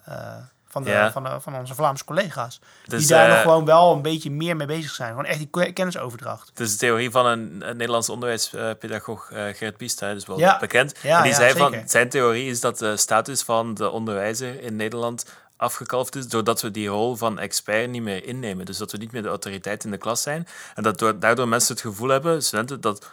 van, 0.72 0.82
de, 0.82 1.10
van, 1.12 1.22
de, 1.22 1.40
van 1.40 1.54
onze 1.56 1.74
Vlaamse 1.74 2.04
collega's. 2.04 2.60
die 2.84 2.98
dus, 2.98 3.06
daar 3.06 3.28
nog 3.28 3.36
eh, 3.36 3.42
gewoon 3.42 3.64
wel 3.64 3.92
een 3.92 4.02
beetje 4.02 4.30
meer 4.30 4.56
mee 4.56 4.66
bezig 4.66 4.90
zijn. 4.90 5.08
Gewoon 5.08 5.24
echt 5.24 5.38
die 5.38 5.72
kennisoverdracht. 5.72 6.48
Het 6.48 6.60
is 6.60 6.72
de 6.72 6.78
theorie 6.78 7.10
van 7.10 7.26
een, 7.26 7.38
een 7.40 7.76
Nederlands 7.76 8.08
onderwijspedagoog, 8.08 9.30
uh, 9.30 9.44
Gert 9.52 10.00
hè, 10.00 10.14
dus 10.14 10.26
wel 10.26 10.38
ja. 10.38 10.58
bekend. 10.58 10.94
Ja, 11.02 11.16
en 11.16 11.22
die 11.22 11.34
zei 11.34 11.52
van, 11.56 11.82
zijn 11.86 12.08
theorie 12.08 12.50
is 12.50 12.60
dat 12.60 12.78
de 12.78 12.96
status 12.96 13.42
van 13.42 13.74
de 13.74 13.90
onderwijzer 13.90 14.62
in 14.62 14.76
Nederland 14.76 15.26
afgekalfd 15.56 16.16
is, 16.16 16.28
doordat 16.28 16.62
we 16.62 16.70
die 16.70 16.88
rol 16.88 17.16
van 17.16 17.38
expert 17.38 17.90
niet 17.90 18.02
meer 18.02 18.24
innemen. 18.24 18.66
Dus 18.66 18.78
dat 18.78 18.92
we 18.92 18.98
niet 18.98 19.12
meer 19.12 19.22
de 19.22 19.28
autoriteit 19.28 19.84
in 19.84 19.90
de 19.90 19.96
klas 19.96 20.22
zijn. 20.22 20.48
En 20.74 20.82
dat 20.82 21.14
daardoor 21.18 21.48
mensen 21.48 21.74
het 21.74 21.82
gevoel 21.82 22.08
hebben, 22.08 22.42
studenten, 22.42 22.80
dat 22.80 23.10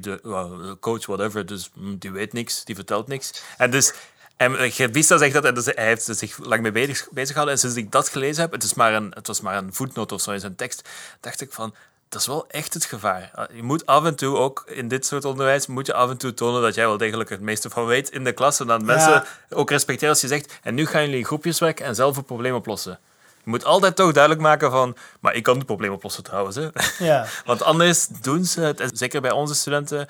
de 0.00 0.76
coach, 0.80 1.06
whatever, 1.06 1.46
dus 1.46 1.70
die 1.74 2.10
weet 2.10 2.32
niks, 2.32 2.64
die 2.64 2.74
vertelt 2.74 3.08
niks. 3.08 3.42
En 3.56 3.70
dus 3.70 3.94
en 4.38 4.72
Gert 4.72 4.92
Bista 4.92 5.18
zegt 5.18 5.32
dat, 5.32 5.44
en 5.44 5.74
hij 5.74 5.86
heeft 5.86 6.04
zich 6.04 6.38
lang 6.38 6.62
mee 6.62 6.72
bezig, 6.72 7.08
bezig 7.10 7.28
gehouden. 7.28 7.54
En 7.54 7.60
sinds 7.60 7.76
ik 7.76 7.92
dat 7.92 8.08
gelezen 8.08 8.42
heb, 8.42 8.52
het, 8.52 8.62
is 8.62 8.74
maar 8.74 8.94
een, 8.94 9.12
het 9.14 9.26
was 9.26 9.40
maar 9.40 9.56
een 9.56 9.74
voetnoot 9.74 10.12
of 10.12 10.20
zo 10.20 10.30
in 10.30 10.40
zijn 10.40 10.56
tekst, 10.56 10.88
dacht 11.20 11.40
ik 11.40 11.52
van, 11.52 11.74
dat 12.08 12.20
is 12.20 12.26
wel 12.26 12.48
echt 12.48 12.74
het 12.74 12.84
gevaar. 12.84 13.48
Je 13.52 13.62
moet 13.62 13.86
af 13.86 14.04
en 14.04 14.14
toe 14.14 14.36
ook 14.36 14.64
in 14.66 14.88
dit 14.88 15.06
soort 15.06 15.24
onderwijs, 15.24 15.66
moet 15.66 15.86
je 15.86 15.94
af 15.94 16.10
en 16.10 16.16
toe 16.16 16.34
tonen 16.34 16.62
dat 16.62 16.74
jij 16.74 16.86
wel 16.86 16.96
degelijk 16.96 17.30
het 17.30 17.40
meeste 17.40 17.70
van 17.70 17.86
weet 17.86 18.10
in 18.10 18.24
de 18.24 18.32
klas. 18.32 18.60
En 18.60 18.66
dat 18.66 18.82
mensen 18.82 19.24
ook 19.50 19.70
respecteren 19.70 20.08
als 20.08 20.20
je 20.20 20.26
zegt, 20.26 20.58
en 20.62 20.74
nu 20.74 20.86
gaan 20.86 21.02
jullie 21.02 21.18
in 21.18 21.24
groepjes 21.24 21.58
werken 21.58 21.84
en 21.86 21.94
zelf 21.94 22.16
een 22.16 22.24
probleem 22.24 22.54
oplossen. 22.54 22.98
Je 23.44 23.50
moet 23.50 23.64
altijd 23.64 23.96
toch 23.96 24.12
duidelijk 24.12 24.42
maken 24.42 24.70
van, 24.70 24.96
maar 25.20 25.34
ik 25.34 25.42
kan 25.42 25.56
het 25.56 25.66
probleem 25.66 25.92
oplossen 25.92 26.22
trouwens. 26.22 26.56
Hè. 26.56 26.68
Ja. 26.98 27.26
Want 27.44 27.62
anders 27.62 28.06
doen 28.06 28.44
ze 28.44 28.60
het, 28.60 28.90
zeker 28.92 29.20
bij 29.20 29.30
onze 29.30 29.54
studenten, 29.54 30.08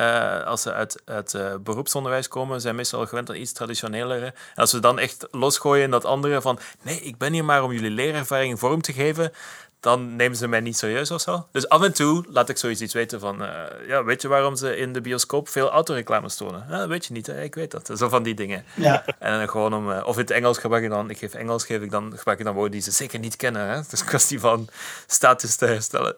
uh, 0.00 0.46
als 0.46 0.62
ze 0.62 0.72
uit 0.72 1.02
het 1.04 1.34
uh, 1.34 1.54
beroepsonderwijs 1.60 2.28
komen, 2.28 2.60
zijn 2.60 2.74
meestal 2.74 3.06
gewend 3.06 3.30
aan 3.30 3.36
iets 3.36 3.52
traditionelere. 3.52 4.26
En 4.26 4.34
als 4.54 4.72
we 4.72 4.78
dan 4.78 4.98
echt 4.98 5.26
losgooien 5.30 5.84
in 5.84 5.90
dat 5.90 6.04
andere 6.04 6.40
van 6.40 6.58
nee, 6.82 7.00
ik 7.00 7.18
ben 7.18 7.32
hier 7.32 7.44
maar 7.44 7.62
om 7.62 7.72
jullie 7.72 7.90
leerervaring 7.90 8.58
vorm 8.58 8.82
te 8.82 8.92
geven, 8.92 9.32
dan 9.80 10.16
nemen 10.16 10.36
ze 10.36 10.48
mij 10.48 10.60
niet 10.60 10.76
serieus 10.76 11.10
of 11.10 11.20
zo. 11.20 11.46
Dus 11.52 11.68
af 11.68 11.82
en 11.82 11.92
toe 11.92 12.24
laat 12.28 12.48
ik 12.48 12.56
zoiets 12.56 12.80
iets 12.80 12.94
weten 12.94 13.20
van, 13.20 13.42
uh, 13.42 13.62
ja, 13.86 14.04
weet 14.04 14.22
je 14.22 14.28
waarom 14.28 14.56
ze 14.56 14.76
in 14.76 14.92
de 14.92 15.00
bioscoop 15.00 15.48
veel 15.48 15.70
autoreclames 15.70 16.36
tonen? 16.36 16.66
Ja, 16.68 16.88
weet 16.88 17.06
je 17.06 17.12
niet, 17.12 17.26
hè? 17.26 17.42
ik 17.42 17.54
weet 17.54 17.70
dat. 17.70 17.90
Zo 17.94 18.08
van 18.08 18.22
die 18.22 18.34
dingen. 18.34 18.64
Ja. 18.74 19.04
En 19.18 19.48
gewoon 19.48 19.74
om, 19.74 19.90
of 19.92 20.14
in 20.14 20.20
het 20.20 20.30
Engels 20.30 20.58
gebruik 20.58 20.84
ik 20.84 20.90
dan, 20.90 21.10
ik 21.10 21.18
geef 21.18 21.34
Engels, 21.34 21.64
geef 21.64 21.82
ik 21.82 21.90
dan, 21.90 22.12
gebruik 22.16 22.38
ik 22.38 22.44
dan 22.44 22.54
woorden 22.54 22.72
die 22.72 22.82
ze 22.82 22.90
zeker 22.90 23.18
niet 23.18 23.36
kennen. 23.36 23.68
Hè? 23.68 23.76
Het 23.76 23.92
is 23.92 24.00
een 24.00 24.06
kwestie 24.06 24.40
van 24.40 24.68
status 25.06 25.56
te 25.56 25.66
herstellen. 25.66 26.16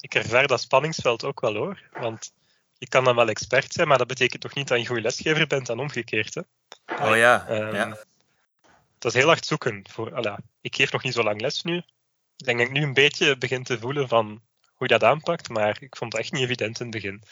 Ik 0.00 0.14
ervaar 0.14 0.46
dat 0.46 0.60
spanningsveld 0.60 1.24
ook 1.24 1.40
wel 1.40 1.54
hoor, 1.54 1.82
want 2.00 2.32
je 2.78 2.88
kan 2.88 3.04
dan 3.04 3.16
wel 3.16 3.28
expert 3.28 3.72
zijn, 3.72 3.88
maar 3.88 3.98
dat 3.98 4.06
betekent 4.06 4.42
toch 4.42 4.54
niet 4.54 4.68
dat 4.68 4.76
je 4.76 4.82
een 4.82 4.88
goede 4.88 5.02
lesgever 5.02 5.46
bent 5.46 5.68
en 5.68 5.78
omgekeerd. 5.78 6.34
Hè? 6.34 6.40
Oh 6.86 7.16
ja. 7.16 7.48
Um, 7.50 7.74
ja. 7.74 7.98
Dat 8.98 9.14
is 9.14 9.18
heel 9.18 9.28
hard 9.28 9.46
zoeken. 9.46 9.84
Voor, 9.90 10.14
ala, 10.14 10.38
ik 10.60 10.76
geef 10.76 10.92
nog 10.92 11.02
niet 11.02 11.14
zo 11.14 11.22
lang 11.22 11.40
les 11.40 11.62
nu. 11.62 11.76
Ik 12.36 12.44
denk 12.44 12.58
dat 12.58 12.66
ik 12.66 12.72
nu 12.72 12.82
een 12.82 12.94
beetje 12.94 13.38
begin 13.38 13.62
te 13.62 13.78
voelen 13.78 14.08
van 14.08 14.26
hoe 14.64 14.88
je 14.88 14.98
dat 14.98 15.04
aanpakt, 15.04 15.48
maar 15.48 15.76
ik 15.80 15.96
vond 15.96 16.12
het 16.12 16.22
echt 16.22 16.32
niet 16.32 16.42
evident 16.42 16.80
in 16.80 16.86
het 16.86 16.94
begin. 16.94 17.22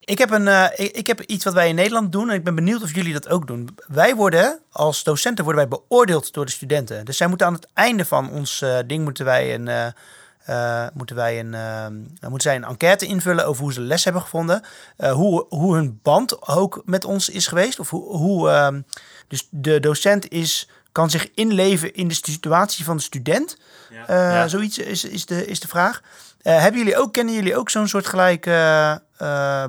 Ik 0.00 0.18
heb, 0.18 0.30
een, 0.30 0.46
uh, 0.46 0.66
ik, 0.76 1.06
heb 1.06 1.20
iets 1.20 1.44
wat 1.44 1.54
wij 1.54 1.68
in 1.68 1.74
Nederland 1.74 2.12
doen 2.12 2.30
en 2.30 2.36
ik 2.36 2.44
ben 2.44 2.54
benieuwd 2.54 2.82
of 2.82 2.94
jullie 2.94 3.12
dat 3.12 3.28
ook 3.28 3.46
doen. 3.46 3.68
Wij 3.86 4.14
worden 4.14 4.60
als 4.70 5.02
docenten 5.02 5.44
worden 5.44 5.68
wij 5.68 5.78
beoordeeld 5.78 6.32
door 6.32 6.44
de 6.44 6.50
studenten. 6.50 7.04
Dus 7.04 7.16
zij 7.16 7.26
moeten 7.26 7.46
aan 7.46 7.52
het 7.52 7.68
einde 7.74 8.04
van 8.04 8.30
ons 8.30 8.62
uh, 8.62 8.78
ding 8.86 9.04
moeten 9.04 9.24
wij 9.24 9.54
een, 9.54 9.66
uh, 9.66 9.86
uh, 10.48 10.86
moeten, 10.94 11.16
wij 11.16 11.40
een, 11.40 11.52
uh, 11.52 11.86
moeten 12.28 12.40
zij 12.40 12.54
een 12.54 12.64
enquête 12.64 13.06
invullen 13.06 13.46
over 13.46 13.62
hoe 13.62 13.72
ze 13.72 13.80
les 13.80 14.04
hebben 14.04 14.22
gevonden. 14.22 14.62
Uh, 14.98 15.12
hoe, 15.12 15.46
hoe 15.48 15.74
hun 15.74 15.98
band 16.02 16.48
ook 16.48 16.82
met 16.84 17.04
ons 17.04 17.28
is 17.28 17.46
geweest. 17.46 17.78
Of 17.78 17.90
hoe, 17.90 18.16
hoe 18.16 18.50
ehm, 18.50 18.80
dus 19.28 19.48
de 19.50 19.80
docent 19.80 20.30
is, 20.30 20.68
kan 20.92 21.10
zich 21.10 21.30
inleven 21.34 21.94
in 21.94 22.08
de 22.08 22.14
situatie 22.14 22.84
van 22.84 22.96
de 22.96 23.02
student. 23.02 23.58
Ja. 24.06 24.48
Zoiets 24.48 24.78
is, 24.78 25.04
is, 25.04 25.26
de, 25.26 25.46
is 25.46 25.60
de 25.60 25.68
vraag. 25.68 26.02
hebben 26.42 26.80
jullie 26.80 26.96
ook, 26.96 27.12
kennen 27.12 27.34
jullie 27.34 27.56
ook 27.56 27.70
zo'n 27.70 27.88
soort 27.88 28.06
gelijke 28.06 29.02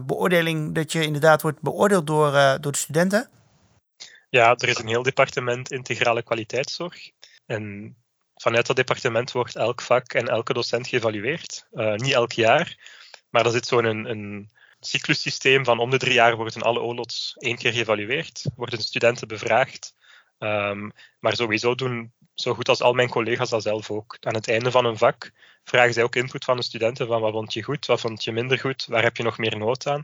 beoordeling 0.05 0.75
dat 0.75 0.91
je 0.91 1.03
inderdaad 1.03 1.41
wordt 1.41 1.61
beoordeeld 1.61 2.07
door, 2.07 2.31
door 2.61 2.71
de 2.71 2.77
studenten? 2.77 3.29
Ja, 4.29 4.55
er 4.55 4.67
is 4.67 4.77
een 4.77 4.88
heel 4.88 5.03
departement 5.03 5.71
integrale 5.71 6.23
kwaliteitszorg. 6.23 7.11
En 7.45 7.95
vanuit 8.35 8.65
dat 8.67 8.75
departement 8.75 9.31
wordt 9.31 9.55
elk 9.55 9.81
vak 9.81 10.13
en 10.13 10.27
elke 10.27 10.53
docent 10.53 10.87
geëvalueerd. 10.87 11.67
Uh, 11.73 11.93
niet 11.93 12.13
elk 12.13 12.31
jaar, 12.31 12.77
maar 13.29 13.45
er 13.45 13.51
zit 13.51 13.67
zo'n 13.67 13.85
een, 13.85 14.09
een 14.09 14.49
cyclussysteem 14.79 15.65
van 15.65 15.79
om 15.79 15.89
de 15.89 15.97
drie 15.97 16.13
jaar 16.13 16.35
worden 16.35 16.61
alle 16.61 16.79
OLOTs 16.79 17.35
één 17.37 17.57
keer 17.57 17.73
geëvalueerd, 17.73 18.45
worden 18.55 18.79
studenten 18.79 19.27
bevraagd 19.27 19.93
Ehm, 20.37 20.89
maar 21.19 21.35
sowieso 21.35 21.75
doen 21.75 22.13
zo 22.33 22.53
goed 22.53 22.69
als 22.69 22.81
al 22.81 22.93
mijn 22.93 23.09
collega's 23.09 23.49
dat 23.49 23.61
zelf 23.61 23.91
ook. 23.91 24.17
Aan 24.19 24.33
het 24.33 24.47
einde 24.47 24.71
van 24.71 24.85
een 24.85 24.97
vak 24.97 25.31
vragen 25.63 25.93
zij 25.93 26.03
ook 26.03 26.15
input 26.15 26.45
van 26.45 26.57
de 26.57 26.63
studenten 26.63 27.07
van 27.07 27.21
wat 27.21 27.31
vond 27.31 27.53
je 27.53 27.63
goed, 27.63 27.85
wat 27.85 28.01
vond 28.01 28.23
je 28.23 28.31
minder 28.31 28.59
goed, 28.59 28.85
waar 28.85 29.03
heb 29.03 29.17
je 29.17 29.23
nog 29.23 29.37
meer 29.37 29.57
nood 29.57 29.87
aan. 29.87 30.03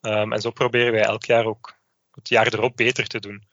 Um, 0.00 0.32
en 0.32 0.40
zo 0.40 0.50
proberen 0.50 0.92
wij 0.92 1.02
elk 1.02 1.24
jaar 1.24 1.44
ook 1.44 1.74
het 2.10 2.28
jaar 2.28 2.46
erop 2.46 2.76
beter 2.76 3.06
te 3.06 3.20
doen. 3.20 3.46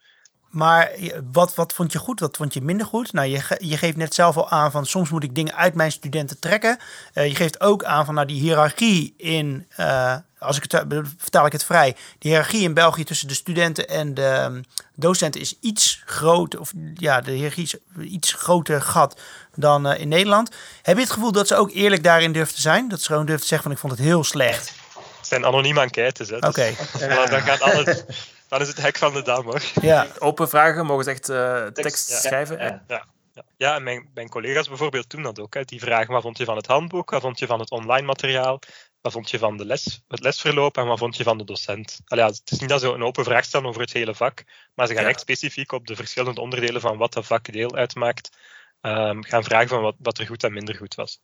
Maar 0.50 0.90
wat, 1.32 1.54
wat 1.54 1.72
vond 1.72 1.92
je 1.92 1.98
goed, 1.98 2.20
wat 2.20 2.36
vond 2.36 2.54
je 2.54 2.60
minder 2.60 2.86
goed? 2.86 3.12
Nou, 3.12 3.28
je, 3.28 3.56
je 3.58 3.76
geeft 3.76 3.96
net 3.96 4.14
zelf 4.14 4.36
al 4.36 4.50
aan 4.50 4.70
van 4.70 4.86
soms 4.86 5.10
moet 5.10 5.22
ik 5.22 5.34
dingen 5.34 5.54
uit 5.54 5.74
mijn 5.74 5.92
studenten 5.92 6.38
trekken. 6.38 6.78
Uh, 7.14 7.26
je 7.26 7.34
geeft 7.34 7.60
ook 7.60 7.84
aan 7.84 8.04
van 8.04 8.14
nou, 8.14 8.26
die 8.26 8.40
hiërarchie 8.40 9.14
in, 9.16 9.66
uh, 9.80 10.16
als 10.38 10.56
ik 10.56 10.62
het 10.62 10.84
vertaal 11.16 11.46
ik 11.46 11.52
het 11.52 11.64
vrij, 11.64 11.96
die 12.18 12.30
hiërarchie 12.30 12.62
in 12.62 12.74
België 12.74 13.04
tussen 13.04 13.28
de 13.28 13.34
studenten 13.34 13.88
en 13.88 14.14
de 14.14 14.42
um, 14.44 14.64
docenten 14.94 15.40
is 15.40 15.54
iets 15.60 16.02
groter, 16.06 16.60
of 16.60 16.72
ja, 16.94 17.20
de 17.20 17.30
hiërarchie 17.32 17.64
is 17.64 17.74
iets 18.00 18.32
groter 18.32 18.82
gat 18.82 19.20
dan 19.54 19.86
uh, 19.86 20.00
in 20.00 20.08
Nederland. 20.08 20.54
Heb 20.82 20.96
je 20.96 21.02
het 21.02 21.12
gevoel 21.12 21.32
dat 21.32 21.46
ze 21.46 21.56
ook 21.56 21.70
eerlijk 21.70 22.02
daarin 22.02 22.32
durven 22.32 22.54
te 22.54 22.60
zijn? 22.60 22.88
Dat 22.88 23.00
ze 23.00 23.06
gewoon 23.06 23.26
durven 23.26 23.42
te 23.42 23.48
zeggen 23.48 23.66
van 23.66 23.76
ik 23.76 23.82
vond 23.82 23.92
het 23.92 24.02
heel 24.02 24.24
slecht. 24.24 24.72
Het 25.18 25.28
zijn 25.28 25.46
anoniem 25.46 25.78
enquêtes. 25.78 26.32
Oké. 26.32 26.46
Okay. 26.48 26.76
Dus, 26.92 27.30
dan 27.30 27.40
gaat 27.40 27.60
alles 27.60 28.02
dan 28.50 28.60
is 28.60 28.68
het 28.68 28.80
hek 28.80 28.96
van 28.96 29.12
de 29.12 29.22
dam 29.22 29.44
hoor. 29.44 29.62
Ja. 29.80 30.06
Open 30.18 30.48
vragen, 30.48 30.86
mogen 30.86 31.04
ze 31.04 31.10
echt 31.10 31.28
uh, 31.28 31.66
tekst, 31.66 32.10
schrijven? 32.10 32.58
Ja, 32.58 32.84
ja. 32.88 33.06
ja. 33.32 33.44
ja 33.56 33.74
en 33.74 33.82
mijn, 33.82 34.10
mijn, 34.14 34.28
collega's 34.28 34.68
bijvoorbeeld 34.68 35.10
doen 35.10 35.22
dat 35.22 35.40
ook. 35.40 35.54
Hè. 35.54 35.64
Die 35.64 35.80
vragen 35.80 36.12
wat 36.12 36.22
vond 36.22 36.38
je 36.38 36.44
van 36.44 36.56
het 36.56 36.66
handboek, 36.66 37.10
wat 37.10 37.20
vond 37.20 37.38
je 37.38 37.46
van 37.46 37.60
het 37.60 37.70
online 37.70 38.06
materiaal, 38.06 38.58
wat 39.00 39.12
vond 39.12 39.30
je 39.30 39.38
van 39.38 39.56
de 39.56 39.64
les, 39.64 40.02
het 40.08 40.20
lesverloop 40.20 40.76
en 40.76 40.86
wat 40.86 40.98
vond 40.98 41.16
je 41.16 41.24
van 41.24 41.38
de 41.38 41.44
docent. 41.44 42.00
Allee, 42.06 42.24
het 42.24 42.50
is 42.50 42.58
niet 42.58 42.68
dat 42.68 42.80
ze 42.80 42.88
een 42.88 43.04
open 43.04 43.24
vraag 43.24 43.44
stellen 43.44 43.66
over 43.66 43.80
het 43.80 43.92
hele 43.92 44.14
vak, 44.14 44.44
maar 44.74 44.86
ze 44.86 44.94
gaan 44.94 45.06
echt 45.06 45.20
specifiek 45.20 45.72
op 45.72 45.86
de 45.86 45.96
verschillende 45.96 46.40
onderdelen 46.40 46.80
van 46.80 46.96
wat 46.96 47.12
dat 47.12 47.26
vak 47.26 47.52
deel 47.52 47.74
uitmaakt, 47.74 48.36
um, 48.80 49.24
gaan 49.24 49.44
vragen 49.44 49.68
van 49.68 49.82
wat, 49.82 49.94
wat 49.98 50.18
er 50.18 50.26
goed 50.26 50.44
en 50.44 50.52
minder 50.52 50.74
goed 50.74 50.94
was. 50.94 51.20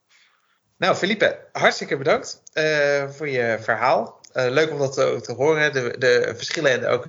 Nou, 0.78 0.94
Felipe, 0.94 1.48
hartstikke 1.52 1.96
bedankt 1.96 2.42
uh, 2.54 3.10
voor 3.10 3.28
je 3.28 3.58
verhaal. 3.60 4.20
Uh, 4.36 4.50
leuk 4.50 4.70
om 4.70 4.78
dat 4.78 4.92
te, 4.92 5.20
te 5.22 5.32
horen, 5.32 5.72
de, 5.72 5.94
de, 5.98 6.32
verschillen 6.36 6.70
en 6.70 6.80
de 6.80 6.86
ook 6.86 7.08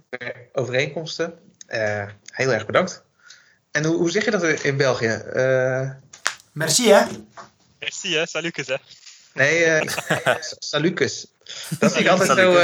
overeenkomsten. 0.53 1.39
Uh, 1.69 2.07
heel 2.25 2.51
erg 2.51 2.65
bedankt. 2.65 3.03
En 3.71 3.85
hoe, 3.85 3.95
hoe 3.95 4.11
zeg 4.11 4.25
je 4.25 4.31
dat 4.31 4.43
in 4.43 4.77
België? 4.77 5.21
Uh, 5.33 5.91
Merci, 6.51 6.89
hè? 6.89 7.05
Merci, 7.79 8.15
hè? 8.15 8.25
Salucus, 8.25 8.67
hè? 8.67 8.75
Nee, 9.33 9.89
salucus. 10.59 11.27
Dat 11.79 11.95
ik 11.95 12.07
altijd 12.07 12.37
zo. 12.37 12.59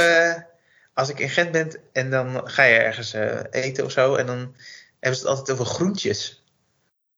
als 0.94 1.08
ik 1.08 1.18
in 1.18 1.30
Gent 1.30 1.50
ben 1.50 1.80
en 1.92 2.10
dan 2.10 2.50
ga 2.50 2.62
je 2.62 2.76
ergens 2.76 3.12
eten 3.50 3.84
of 3.84 3.92
zo. 3.92 4.14
En 4.14 4.26
dan 4.26 4.56
hebben 5.00 5.20
ze 5.20 5.28
het 5.28 5.38
altijd 5.38 5.50
over 5.50 5.74
groentjes. 5.74 6.43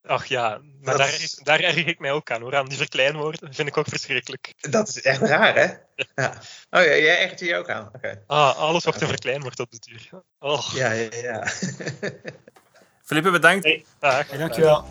Ach 0.06 0.26
ja, 0.26 0.60
maar 0.82 0.96
daar, 0.96 1.08
is... 1.08 1.40
daar 1.42 1.60
erg 1.60 1.76
ik 1.76 1.98
mij 1.98 2.12
ook 2.12 2.30
aan 2.30 2.40
hoor. 2.40 2.56
Aan 2.56 2.68
die 2.68 2.78
verkleinwoorden 2.78 3.54
vind 3.54 3.68
ik 3.68 3.76
ook 3.76 3.88
verschrikkelijk. 3.88 4.54
Dat 4.60 4.88
is 4.88 5.02
echt 5.02 5.20
raar, 5.20 5.54
hè? 5.54 5.66
Ja. 6.14 6.32
Oh 6.70 6.84
ja, 6.84 6.96
jij 6.96 7.20
ergert 7.20 7.40
je 7.40 7.56
ook 7.56 7.68
aan. 7.68 7.90
Okay. 7.92 8.22
Ah, 8.26 8.56
alles 8.56 8.84
wordt 8.84 9.00
een 9.00 9.08
verkleinwoord 9.08 9.60
op 9.60 9.70
de 9.70 9.78
duur. 9.78 10.22
Oh. 10.38 10.72
Ja, 10.74 10.90
ja, 10.92 11.08
ja. 11.10 11.46
Felipe, 13.02 13.30
bedankt. 13.30 13.64
Hey, 13.64 13.84
dag. 13.98 14.28
Hey, 14.28 14.38
dankjewel. 14.38 14.88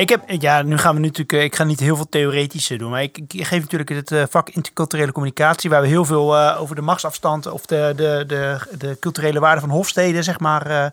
Ik 0.00 0.08
heb, 0.08 0.30
ja, 0.40 0.62
nu 0.62 0.78
gaan 0.78 0.94
we 0.94 1.00
natuurlijk, 1.00 1.32
eh, 1.32 1.42
ik 1.42 1.56
ga 1.56 1.64
niet 1.64 1.80
heel 1.80 1.96
veel 1.96 2.08
theoretische 2.08 2.76
doen, 2.76 2.90
maar 2.90 3.02
ik, 3.02 3.18
ik 3.18 3.46
geef 3.46 3.60
natuurlijk 3.60 3.90
het 3.90 4.12
eh, 4.12 4.22
vak 4.30 4.48
interculturele 4.48 5.12
communicatie, 5.12 5.70
waar 5.70 5.80
we 5.80 5.86
heel 5.86 6.04
veel 6.04 6.36
uh, 6.36 6.56
over 6.60 6.74
de 6.74 6.82
machtsafstand 6.82 7.46
of 7.46 7.66
de, 7.66 7.92
de, 7.96 8.24
de, 8.26 8.58
de 8.78 8.96
culturele 9.00 9.40
waarde 9.40 9.60
van 9.60 9.70
hofsteden, 9.70 10.24
zeg 10.24 10.38
maar, 10.38 10.70
uh, 10.70 10.86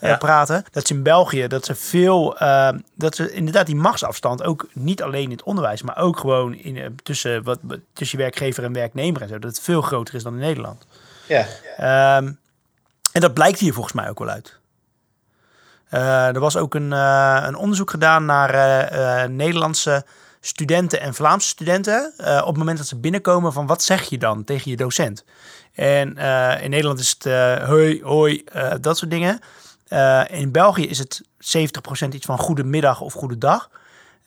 ja. 0.00 0.16
praten. 0.16 0.64
Dat 0.70 0.82
is 0.82 0.90
in 0.90 1.02
België, 1.02 1.46
dat 1.46 1.64
ze 1.64 1.74
veel, 1.74 2.36
dat 2.94 3.16
ze 3.16 3.32
inderdaad 3.32 3.66
die 3.66 3.76
machtsafstand 3.76 4.42
ook 4.42 4.66
niet 4.72 5.02
alleen 5.02 5.24
in 5.24 5.30
het 5.30 5.42
onderwijs, 5.42 5.82
maar 5.82 5.98
ook 5.98 6.18
gewoon 6.18 6.54
in, 6.54 6.98
tussen, 7.02 7.42
wat, 7.42 7.58
tussen 7.92 8.18
werkgever 8.18 8.64
en 8.64 8.72
werknemer 8.72 9.22
en 9.22 9.28
zo, 9.28 9.38
dat 9.38 9.50
het 9.50 9.60
veel 9.60 9.82
groter 9.82 10.14
is 10.14 10.22
dan 10.22 10.32
in 10.32 10.40
Nederland. 10.40 10.86
Ja. 11.26 11.46
Um, 12.16 12.38
en 13.12 13.20
dat 13.20 13.34
blijkt 13.34 13.58
hier 13.58 13.72
volgens 13.72 13.94
mij 13.94 14.08
ook 14.08 14.18
wel 14.18 14.28
uit. 14.28 14.60
Uh, 15.94 16.26
er 16.34 16.40
was 16.40 16.56
ook 16.56 16.74
een, 16.74 16.92
uh, 16.92 17.42
een 17.46 17.54
onderzoek 17.54 17.90
gedaan 17.90 18.24
naar 18.24 18.54
uh, 18.54 19.24
Nederlandse 19.28 20.04
studenten 20.40 21.00
en 21.00 21.14
Vlaamse 21.14 21.48
studenten. 21.48 22.12
op 22.18 22.46
het 22.46 22.56
moment 22.56 22.78
dat 22.78 22.86
ze 22.86 22.96
binnenkomen 22.96 23.52
van 23.52 23.66
wat 23.66 23.82
zeg 23.82 24.02
je 24.02 24.18
dan 24.18 24.44
tegen 24.44 24.70
je 24.70 24.76
docent? 24.76 25.24
En 25.74 26.16
in 26.62 26.70
Nederland 26.70 26.98
is 26.98 27.16
het 27.18 27.32
hoi, 27.62 28.02
hoi, 28.02 28.44
dat 28.80 28.98
soort 28.98 29.10
dingen. 29.10 29.40
in 30.28 30.52
België 30.52 30.88
is 30.88 30.98
het 30.98 31.22
70% 32.04 32.08
iets 32.08 32.26
van 32.26 32.38
goedemiddag 32.38 33.00
of 33.00 33.12
goedendag. 33.12 33.70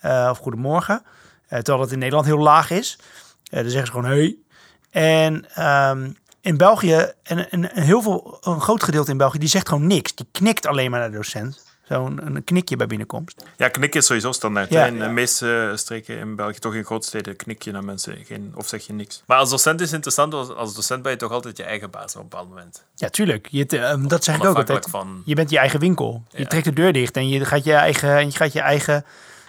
of 0.04 0.38
goedemorgen. 0.38 1.04
terwijl 1.48 1.78
dat 1.78 1.92
in 1.92 2.00
Nederland 2.00 2.26
heel 2.26 2.40
laag 2.40 2.70
is. 2.70 2.98
dan 3.44 3.70
zeggen 3.70 3.86
ze 3.86 3.92
gewoon 3.92 4.12
hoi. 4.12 4.44
En 4.92 5.64
um, 5.66 6.18
in 6.46 6.58
België, 6.58 7.12
en, 7.24 7.52
en, 7.52 7.70
heel 7.74 8.02
veel, 8.02 8.38
een 8.42 8.62
groot 8.62 8.84
gedeelte 8.84 9.12
in 9.12 9.18
België, 9.18 9.40
die 9.40 9.50
zegt 9.50 9.68
gewoon 9.68 9.88
niks. 9.88 10.16
Die 10.16 10.28
knikt 10.32 10.66
alleen 10.66 10.92
maar 10.92 11.00
naar 11.00 11.12
de 11.12 11.16
docent. 11.16 11.64
Zo'n 11.88 12.26
een 12.26 12.44
knikje 12.44 12.76
bij 12.76 12.88
binnenkomst. 12.88 13.44
Ja, 13.58 13.70
knikken 13.70 14.00
is 14.00 14.06
sowieso 14.06 14.32
standaard. 14.32 14.70
Ja. 14.70 14.86
In 14.86 15.00
de 15.00 15.08
meeste 15.08 15.72
streken 15.76 16.18
in 16.18 16.36
België, 16.36 16.60
toch 16.60 16.74
in 16.74 16.84
grootsteden, 16.84 17.36
knik 17.36 17.62
je 17.62 17.72
naar 17.72 17.84
mensen 17.84 18.26
geen, 18.26 18.54
of 18.56 18.68
zeg 18.68 18.86
je 18.86 18.94
niks. 18.94 19.24
Maar 19.26 19.38
als 19.38 19.50
docent 19.50 19.80
is 19.80 19.86
het 19.86 19.96
interessant, 19.96 20.56
als 20.56 20.76
docent 20.76 21.02
ben 21.02 21.12
je 21.12 21.18
toch 21.18 21.32
altijd 21.32 21.58
je 21.58 21.64
eigen 21.64 21.90
baas 21.90 22.16
op 22.16 22.22
een 22.22 22.30
bepaald 22.30 22.50
moment. 22.50 22.84
Ja, 22.96 23.10
tuurlijk. 23.10 23.48
Je, 23.52 23.66
uh, 23.70 24.08
dat 24.08 24.24
zeg 24.24 24.36
ik 24.36 24.46
ook 24.46 24.56
altijd. 24.56 24.88
Van... 24.90 25.22
Je 25.26 25.36
bent 25.36 25.50
je 25.50 25.58
eigen 25.58 25.80
winkel. 25.80 26.24
Je 26.30 26.48
trekt 26.48 26.66
de 26.66 26.74
deur 26.74 26.94
dicht 26.94 27.18
en 27.18 27.30
je 27.30 27.46
gaat 27.46 27.64
je 27.64 27.74
eigen, 27.74 28.18
en 28.18 28.26
je 28.26 28.36
gaat 28.36 28.54
je 28.54 28.62
eigen 28.62 29.06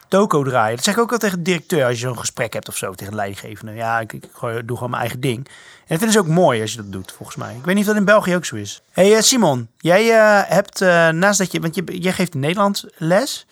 toko 0.09 0.45
draaien. 0.45 0.77
Dat 0.77 0.85
zeg 0.85 0.95
ik 0.95 1.01
ook 1.01 1.13
al 1.13 1.19
tegen 1.19 1.39
de 1.39 1.45
directeur 1.45 1.85
als 1.85 2.01
je 2.01 2.07
zo'n 2.07 2.19
gesprek 2.19 2.53
hebt 2.53 2.69
of 2.69 2.77
zo, 2.77 2.93
tegen 2.93 3.13
de 3.13 3.19
leidinggevende. 3.19 3.73
Ja, 3.73 4.01
ik, 4.01 4.13
ik, 4.13 4.23
doe 4.41 4.77
gewoon 4.77 4.91
mijn 4.91 5.03
eigen 5.03 5.21
ding. 5.21 5.49
En 5.87 5.97
dat 5.97 5.99
vinden 5.99 6.23
ze 6.23 6.31
ook 6.31 6.35
mooi 6.35 6.61
als 6.61 6.71
je 6.71 6.77
dat 6.77 6.93
doet, 6.93 7.13
volgens 7.13 7.37
mij. 7.37 7.55
Ik 7.55 7.65
weet 7.65 7.75
niet 7.75 7.85
of 7.85 7.91
dat 7.91 7.99
in 7.99 8.05
België 8.05 8.35
ook 8.35 8.45
zo 8.45 8.57
is. 8.57 8.83
hey, 8.93 9.11
uh, 9.11 9.21
Simon, 9.21 9.69
jij 9.79 10.05
uh, 10.05 10.51
hebt 10.51 10.81
uh, 10.81 11.09
naast 11.09 11.39
dat 11.39 11.53
je, 11.53 11.61
want 11.61 11.75
je, 11.75 12.01
jij 12.01 12.13
geeft 12.13 12.35
in 12.35 12.41
Nederland 12.41 12.85
les. 12.97 13.47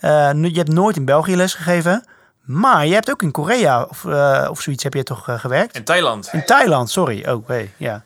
je 0.00 0.50
hebt 0.52 0.72
nooit 0.72 0.96
in 0.96 1.04
België 1.04 1.36
les 1.36 1.54
gegeven. 1.54 2.04
Maar 2.40 2.86
je 2.86 2.94
hebt 2.94 3.10
ook 3.10 3.22
in 3.22 3.30
Korea 3.30 3.82
of, 3.82 4.04
of 4.48 4.60
zoiets 4.60 4.82
heb 4.82 4.94
je 4.94 5.02
toch 5.02 5.24
gewerkt? 5.40 5.76
In 5.76 5.84
Thailand. 5.84 6.28
In 6.32 6.44
Thailand, 6.44 6.90
sorry. 6.90 7.28
Oh, 7.28 7.48
hey, 7.48 7.72
ja. 7.76 8.02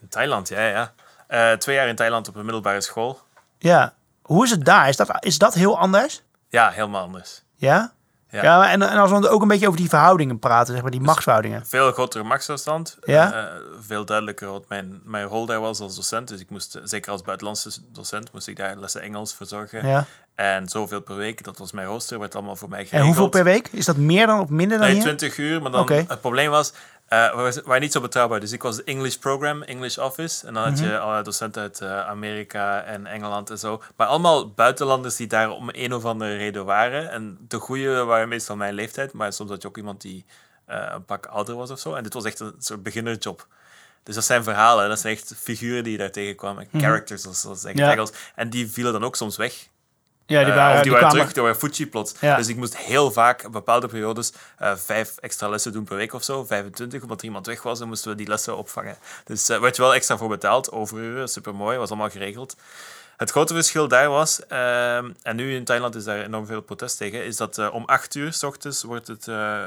In 0.00 0.08
Thailand, 0.08 0.48
ja, 0.48 0.92
ja. 1.28 1.56
twee 1.56 1.76
jaar 1.76 1.88
in 1.88 1.96
Thailand 1.96 2.28
op 2.28 2.34
een 2.34 2.44
middelbare 2.44 2.80
school. 2.80 3.20
Ja. 3.58 3.94
Hoe 4.22 4.44
is 4.44 4.50
het 4.50 4.64
daar? 4.64 4.88
Is 4.88 4.96
dat, 4.96 5.16
is 5.20 5.38
dat 5.38 5.54
heel 5.54 5.78
anders? 5.78 6.22
Ja, 6.48 6.70
helemaal 6.70 7.02
anders. 7.02 7.42
Ja? 7.54 7.92
Ja, 8.32 8.42
ja 8.42 8.70
en, 8.70 8.82
en 8.82 8.98
als 8.98 9.10
we 9.10 9.28
ook 9.28 9.42
een 9.42 9.48
beetje 9.48 9.66
over 9.66 9.78
die 9.78 9.88
verhoudingen 9.88 10.38
praten, 10.38 10.72
zeg 10.72 10.82
maar, 10.82 10.90
die 10.90 11.00
dus 11.00 11.08
machtsverhoudingen. 11.08 11.66
Veel 11.66 11.92
grotere 11.92 12.24
machtsafstand. 12.24 12.98
Ja? 13.04 13.34
Uh, 13.34 13.50
veel 13.80 14.04
duidelijker 14.04 14.50
wat 14.50 14.64
mijn, 14.68 15.00
mijn 15.04 15.26
rol 15.26 15.46
daar 15.46 15.60
was 15.60 15.80
als 15.80 15.96
docent. 15.96 16.28
Dus 16.28 16.40
ik 16.40 16.50
moest, 16.50 16.80
zeker 16.84 17.12
als 17.12 17.22
buitenlandse 17.22 17.70
docent, 17.92 18.32
moest 18.32 18.48
ik 18.48 18.56
daar 18.56 18.76
lessen 18.76 19.02
Engels 19.02 19.34
verzorgen. 19.34 19.86
Ja. 19.86 20.06
En 20.34 20.68
zoveel 20.68 21.00
per 21.00 21.16
week, 21.16 21.44
dat 21.44 21.58
was 21.58 21.72
mijn 21.72 21.86
rooster, 21.86 22.18
werd 22.18 22.34
allemaal 22.34 22.56
voor 22.56 22.68
mij 22.68 22.84
geregeld. 22.84 23.00
En 23.00 23.06
hoeveel 23.06 23.28
per 23.28 23.44
week? 23.44 23.68
Is 23.68 23.84
dat 23.84 23.96
meer 23.96 24.26
dan 24.26 24.40
of 24.40 24.48
minder 24.48 24.78
dan 24.78 24.86
Nee, 24.88 25.00
20 25.00 25.36
uur. 25.36 25.62
Maar 25.62 25.70
dan, 25.70 25.80
okay. 25.80 26.04
het 26.08 26.20
probleem 26.20 26.50
was, 26.50 26.72
uh, 27.12 27.34
we 27.34 27.62
waren 27.64 27.80
niet 27.80 27.92
zo 27.92 28.00
betrouwbaar. 28.00 28.40
Dus 28.40 28.52
ik 28.52 28.62
was 28.62 28.76
de 28.76 28.84
English 28.84 29.16
Program, 29.16 29.62
English 29.62 29.98
Office. 29.98 30.46
En 30.46 30.54
dan 30.54 30.62
had 30.62 30.78
je 30.78 30.84
mm 30.84 30.92
-hmm. 30.92 31.22
docenten 31.22 31.62
uit 31.62 31.80
uh, 31.80 32.08
Amerika 32.08 32.82
en 32.82 33.06
Engeland 33.06 33.50
en 33.50 33.58
zo. 33.58 33.82
Maar 33.96 34.06
allemaal 34.06 34.50
buitenlanders 34.50 35.16
die 35.16 35.26
daar 35.26 35.50
om 35.50 35.68
een 35.72 35.94
of 35.94 36.04
andere 36.04 36.36
reden 36.36 36.64
waren. 36.64 37.10
En 37.10 37.38
de 37.48 37.58
goede 37.58 38.04
waren 38.04 38.28
meestal 38.28 38.56
mijn 38.56 38.74
leeftijd. 38.74 39.12
Maar 39.12 39.32
soms 39.32 39.50
had 39.50 39.62
je 39.62 39.68
ook 39.68 39.76
iemand 39.76 40.00
die 40.00 40.24
uh, 40.68 40.86
een 40.92 41.04
pak 41.04 41.26
ouder 41.26 41.54
was 41.54 41.70
of 41.70 41.78
zo. 41.78 41.94
En 41.94 42.02
dit 42.02 42.12
was 42.12 42.24
echt 42.24 42.40
een 42.40 42.54
soort 42.58 42.82
beginnerjob. 42.82 43.46
Dus 44.02 44.14
dat 44.14 44.24
zijn 44.24 44.42
verhalen, 44.42 44.88
dat 44.88 45.00
zijn 45.00 45.14
echt 45.14 45.34
figuren 45.36 45.82
die 45.82 45.92
je 45.92 45.98
daar 45.98 46.10
tegenkwamen. 46.10 46.62
Mm 46.62 46.68
-hmm. 46.70 46.80
Characters, 46.80 47.22
zoals 47.22 47.40
ze 47.40 47.54
zeggen. 47.54 47.96
Ja. 47.96 48.06
En 48.34 48.50
die 48.50 48.70
vielen 48.70 48.92
dan 48.92 49.04
ook 49.04 49.16
soms 49.16 49.36
weg. 49.36 49.68
Ja, 50.32 50.44
die 50.44 50.52
waren, 50.52 50.70
uh, 50.70 50.76
of 50.76 50.82
die, 50.82 50.82
die 50.82 50.92
waren 50.92 51.08
kwamen... 51.08 51.32
terug, 51.32 51.44
waren 51.44 51.70
Fuji 51.70 51.88
plots. 51.88 52.14
Ja. 52.20 52.36
Dus 52.36 52.48
ik 52.48 52.56
moest 52.56 52.76
heel 52.76 53.12
vaak 53.12 53.50
bepaalde 53.50 53.88
periodes 53.88 54.32
uh, 54.62 54.76
vijf 54.76 55.16
extra 55.16 55.48
lessen 55.48 55.72
doen 55.72 55.84
per 55.84 55.96
week 55.96 56.12
of 56.12 56.24
zo, 56.24 56.44
25, 56.44 57.02
omdat 57.02 57.18
er 57.18 57.24
iemand 57.24 57.46
weg 57.46 57.62
was 57.62 57.80
en 57.80 57.88
moesten 57.88 58.10
we 58.10 58.16
die 58.16 58.26
lessen 58.26 58.56
opvangen. 58.56 58.96
Dus 59.24 59.50
uh, 59.50 59.58
werd 59.58 59.76
je 59.76 59.82
wel 59.82 59.94
extra 59.94 60.16
voor 60.16 60.28
betaald, 60.28 60.72
overuren, 60.72 61.28
super 61.28 61.54
mooi, 61.54 61.78
was 61.78 61.88
allemaal 61.88 62.10
geregeld. 62.10 62.56
Het 63.16 63.30
grote 63.30 63.54
verschil 63.54 63.88
daar 63.88 64.08
was, 64.08 64.40
uh, 64.52 64.96
en 64.96 65.36
nu 65.36 65.54
in 65.54 65.64
Thailand 65.64 65.94
is 65.94 66.04
daar 66.04 66.20
enorm 66.20 66.46
veel 66.46 66.60
protest 66.60 66.96
tegen, 66.96 67.24
is 67.24 67.36
dat 67.36 67.70
om 67.70 67.84
acht 67.84 68.14
uur 68.14 68.32
s 68.32 68.42
ochtends 68.42 68.82
wordt 68.82 69.06
het 69.06 69.26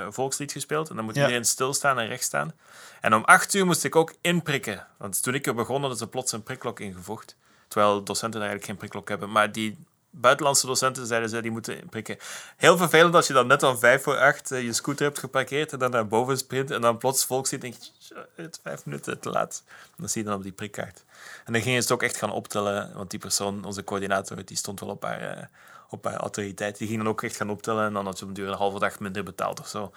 volkslied 0.09 0.51
gespeeld 0.51 0.89
en 0.89 0.95
dan 0.95 1.05
moet 1.05 1.15
ja. 1.15 1.21
iedereen 1.21 1.45
stilstaan 1.45 1.99
en 1.99 2.07
recht 2.07 2.23
staan. 2.23 2.53
En 3.01 3.15
om 3.15 3.23
acht 3.23 3.53
uur 3.53 3.65
moest 3.65 3.83
ik 3.83 3.95
ook 3.95 4.13
inprikken, 4.21 4.87
want 4.97 5.23
toen 5.23 5.33
ik 5.33 5.47
er 5.47 5.55
begon 5.55 5.79
hadden 5.79 5.97
ze 5.97 6.07
plots 6.07 6.31
een 6.31 6.43
prikklok 6.43 6.79
ingevoegd. 6.79 7.35
Terwijl 7.67 8.03
docenten 8.03 8.39
eigenlijk 8.39 8.69
geen 8.69 8.77
prikklok 8.79 9.09
hebben, 9.09 9.31
maar 9.31 9.51
die 9.51 9.77
buitenlandse 10.21 10.65
docenten 10.65 11.05
zeiden 11.05 11.29
ze 11.29 11.41
die 11.41 11.51
moeten 11.51 11.89
prikken. 11.89 12.17
Heel 12.57 12.77
vervelend 12.77 13.15
als 13.15 13.27
je 13.27 13.33
dan 13.33 13.47
net 13.47 13.63
om 13.63 13.77
vijf 13.77 14.03
voor 14.03 14.17
acht 14.17 14.49
je 14.49 14.73
scooter 14.73 15.05
hebt 15.05 15.19
geparkeerd 15.19 15.73
en 15.73 15.79
dan 15.79 15.91
naar 15.91 16.07
boven 16.07 16.37
sprint 16.37 16.71
en 16.71 16.81
dan 16.81 16.97
plots 16.97 17.25
volk 17.25 17.47
ziet 17.47 17.63
en 17.63 17.69
denk 17.69 17.81
je, 17.81 18.25
het 18.35 18.59
vijf 18.63 18.85
minuten 18.85 19.19
te 19.19 19.29
laat. 19.29 19.63
Dan 19.97 20.09
zie 20.09 20.21
je 20.21 20.27
dan 20.27 20.37
op 20.37 20.43
die 20.43 20.51
prikkaart. 20.51 21.03
En 21.45 21.53
dan 21.53 21.61
ging 21.61 21.75
je 21.75 21.81
het 21.81 21.91
ook 21.91 22.03
echt 22.03 22.17
gaan 22.17 22.31
optellen, 22.31 22.93
want 22.93 23.09
die 23.09 23.19
persoon, 23.19 23.65
onze 23.65 23.83
coördinator, 23.83 24.45
die 24.45 24.57
stond 24.57 24.79
wel 24.79 24.89
op 24.89 25.03
haar, 25.03 25.49
op 25.89 26.05
haar 26.05 26.17
autoriteit. 26.17 26.77
Die 26.77 26.87
ging 26.87 26.99
dan 26.99 27.09
ook 27.09 27.23
echt 27.23 27.35
gaan 27.35 27.49
optellen 27.49 27.85
en 27.85 27.93
dan 27.93 28.05
had 28.05 28.19
je 28.19 28.31
duur 28.31 28.47
een 28.47 28.57
halve 28.57 28.79
dag 28.79 28.99
minder 28.99 29.23
betaald 29.23 29.59
of 29.59 29.67
zo. 29.67 29.91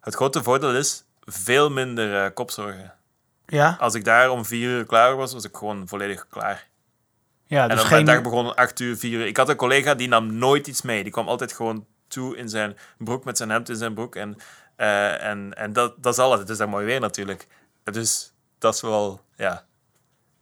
het 0.00 0.14
grote 0.14 0.42
voordeel 0.42 0.74
is 0.74 1.04
veel 1.24 1.70
minder 1.70 2.32
kopzorgen. 2.32 2.94
Ja? 3.46 3.76
Als 3.80 3.94
ik 3.94 4.04
daar 4.04 4.30
om 4.30 4.44
vier 4.44 4.68
uur 4.68 4.86
klaar 4.86 5.16
was, 5.16 5.32
was 5.32 5.44
ik 5.44 5.56
gewoon 5.56 5.88
volledig 5.88 6.26
klaar. 6.28 6.66
Ja, 7.46 7.62
dus 7.62 7.70
en 7.70 7.76
dan 7.76 7.86
geen... 7.86 8.04
dag 8.04 8.22
begon 8.22 8.54
acht 8.54 8.80
uur, 8.80 8.96
vier 8.96 9.18
uur. 9.18 9.26
Ik 9.26 9.36
had 9.36 9.48
een 9.48 9.56
collega 9.56 9.94
die 9.94 10.08
nam 10.08 10.38
nooit 10.38 10.66
iets 10.66 10.82
mee. 10.82 11.02
Die 11.02 11.12
kwam 11.12 11.28
altijd 11.28 11.52
gewoon 11.52 11.86
toe 12.08 12.36
in 12.36 12.48
zijn 12.48 12.76
broek 12.98 13.24
met 13.24 13.36
zijn 13.36 13.50
hemd 13.50 13.68
in 13.68 13.76
zijn 13.76 13.94
broek. 13.94 14.16
En, 14.16 14.36
uh, 14.76 15.22
en, 15.22 15.54
en 15.54 15.72
dat, 15.72 15.94
dat 15.96 16.12
is 16.12 16.18
alles. 16.18 16.38
Het 16.38 16.48
is 16.48 16.56
dan 16.56 16.68
mooi 16.68 16.86
weer 16.86 17.00
natuurlijk. 17.00 17.46
Dus 17.84 18.32
dat 18.58 18.74
is 18.74 18.80
wel, 18.80 19.20
ja. 19.36 19.64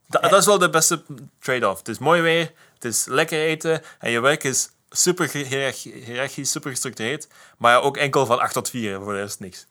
Dat, 0.06 0.22
dat 0.22 0.40
is 0.40 0.46
wel 0.46 0.58
de 0.58 0.70
beste 0.70 1.02
trade-off. 1.38 1.78
Het 1.78 1.88
is 1.88 1.98
mooi 1.98 2.20
weer, 2.20 2.52
het 2.74 2.84
is 2.84 3.04
lekker 3.06 3.38
eten 3.38 3.82
en 3.98 4.10
je 4.10 4.20
werk 4.20 4.44
is 4.44 4.70
super 4.90 5.30
hiërarchisch, 5.30 6.50
super 6.50 6.70
gestructureerd. 6.70 7.28
Maar 7.58 7.82
ook 7.82 7.96
enkel 7.96 8.26
van 8.26 8.38
8 8.38 8.52
tot 8.52 8.70
4, 8.70 9.00
voor 9.00 9.12
de 9.12 9.18
rest 9.18 9.40
niks. 9.40 9.66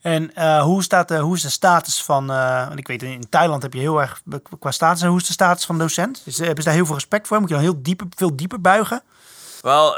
En 0.00 0.30
uh, 0.38 0.62
hoe, 0.62 0.82
staat, 0.82 1.10
uh, 1.10 1.20
hoe 1.20 1.36
is 1.36 1.42
de 1.42 1.50
status 1.50 2.02
van, 2.02 2.30
uh, 2.30 2.66
want 2.66 2.78
ik 2.78 2.86
weet 2.86 3.02
in 3.02 3.28
Thailand 3.28 3.62
heb 3.62 3.72
je 3.72 3.80
heel 3.80 4.00
erg 4.00 4.22
qua 4.58 4.70
status, 4.70 5.02
hoe 5.02 5.18
is 5.18 5.26
de 5.26 5.32
status 5.32 5.64
van 5.64 5.78
docent? 5.78 6.22
Is, 6.24 6.38
hebben 6.38 6.56
ze 6.56 6.64
daar 6.64 6.74
heel 6.74 6.86
veel 6.86 6.94
respect 6.94 7.26
voor? 7.26 7.40
Moet 7.40 7.48
je 7.48 7.54
dan 7.54 7.64
heel 7.64 7.80
veel 8.16 8.36
dieper 8.36 8.60
buigen? 8.60 9.02
Wel, 9.60 9.96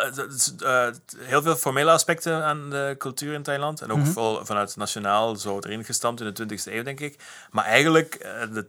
heel 1.18 1.42
veel 1.42 1.56
formele 1.56 1.90
aspecten 1.90 2.44
aan 2.44 2.70
de 2.70 2.94
cultuur 2.98 3.34
in 3.34 3.42
Thailand. 3.42 3.80
En 3.80 3.90
ook 3.90 3.98
mm 3.98 4.12
-hmm. 4.14 4.46
vanuit 4.46 4.76
nationaal 4.76 5.36
zo 5.36 5.58
erin 5.58 5.84
gestampt 5.84 6.20
in 6.20 6.34
de 6.34 6.58
20e 6.58 6.72
eeuw, 6.72 6.82
denk 6.82 7.00
ik. 7.00 7.22
Maar 7.50 7.64
eigenlijk, 7.64 8.18
de 8.52 8.66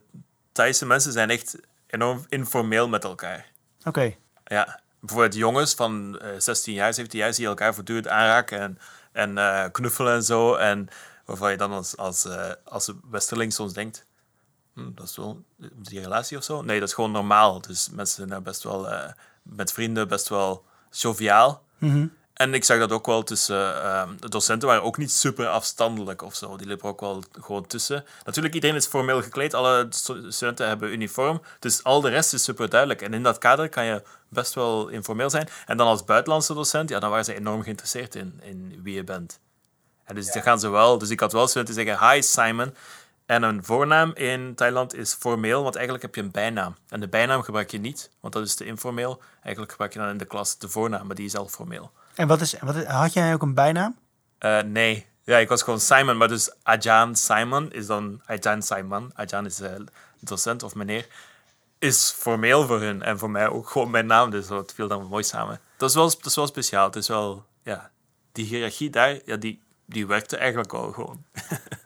Thaise 0.52 0.86
mensen 0.86 1.12
zijn 1.12 1.30
echt 1.30 1.58
enorm 1.88 2.26
informeel 2.30 2.88
met 2.88 3.04
elkaar. 3.04 3.46
Oké. 3.80 3.88
Okay. 3.88 4.18
Ja, 4.46 4.80
bijvoorbeeld 5.00 5.36
jongens 5.36 5.74
van 5.74 6.22
16 6.38 6.74
jaar, 6.74 6.94
17 6.94 7.20
jaar, 7.20 7.34
zie 7.34 7.44
je 7.44 7.50
elkaar 7.50 7.74
voortdurend 7.74 8.08
aanraken 8.08 8.60
en, 9.12 9.38
en 9.38 9.72
knuffelen 9.72 10.14
en 10.14 10.24
zo. 10.24 10.56
En 10.56 10.90
waarvan 11.26 11.52
je 11.52 11.58
dan 11.58 11.72
als, 11.72 11.98
als, 11.98 12.26
uh, 12.26 12.52
als 12.64 12.92
westerling 13.10 13.54
soms 13.54 13.74
denkt, 13.74 14.06
hm, 14.74 14.94
dat 14.96 15.10
is 15.10 15.16
wel 15.16 15.44
die 15.76 16.02
relatie 16.02 16.38
of 16.38 16.44
zo. 16.44 16.62
Nee, 16.62 16.80
dat 16.80 16.88
is 16.88 16.94
gewoon 16.94 17.12
normaal. 17.12 17.62
Dus 17.62 17.90
mensen 17.90 18.28
zijn 18.28 18.44
best 18.44 18.64
wel 18.64 18.92
uh, 18.92 19.08
met 19.44 19.72
vrienden 19.72 20.08
best 20.08 20.30
wel 20.30 20.66
joviaal. 20.92 21.64
Mm 21.78 21.92
-hmm. 21.92 22.12
En 22.34 22.54
ik 22.54 22.64
zag 22.64 22.80
dat 22.80 22.92
ook 22.92 23.06
wel 23.06 23.24
tussen 23.24 23.76
uh, 23.76 24.10
de 24.20 24.30
docenten 24.30 24.68
waren 24.68 24.84
ook 24.84 24.98
niet 24.98 25.12
super 25.12 25.48
afstandelijk 25.48 26.22
of 26.22 26.36
zo. 26.36 26.58
Die 26.58 26.68
liepen 26.68 26.90
ook 26.90 27.00
wel 27.00 27.24
gewoon 27.42 27.68
tussen. 27.68 28.06
Natuurlijk, 28.26 28.56
iedereen 28.56 28.76
is 28.76 28.86
formeel 28.86 29.22
gekleed. 29.22 29.54
Alle 29.54 29.88
studenten 29.90 30.68
hebben 30.68 30.92
uniform. 30.92 31.42
Dus 31.60 31.84
al 31.84 32.02
de 32.02 32.10
rest 32.10 32.34
is 32.34 32.44
super 32.44 32.70
duidelijk. 32.70 33.02
En 33.02 33.14
in 33.14 33.24
dat 33.24 33.38
kader 33.38 33.70
kan 33.70 33.86
je 33.86 34.04
best 34.30 34.54
wel 34.54 34.88
informeel 34.88 35.30
zijn. 35.30 35.50
En 35.66 35.78
dan 35.78 35.88
als 35.88 36.04
buitenlandse 36.04 36.54
docent, 36.54 36.90
ja, 36.90 37.00
dan 37.00 37.10
waren 37.10 37.26
ze 37.26 37.36
enorm 37.36 37.64
geïnteresseerd 37.64 38.16
in, 38.16 38.40
in 38.44 38.80
wie 38.84 38.96
je 38.96 39.04
bent. 39.04 39.40
En 40.12 40.18
dus 40.18 40.30
gaan 40.32 40.60
ze 40.60 40.70
wel. 40.70 40.98
Dus 40.98 41.10
ik 41.10 41.20
had 41.20 41.32
wel 41.32 41.48
studenten 41.48 41.74
zeggen: 41.74 42.10
Hi 42.10 42.22
Simon. 42.22 42.76
En 43.26 43.44
een 43.44 43.64
voornaam 43.64 44.12
in 44.14 44.56
Thailand 44.56 44.96
is 44.96 45.14
formeel, 45.14 45.64
want 45.64 45.76
eigenlijk 45.76 46.06
heb 46.06 46.16
je 46.16 46.22
een 46.22 46.32
bijnaam. 46.32 46.76
En 46.90 47.00
de 47.00 47.08
bijnaam 47.08 47.42
gebruik 47.42 47.72
je 47.72 47.80
niet, 47.80 48.10
want 48.20 48.34
dat 48.34 48.46
is 48.46 48.56
te 48.56 48.66
informeel. 48.66 49.22
Eigenlijk 49.42 49.72
gebruik 49.72 49.94
je 49.94 50.00
dan 50.00 50.10
in 50.10 50.18
de 50.18 50.26
klas 50.26 50.58
de 50.58 50.70
voornaam, 50.70 51.08
maar 51.08 51.16
die 51.16 51.26
is 51.26 51.36
al 51.36 51.48
formeel. 51.48 51.92
En 52.16 52.28
wat 52.28 52.42
is, 52.42 52.56
wat 52.62 52.76
is, 52.76 52.84
had 52.84 53.14
jij 53.14 53.34
ook 53.34 53.42
een 53.42 53.54
bijnaam? 53.54 53.96
Uh, 54.40 54.62
nee. 54.62 55.06
Ja, 55.24 55.38
ik 55.38 55.50
was 55.50 55.64
gewoon 55.64 55.80
Simon, 55.80 56.18
maar 56.18 56.28
dus 56.28 56.54
Ajahn 56.64 57.14
Simon 57.14 57.72
is 57.72 57.86
dan 57.86 58.22
Ajahn 58.26 58.62
Simon. 58.62 59.12
Ajahn 59.16 59.46
is 59.46 59.62
uh, 59.62 59.70
docent 60.20 60.64
of 60.64 60.76
meneer. 60.76 61.08
Is 61.80 62.14
formeel 62.18 62.66
voor 62.68 62.80
hun 62.80 63.02
en 63.02 63.20
voor 63.20 63.30
mij 63.30 63.48
ook 63.48 63.70
gewoon 63.70 63.92
mijn 63.92 64.06
naam, 64.06 64.30
dus 64.30 64.48
dat 64.48 64.74
viel 64.76 64.88
dan 64.88 65.06
mooi 65.06 65.24
samen. 65.24 65.60
Dat 65.78 65.90
is 65.90 65.96
wel, 65.96 66.10
dat 66.10 66.26
is 66.26 66.36
wel 66.36 66.48
speciaal. 66.48 66.86
Het 66.86 66.96
is 66.96 67.08
wel, 67.08 67.46
ja, 67.64 67.92
die 68.32 68.46
hiërarchie 68.46 68.90
daar, 68.90 69.20
ja, 69.26 69.36
die, 69.36 69.62
die 69.92 70.08
werkte 70.08 70.38
eigenlijk 70.38 70.74
al 70.74 70.92
gewoon. 70.92 71.26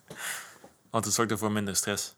Want 0.91 1.06
het 1.06 1.14
zorgde 1.14 1.38
voor 1.38 1.51
minder 1.51 1.76
stress. 1.76 2.16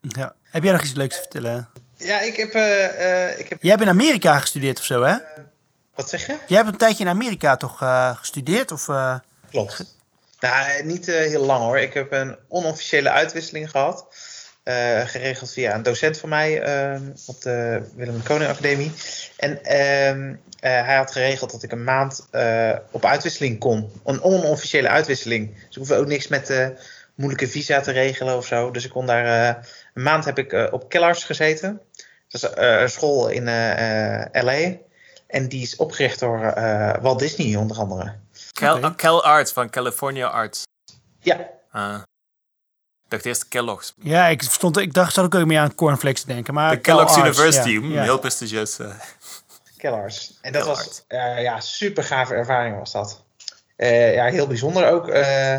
Ja. 0.00 0.34
Heb 0.42 0.62
jij 0.62 0.72
nog 0.72 0.82
iets 0.82 0.92
leuks 0.92 1.14
te 1.14 1.20
vertellen? 1.20 1.68
Ja, 1.96 2.20
ik 2.20 2.36
heb... 2.36 2.54
Uh, 2.54 2.62
uh, 3.00 3.38
ik 3.38 3.48
heb... 3.48 3.62
Jij 3.62 3.70
hebt 3.70 3.82
in 3.82 3.88
Amerika 3.88 4.38
gestudeerd 4.38 4.78
of 4.78 4.84
zo, 4.84 5.02
hè? 5.02 5.12
Uh, 5.12 5.20
wat 5.94 6.08
zeg 6.08 6.26
je? 6.26 6.36
Jij 6.46 6.56
hebt 6.56 6.68
een 6.68 6.78
tijdje 6.78 7.04
in 7.04 7.10
Amerika 7.10 7.56
toch 7.56 7.78
gestudeerd? 8.18 8.72
Of, 8.72 8.88
Klopt. 9.50 9.96
Nou, 10.40 10.84
niet 10.84 11.06
heel 11.06 11.44
lang 11.44 11.60
hoor. 11.60 11.78
Ik 11.78 11.94
heb 11.94 12.12
een 12.12 12.36
onofficiële 12.48 13.10
uitwisseling 13.10 13.70
gehad. 13.70 14.06
Geregeld 15.06 15.52
via 15.52 15.74
een 15.74 15.82
docent 15.82 16.18
van 16.18 16.28
mij 16.28 16.60
op 17.26 17.42
de 17.42 17.82
Willem 17.94 18.16
de 18.16 18.22
Koning 18.22 18.50
Academie. 18.50 18.92
En 19.36 19.64
ehm, 19.64 20.34
hij 20.60 20.96
had 20.96 21.12
geregeld 21.12 21.50
dat 21.50 21.62
ik 21.62 21.72
een 21.72 21.84
maand 21.84 22.28
op 22.90 23.04
uitwisseling 23.04 23.58
kon. 23.58 23.90
Een 24.04 24.22
onofficiële 24.22 24.88
uitwisseling. 24.88 25.54
Dus 25.54 25.68
ik 25.68 25.74
hoefde 25.74 25.96
ook 25.96 26.06
niks 26.06 26.28
met 26.28 26.72
moeilijke 27.14 27.48
visa 27.48 27.80
te 27.80 27.90
regelen 27.90 28.36
of 28.36 28.46
zo. 28.46 28.70
Dus 28.70 28.84
ik 28.84 28.90
kon 28.90 29.06
daar. 29.06 29.56
een 29.94 30.02
maand 30.02 30.24
heb 30.24 30.38
ik 30.38 30.72
op 30.72 30.88
Kellars 30.88 31.24
gezeten. 31.24 31.80
Dat 32.28 32.42
is 32.42 32.48
een 32.54 32.90
school 32.90 33.28
in 33.28 33.44
LA. 34.32 34.76
En 35.26 35.48
die 35.48 35.62
is 35.62 35.76
opgericht 35.76 36.20
door 36.20 36.40
Walt 37.00 37.18
Disney 37.18 37.56
onder 37.56 37.76
andere. 37.76 38.14
Cal, 38.52 38.76
okay. 38.76 38.94
Cal 38.94 39.24
Arts 39.24 39.52
van 39.52 39.70
California 39.70 40.26
Arts. 40.26 40.62
Ja. 41.20 42.06
Ik 43.08 43.14
dacht 43.14 43.26
eerst 43.26 43.48
Kellogg's. 43.48 43.94
Ja, 44.02 44.26
ik, 44.26 44.42
stond, 44.42 44.76
ik 44.76 44.94
dacht, 44.94 45.14
zat 45.14 45.24
ik 45.24 45.34
ook 45.34 45.46
meer 45.46 45.60
aan 45.60 45.74
cornflakes 45.74 46.20
te 46.20 46.26
denken. 46.26 46.54
Maar 46.54 46.70
de 46.70 46.80
Kellogg's 46.80 47.16
Arts, 47.16 47.38
University, 47.38 47.70
ja, 47.70 47.94
ja. 47.94 48.02
heel 48.02 48.18
prestigieus. 48.18 48.78
Uh. 48.78 48.90
Kellars. 49.76 50.38
En 50.40 50.52
dat 50.52 50.66
was 50.66 51.04
uh, 51.08 51.42
ja, 51.42 51.60
super 51.60 52.04
gave 52.04 52.34
ervaring 52.34 52.78
was 52.78 52.92
dat. 52.92 53.22
Uh, 53.76 54.14
ja, 54.14 54.24
heel 54.26 54.46
bijzonder 54.46 54.90
ook. 54.90 55.08
Uh, 55.08 55.54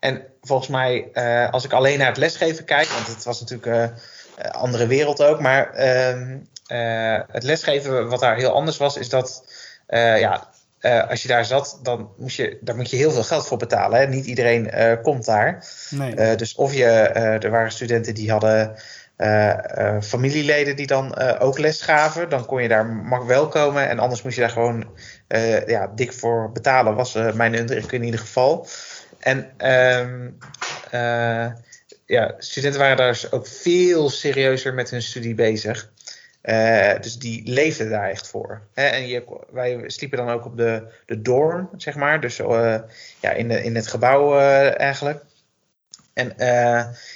en 0.00 0.24
volgens 0.42 0.68
mij, 0.68 1.10
uh, 1.14 1.50
als 1.50 1.64
ik 1.64 1.72
alleen 1.72 1.98
naar 1.98 2.06
het 2.06 2.16
lesgeven 2.16 2.64
kijk, 2.64 2.88
want 2.88 3.06
het 3.06 3.24
was 3.24 3.40
natuurlijk 3.40 3.96
een 4.36 4.50
andere 4.50 4.86
wereld 4.86 5.22
ook, 5.22 5.40
maar 5.40 5.72
ehm, 5.72 6.38
het 7.32 7.42
lesgeven 7.42 8.08
wat 8.08 8.20
daar 8.20 8.36
heel 8.36 8.52
anders 8.52 8.76
was, 8.76 8.96
is 8.96 9.08
dat 9.08 9.44
ja, 9.86 10.48
als 10.80 11.22
je 11.22 11.28
daar 11.28 11.44
zat, 11.44 11.80
dan 11.82 12.10
moest 12.16 12.36
je, 12.36 12.58
daar 12.60 12.76
moet 12.76 12.90
je 12.90 12.96
heel 12.96 13.10
veel 13.10 13.22
geld 13.22 13.46
voor 13.46 13.58
betalen. 13.58 13.98
Hè? 13.98 14.06
Niet 14.06 14.26
iedereen 14.26 14.70
komt 15.02 15.24
daar. 15.24 15.64
Nee. 15.90 16.36
dus 16.36 16.54
of 16.54 16.74
je, 16.74 16.84
er 16.84 17.50
waren 17.50 17.72
studenten 17.72 18.14
die 18.14 18.30
hadden 18.30 18.76
familieleden 20.02 20.76
die 20.76 20.86
dan 20.86 21.18
ook 21.38 21.58
les 21.58 21.82
gaven. 21.82 22.28
Dan 22.28 22.46
kon 22.46 22.62
je 22.62 22.68
daar 22.68 22.86
mag 22.86 23.24
wel 23.24 23.48
komen 23.48 23.88
en 23.88 23.98
anders 23.98 24.22
moest 24.22 24.34
je 24.34 24.40
daar 24.40 24.50
gewoon 24.50 24.86
ja, 25.66 25.92
dik 25.94 26.12
voor 26.12 26.52
betalen, 26.52 26.94
was 26.94 27.14
mijn 27.34 27.54
indruk 27.54 27.92
in 27.92 28.02
ieder 28.02 28.20
geval. 28.20 28.66
En 29.18 29.50
um, 30.00 30.38
ja, 32.06 32.34
studenten 32.38 32.80
waren 32.80 32.96
daar 32.96 33.12
dus 33.12 33.32
ook 33.32 33.46
veel 33.46 34.10
serieuzer 34.10 34.74
met 34.74 34.90
hun 34.90 35.02
studie 35.02 35.34
bezig. 35.34 35.90
Dus 37.00 37.18
die 37.18 37.48
leefden 37.48 37.90
daar 37.90 38.10
echt 38.10 38.28
voor. 38.28 38.62
Hè? 38.74 38.86
En 38.86 39.06
je, 39.06 39.24
wij 39.50 39.82
sliepen 39.86 40.18
dan 40.18 40.28
ook 40.28 40.44
op 40.44 40.56
de, 40.56 40.86
de 41.06 41.22
dorm, 41.22 41.70
zeg 41.76 41.94
maar. 41.94 42.20
Dus 42.20 42.36
ja, 43.20 43.30
in, 43.30 43.48
de, 43.48 43.62
in 43.62 43.74
het 43.74 43.86
gebouw 43.86 44.38
eigenlijk. 44.70 45.24
En 46.14 46.32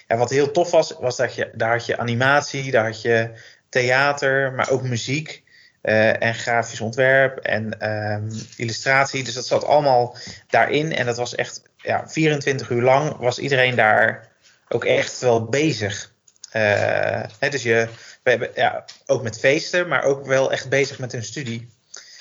ja, 0.08 0.16
wat 0.16 0.30
heel 0.30 0.50
tof 0.50 0.70
was, 0.70 0.96
was 1.00 1.16
dat 1.16 1.34
je 1.34 1.50
daar 1.54 1.70
had 1.70 1.86
je 1.86 1.98
animatie, 1.98 2.70
daar 2.70 2.84
had 2.84 3.02
je 3.02 3.30
theater, 3.68 4.52
maar 4.52 4.70
ook 4.70 4.82
muziek 4.82 5.42
en 5.82 6.34
grafisch 6.34 6.80
ontwerp 6.80 7.38
en 7.38 7.90
um, 7.90 8.28
illustratie. 8.56 9.24
Dus 9.24 9.34
dat 9.34 9.46
zat 9.46 9.64
allemaal 9.64 10.16
daarin. 10.48 10.94
En 10.94 11.06
dat 11.06 11.16
was 11.16 11.34
echt 11.34 11.62
ja, 11.76 12.08
24 12.08 12.70
uur 12.70 12.82
lang 12.82 13.16
was 13.16 13.38
iedereen 13.38 13.76
daar 13.76 14.28
ook 14.68 14.84
echt 14.84 15.18
wel 15.18 15.44
bezig. 15.44 16.12
Hè, 16.50 17.48
dus 17.48 17.62
je, 17.62 17.88
we 18.22 18.30
hebben 18.30 18.50
ja, 18.54 18.84
ook 19.06 19.22
met 19.22 19.38
feesten, 19.38 19.88
maar 19.88 20.02
ook 20.02 20.26
wel 20.26 20.52
echt 20.52 20.68
bezig 20.68 20.98
met 20.98 21.12
hun 21.12 21.24
studie. 21.24 21.68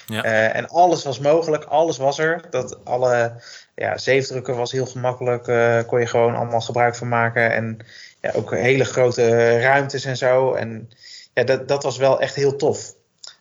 Ja. 0.06 0.26
Uh, 0.26 0.56
en 0.56 0.68
alles 0.68 1.04
was 1.04 1.20
mogelijk, 1.20 1.64
alles 1.64 1.98
was 1.98 2.20
er. 2.20 2.42
Dat 2.50 2.86
alle 2.86 3.42
ja, 3.76 3.98
zeefdrukken 3.98 4.56
was 4.56 4.72
heel 4.72 4.86
gemakkelijk, 4.86 5.48
uh, 5.48 5.80
kon 5.88 6.00
je 6.00 6.06
gewoon 6.06 6.36
allemaal 6.36 6.62
gebruik 6.62 6.96
van 6.96 7.08
maken. 7.08 7.52
En 7.52 7.78
ja, 8.22 8.32
ook 8.32 8.52
hele 8.52 8.84
grote 8.86 9.60
ruimtes 9.60 10.06
en 10.06 10.18
zo. 10.18 10.54
En 10.54 10.90
ja, 11.34 11.44
dat, 11.44 11.68
dat 11.68 11.84
was 11.84 11.98
wel 11.98 12.22
echt 12.22 12.36
heel 12.36 12.56
tof. 12.56 12.94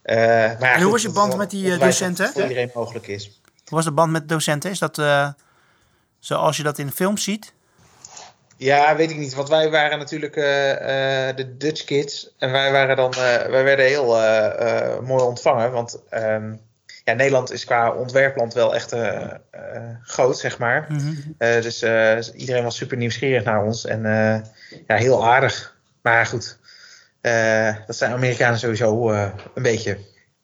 Uh, 0.04 0.16
maar 0.16 0.60
ja, 0.60 0.74
en 0.74 0.74
hoe 0.74 0.82
goed, 0.82 0.90
was 0.90 1.02
je 1.02 1.10
band 1.10 1.36
met 1.36 1.50
die 1.50 1.78
docenten? 1.78 2.28
Voor 2.28 2.42
iedereen 2.42 2.70
mogelijk 2.74 3.06
is. 3.06 3.40
Hoe 3.44 3.78
was 3.78 3.84
de 3.84 3.92
band 3.92 4.12
met 4.12 4.28
docenten? 4.28 4.70
Is 4.70 4.78
dat 4.78 5.02
zoals 6.18 6.56
je 6.56 6.62
dat 6.62 6.78
in 6.78 6.86
de 6.86 6.92
film 6.92 7.16
ziet? 7.16 7.52
Ja, 8.60 8.96
weet 8.96 9.10
ik 9.10 9.16
niet. 9.16 9.34
Want 9.34 9.48
wij 9.48 9.70
waren 9.70 9.98
natuurlijk 9.98 10.34
de 11.36 11.54
Dutch 11.58 11.84
Kids. 11.84 12.34
En 12.38 12.52
wij, 12.52 12.72
waren 12.72 12.96
dan, 12.96 13.10
wij 13.50 13.64
werden 13.64 13.86
heel 13.86 14.06
mooi 15.02 15.22
ontvangen. 15.22 15.72
Want 15.72 16.02
ehm, 16.10 16.54
ja, 17.04 17.12
Nederland 17.12 17.52
is 17.52 17.64
qua 17.64 17.92
ontwerpland 17.92 18.54
wel 18.54 18.74
echt 18.74 18.94
groot, 20.02 20.38
zeg 20.38 20.58
maar. 20.58 20.86
Mhm. 20.88 21.14
dus 21.38 21.82
iedereen 22.32 22.64
was 22.64 22.76
super 22.76 22.96
nieuwsgierig 22.96 23.44
naar 23.44 23.64
ons. 23.64 23.86
En 23.86 24.02
ja, 24.86 24.96
heel 24.96 25.26
aardig. 25.26 25.76
Maar 26.02 26.26
goed, 26.26 26.58
dat 27.86 27.96
zijn 27.96 28.12
Amerikanen 28.12 28.58
sowieso 28.58 29.10
een 29.54 29.62
beetje. 29.62 29.98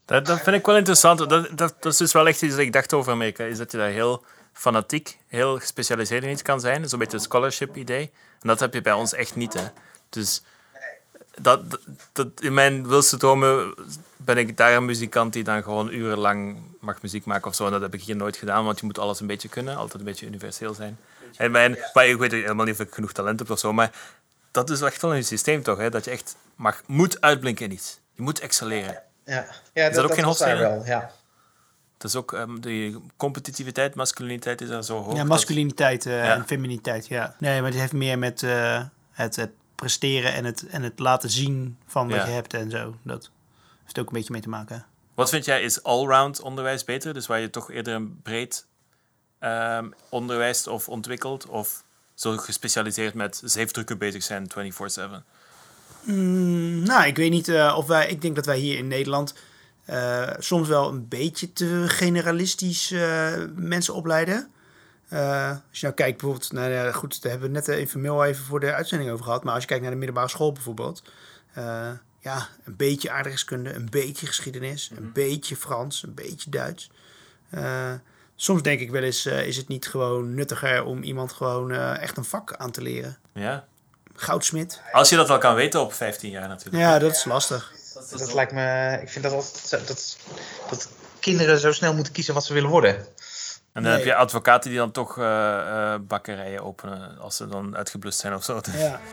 Dat, 0.07 0.27
dat 0.27 0.41
vind 0.41 0.57
ik 0.57 0.67
wel 0.67 0.77
interessant. 0.77 1.19
Dat, 1.19 1.31
dat, 1.31 1.75
dat 1.81 1.93
is 1.93 1.97
dus 1.97 2.13
wel 2.13 2.29
echt 2.29 2.43
iets 2.43 2.55
dat 2.55 2.65
ik 2.65 2.73
dacht 2.73 2.93
over 2.93 3.13
Amerika. 3.13 3.45
Is 3.45 3.59
dat 3.59 3.73
je 3.73 3.79
daar 3.79 3.91
heel 3.91 4.25
fanatiek, 4.57 5.19
heel 5.27 5.59
gespecialiseerd 5.59 6.23
in 6.23 6.31
iets 6.31 6.43
kan 6.43 6.61
zijn. 6.61 6.89
Zo'n 6.89 6.99
beetje 6.99 7.17
een 7.17 7.23
scholarship 7.23 7.77
idee. 7.77 8.11
En 8.41 8.49
dat 8.49 8.61
heb 8.61 8.75
je 8.75 8.81
bij 8.81 8.93
ons 8.93 9.13
echt 9.13 9.37
niet. 9.37 9.53
Hè. 9.53 9.65
Dus 10.09 10.43
dat, 11.41 11.61
dat, 12.13 12.29
in 12.41 12.55
mijn 12.55 12.89
wilste 12.89 13.17
dromen 13.17 13.75
ben 14.17 14.37
ik 14.37 14.57
daar 14.57 14.75
een 14.75 14.85
muzikant 14.85 15.33
die 15.33 15.45
dan 15.45 15.63
gewoon 15.63 15.93
urenlang 15.93 16.59
mag 16.81 17.03
muziek 17.03 17.25
maken 17.25 17.47
of 17.47 17.55
zo. 17.55 17.67
En 17.67 17.73
dat 17.73 17.81
heb 17.81 17.95
ik 17.95 18.03
hier 18.03 18.17
nooit 18.17 18.37
gedaan, 18.37 18.65
want 18.65 18.81
je 18.81 18.87
moet 18.87 18.99
alles 18.99 19.21
een 19.21 19.27
beetje 19.27 19.49
kunnen. 19.49 19.77
Altijd 19.77 19.99
een 19.99 20.05
beetje 20.05 20.27
universeel 20.27 20.75
zijn. 20.75 20.99
En 21.37 21.51
mijn, 21.51 21.79
maar 21.93 22.07
ik 22.07 22.19
weet 22.19 22.33
helemaal 22.33 22.65
niet 22.65 22.75
of 22.75 22.87
ik 22.87 22.95
genoeg 22.95 23.13
talent 23.13 23.39
heb 23.39 23.51
of 23.51 23.59
zo. 23.59 23.73
Maar 23.73 23.91
dat 24.51 24.71
is 24.71 24.81
echt 24.81 25.03
wel 25.03 25.15
een 25.15 25.25
systeem 25.25 25.63
toch, 25.63 25.79
hè? 25.79 25.91
dat 25.91 26.05
je 26.05 26.11
echt 26.11 26.37
mag, 26.55 26.83
moet 26.87 27.21
uitblinken 27.21 27.65
in 27.65 27.73
iets. 27.73 28.01
Je 28.13 28.23
moet 28.23 28.41
excelleren. 28.41 29.03
Ja, 29.25 29.47
ja 29.73 29.89
is 29.89 29.95
dat, 29.95 30.05
ook 30.05 30.15
geen 30.15 30.25
hofstijl? 30.25 30.59
wel, 30.59 30.85
ja. 30.85 31.11
Is 32.07 32.17
ook 32.17 32.33
um, 32.33 32.61
de 32.61 33.01
competitiviteit, 33.17 33.95
masculiniteit 33.95 34.61
is 34.61 34.69
daar 34.69 34.85
zo 34.85 35.03
hoog. 35.03 35.17
Ja, 35.17 35.25
masculiniteit 35.25 36.07
uh, 36.07 36.31
en 36.31 36.47
feminiteit, 36.47 37.07
ja. 37.07 37.37
Nee, 37.39 37.61
maar 37.61 37.71
het 37.71 37.81
heeft 37.81 37.93
meer 37.93 38.19
met 38.19 38.43
uh, 38.43 38.83
het, 39.11 39.37
het, 39.37 39.51
presteren 39.75 40.33
en 40.33 40.45
het, 40.45 40.67
en 40.67 40.83
het 40.83 40.99
laten 40.99 41.31
zien 41.31 41.79
van 41.87 42.09
wat 42.09 42.25
je 42.25 42.31
hebt 42.31 42.55
en 42.55 42.71
zo. 42.71 42.97
Dat 43.03 43.31
heeft 43.83 43.99
ook 43.99 44.07
een 44.07 44.13
beetje 44.13 44.33
mee 44.33 44.41
te 44.41 44.49
maken. 44.49 44.87
Wat 45.15 45.29
vind 45.29 45.45
jij, 45.45 45.63
is 45.63 45.83
allround 45.83 46.41
onderwijs 46.41 46.85
beter? 46.85 47.15
Dus 47.15 47.27
waar 47.27 47.41
je 47.41 47.51
toch 47.51 47.71
eerder 47.71 47.95
een 47.95 48.21
breed 48.23 48.67
um, 49.41 49.95
onderwijs 50.09 50.67
of 50.67 50.89
ontwikkelt? 50.89 51.47
Of 51.47 51.85
zo 52.15 52.37
gespecialiseerd 52.37 53.15
met 53.15 53.41
zeefdrukken 53.45 53.99
bezig 53.99 54.23
zijn 54.23 54.51
24-7? 54.51 55.25
Mm, 56.03 56.83
nou, 56.83 57.07
ik 57.07 57.17
weet 57.17 57.31
niet 57.31 57.49
uh, 57.49 57.75
of 57.77 57.87
wij. 57.87 58.09
Ik 58.09 58.23
denk 58.23 58.35
dat 58.35 58.47
wij 58.47 58.59
hier 58.59 58.79
in 58.79 58.89
Nederland 58.89 59.35
uh, 59.91 60.31
soms 60.39 60.69
wel 60.69 60.89
een 60.89 61.09
beetje 61.09 61.53
te 61.53 61.85
generalistisch 61.87 62.91
uh, 62.91 63.33
mensen 63.55 63.95
opleiden. 63.95 64.51
als 65.11 65.81
je 65.81 65.87
nou 65.87 65.95
kijkt 65.95 66.21
bijvoorbeeld, 66.21 66.53
nou 66.53 66.71
ja, 66.71 66.93
goed, 66.93 67.23
daar 67.23 67.31
hebben 67.31 67.49
we 67.49 67.55
net 67.55 67.69
informeel 67.69 68.25
even 68.25 68.45
voor 68.45 68.61
de 68.61 68.75
uitzending 68.75 69.11
over 69.11 69.25
gehad. 69.25 69.45
Maar 69.45 69.53
als 69.53 69.63
je 69.63 69.69
kijkt 69.69 69.83
naar 69.83 69.93
de 69.93 69.99
middelbare 69.99 70.29
school 70.29 70.53
bijvoorbeeld. 70.53 71.03
ja, 72.21 72.49
een 72.65 72.77
beetje 72.77 73.11
aardrijkskunde, 73.11 73.75
een 73.75 73.91
beetje 73.91 74.27
geschiedenis, 74.27 74.91
een 74.97 75.03
mhm. 75.03 75.13
beetje 75.13 75.57
Frans, 75.57 76.03
een 76.03 76.15
beetje 76.15 76.51
Duits. 76.51 76.91
soms 78.35 78.63
denk 78.63 78.81
ik 78.81 78.91
wel 78.91 79.03
eens, 79.03 79.27
is 79.27 79.57
het 79.57 79.69
niet 79.69 79.87
gewoon 79.87 80.35
nuttiger 80.35 80.85
om 80.85 81.03
iemand 81.03 81.33
gewoon 81.33 81.73
echt 81.73 82.17
een 82.17 82.25
vak 82.25 82.55
aan 82.57 82.71
te 82.71 82.83
leren? 82.83 83.19
Ja, 83.33 83.67
goudsmit. 84.17 84.81
Als 84.93 85.09
je 85.09 85.17
dat 85.17 85.29
wel 85.29 85.39
kan 85.39 85.55
weten 85.55 85.81
op 85.81 85.93
15 85.93 86.31
jaar 86.31 86.49
natuurlijk. 86.49 86.77
Ja, 86.77 86.99
dat 86.99 87.11
is 87.11 87.25
lastig. 87.25 87.73
Dat, 87.97 88.19
dat 88.19 88.35
lijkt 88.35 88.53
me. 88.53 88.99
Ik 89.03 89.09
vind 89.09 89.25
dat 89.25 89.33
altijd. 89.33 89.87
Dat, 89.87 90.17
dat 90.69 90.89
kinderen 91.21 91.59
zo 91.59 91.73
snel 91.73 91.95
moeten 91.95 92.13
kiezen 92.13 92.35
wat 92.35 92.45
ze 92.45 92.53
willen 92.53 92.71
worden. 92.71 93.07
En 93.73 93.83
dan 93.83 93.93
heb 93.93 94.05
je 94.05 94.15
advocaten 94.15 94.71
die 94.71 94.79
dan 94.79 94.91
toch 94.91 95.17
uh, 95.19 95.25
uh, 95.25 95.95
bakkerijen 96.01 96.63
openen 96.63 97.19
als 97.19 97.37
ze 97.37 97.47
dan 97.47 97.77
uitgeblust 97.77 98.19
zijn 98.19 98.35
of 98.35 98.45
zo. 98.45 98.61
Ja. 98.77 99.01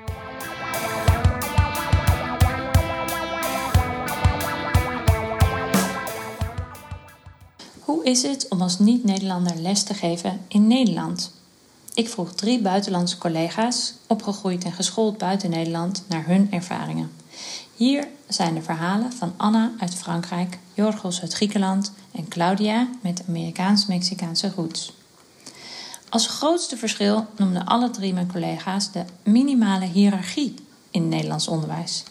Hoe 7.79 8.05
is 8.05 8.23
het 8.23 8.47
om 8.49 8.61
als 8.61 8.79
niet-Nederlander 8.79 9.55
les 9.55 9.83
te 9.83 9.93
geven 9.93 10.45
in 10.47 10.67
Nederland? 10.67 11.33
Ik 11.93 12.09
vroeg 12.09 12.33
drie 12.33 12.61
buitenlandse 12.61 13.17
collega's, 13.17 13.93
opgegroeid 14.07 14.63
en 14.63 14.71
geschoold 14.71 15.17
buiten 15.17 15.49
Nederland, 15.49 16.03
naar 16.07 16.25
hun 16.25 16.47
ervaringen. 16.51 17.22
Hier 17.75 18.07
zijn 18.27 18.53
de 18.53 18.61
verhalen 18.61 19.13
van 19.13 19.33
Anna 19.37 19.71
uit 19.79 19.95
Frankrijk, 19.95 20.57
Jorgos 20.73 21.21
uit 21.21 21.33
Griekenland 21.33 21.91
en 22.11 22.27
Claudia 22.27 22.87
met 23.01 23.23
Amerikaans-Mexicaanse 23.27 24.51
roots. 24.55 24.93
Als 26.09 26.27
grootste 26.27 26.77
verschil 26.77 27.25
noemden 27.37 27.65
alle 27.65 27.89
drie 27.89 28.13
mijn 28.13 28.31
collega's 28.31 28.91
de 28.91 29.03
minimale 29.23 29.85
hiërarchie 29.85 30.55
in 30.91 31.09
Nederlands 31.09 31.47
onderwijs. 31.47 32.03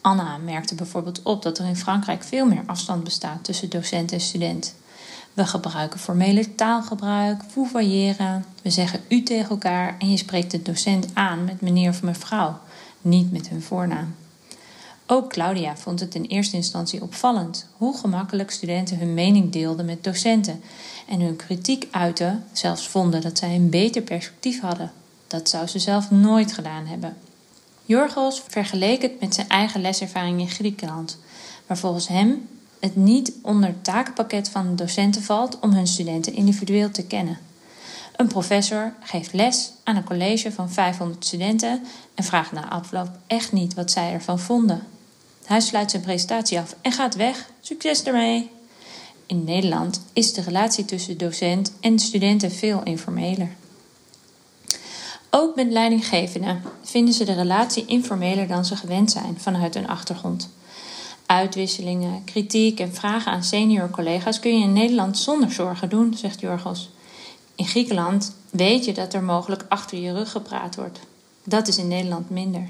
Anna 0.00 0.36
merkte 0.36 0.74
bijvoorbeeld 0.74 1.22
op 1.22 1.42
dat 1.42 1.58
er 1.58 1.66
in 1.66 1.76
Frankrijk 1.76 2.22
veel 2.22 2.46
meer 2.46 2.62
afstand 2.66 3.04
bestaat 3.04 3.44
tussen 3.44 3.70
docent 3.70 4.12
en 4.12 4.20
student. 4.20 4.74
We 5.34 5.46
gebruiken 5.46 6.00
formele 6.00 6.54
taalgebruik, 6.54 7.42
vouvoyeren. 7.48 8.44
We 8.62 8.70
zeggen 8.70 9.00
u 9.08 9.22
tegen 9.22 9.50
elkaar 9.50 9.96
en 9.98 10.10
je 10.10 10.16
spreekt 10.16 10.50
de 10.50 10.62
docent 10.62 11.06
aan 11.14 11.44
met 11.44 11.60
meneer 11.60 11.90
of 11.90 12.02
mevrouw, 12.02 12.58
niet 13.00 13.32
met 13.32 13.48
hun 13.48 13.62
voornaam. 13.62 14.14
Ook 15.12 15.28
Claudia 15.28 15.76
vond 15.76 16.00
het 16.00 16.14
in 16.14 16.24
eerste 16.24 16.56
instantie 16.56 17.02
opvallend 17.02 17.66
hoe 17.76 17.96
gemakkelijk 17.96 18.50
studenten 18.50 18.98
hun 18.98 19.14
mening 19.14 19.52
deelden 19.52 19.84
met 19.84 20.04
docenten 20.04 20.62
en 21.08 21.20
hun 21.20 21.36
kritiek 21.36 21.88
uiten, 21.90 22.44
zelfs 22.52 22.88
vonden 22.88 23.20
dat 23.20 23.38
zij 23.38 23.54
een 23.54 23.70
beter 23.70 24.02
perspectief 24.02 24.60
hadden. 24.60 24.92
Dat 25.26 25.48
zou 25.48 25.66
ze 25.66 25.78
zelf 25.78 26.10
nooit 26.10 26.52
gedaan 26.52 26.86
hebben. 26.86 27.16
Jorgos 27.84 28.42
vergeleek 28.48 29.02
het 29.02 29.20
met 29.20 29.34
zijn 29.34 29.48
eigen 29.48 29.80
leservaring 29.80 30.40
in 30.40 30.48
Griekenland, 30.48 31.18
waar 31.66 31.78
volgens 31.78 32.08
hem 32.08 32.48
het 32.80 32.96
niet 32.96 33.32
onder 33.42 33.68
het 33.68 33.84
takenpakket 33.84 34.48
van 34.48 34.76
docenten 34.76 35.22
valt 35.22 35.58
om 35.60 35.72
hun 35.72 35.86
studenten 35.86 36.34
individueel 36.34 36.90
te 36.90 37.06
kennen. 37.06 37.38
Een 38.16 38.28
professor 38.28 38.92
geeft 39.00 39.32
les 39.32 39.72
aan 39.84 39.96
een 39.96 40.04
college 40.04 40.52
van 40.52 40.70
500 40.70 41.26
studenten 41.26 41.82
en 42.14 42.24
vraagt 42.24 42.52
na 42.52 42.68
afloop 42.68 43.08
echt 43.26 43.52
niet 43.52 43.74
wat 43.74 43.90
zij 43.90 44.12
ervan 44.12 44.38
vonden. 44.38 44.91
Hij 45.52 45.60
sluit 45.60 45.90
zijn 45.90 46.02
presentatie 46.02 46.58
af 46.58 46.76
en 46.80 46.92
gaat 46.92 47.14
weg. 47.14 47.50
Succes 47.60 48.02
ermee! 48.02 48.50
In 49.26 49.44
Nederland 49.44 50.00
is 50.12 50.32
de 50.32 50.40
relatie 50.40 50.84
tussen 50.84 51.18
docent 51.18 51.72
en 51.80 51.98
studenten 51.98 52.52
veel 52.52 52.82
informeler. 52.82 53.48
Ook 55.30 55.56
met 55.56 55.70
leidinggevenden 55.70 56.62
vinden 56.82 57.14
ze 57.14 57.24
de 57.24 57.32
relatie 57.32 57.84
informeler 57.86 58.48
dan 58.48 58.64
ze 58.64 58.76
gewend 58.76 59.10
zijn 59.10 59.40
vanuit 59.40 59.74
hun 59.74 59.88
achtergrond. 59.88 60.48
Uitwisselingen, 61.26 62.24
kritiek 62.24 62.80
en 62.80 62.94
vragen 62.94 63.32
aan 63.32 63.44
senior 63.44 63.90
collega's 63.90 64.40
kun 64.40 64.58
je 64.58 64.64
in 64.64 64.72
Nederland 64.72 65.18
zonder 65.18 65.52
zorgen 65.52 65.88
doen, 65.88 66.14
zegt 66.14 66.40
Jorgos. 66.40 66.90
In 67.54 67.66
Griekenland 67.66 68.34
weet 68.50 68.84
je 68.84 68.92
dat 68.92 69.14
er 69.14 69.22
mogelijk 69.22 69.64
achter 69.68 69.98
je 69.98 70.12
rug 70.12 70.30
gepraat 70.30 70.74
wordt. 70.74 70.98
Dat 71.44 71.68
is 71.68 71.78
in 71.78 71.88
Nederland 71.88 72.30
minder. 72.30 72.68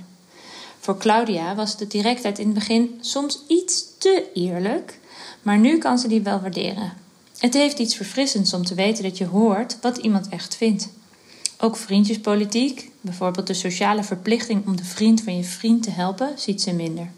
Voor 0.82 0.96
Claudia 0.96 1.54
was 1.54 1.76
de 1.76 1.86
directheid 1.86 2.38
in 2.38 2.44
het 2.44 2.54
begin 2.54 2.98
soms 3.00 3.42
iets 3.46 3.84
te 3.98 4.30
eerlijk, 4.34 4.98
maar 5.42 5.58
nu 5.58 5.78
kan 5.78 5.98
ze 5.98 6.08
die 6.08 6.20
wel 6.20 6.40
waarderen. 6.40 6.92
Het 7.38 7.54
heeft 7.54 7.78
iets 7.78 7.96
verfrissends 7.96 8.54
om 8.54 8.64
te 8.64 8.74
weten 8.74 9.02
dat 9.02 9.18
je 9.18 9.26
hoort 9.26 9.78
wat 9.80 9.96
iemand 9.96 10.28
echt 10.28 10.56
vindt. 10.56 10.88
Ook 11.58 11.76
vriendjespolitiek, 11.76 12.90
bijvoorbeeld 13.00 13.46
de 13.46 13.54
sociale 13.54 14.02
verplichting 14.02 14.66
om 14.66 14.76
de 14.76 14.84
vriend 14.84 15.22
van 15.22 15.36
je 15.36 15.44
vriend 15.44 15.82
te 15.82 15.90
helpen, 15.90 16.32
ziet 16.36 16.62
ze 16.62 16.72
minder. 16.72 17.10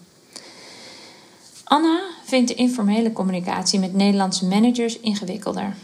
Anna 1.64 2.00
vindt 2.24 2.48
de 2.48 2.54
informele 2.54 3.12
communicatie 3.12 3.78
met 3.78 3.94
Nederlandse 3.94 4.46
managers 4.46 5.00
ingewikkelder. 5.00 5.76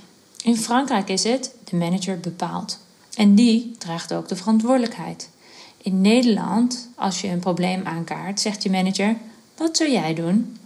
In 0.43 0.57
Frankrijk 0.57 1.09
is 1.09 1.25
het 1.25 1.55
de 1.65 1.77
manager 1.77 2.21
bepaalt. 2.21 2.79
En 3.15 3.35
die 3.35 3.75
draagt 3.79 4.13
ook 4.13 4.29
de 4.29 4.37
verantwoordelijkheid. 4.37 5.29
In 5.83 6.01
Nederland, 6.01 6.89
als 6.95 7.21
je 7.21 7.29
een 7.29 7.39
probleem 7.39 7.87
aankaart, 7.87 8.41
zegt 8.41 8.63
je 8.63 8.71
manager: 8.71 9.17
Wat 9.57 9.77
zou 9.77 9.91
jij 9.91 10.15
doen? 10.15 10.57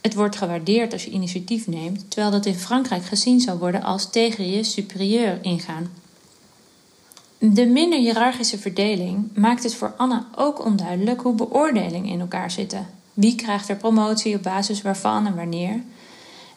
Het 0.00 0.14
wordt 0.14 0.36
gewaardeerd 0.36 0.92
als 0.92 1.04
je 1.04 1.10
initiatief 1.10 1.66
neemt, 1.66 2.10
terwijl 2.10 2.32
dat 2.32 2.46
in 2.46 2.54
Frankrijk 2.54 3.04
gezien 3.04 3.40
zou 3.40 3.58
worden 3.58 3.82
als 3.82 4.10
tegen 4.10 4.50
je 4.50 4.64
superieur 4.64 5.38
ingaan. 5.42 5.90
De 7.38 7.66
minder 7.66 7.98
hiërarchische 7.98 8.58
verdeling 8.58 9.28
maakt 9.34 9.62
het 9.62 9.74
voor 9.74 9.94
Anna 9.96 10.26
ook 10.36 10.64
onduidelijk 10.64 11.20
hoe 11.20 11.34
beoordelingen 11.34 12.10
in 12.10 12.20
elkaar 12.20 12.50
zitten. 12.50 12.86
Wie 13.14 13.34
krijgt 13.34 13.68
er 13.68 13.76
promotie 13.76 14.36
op 14.36 14.42
basis 14.42 14.82
waarvan 14.82 15.26
en 15.26 15.36
wanneer? 15.36 15.82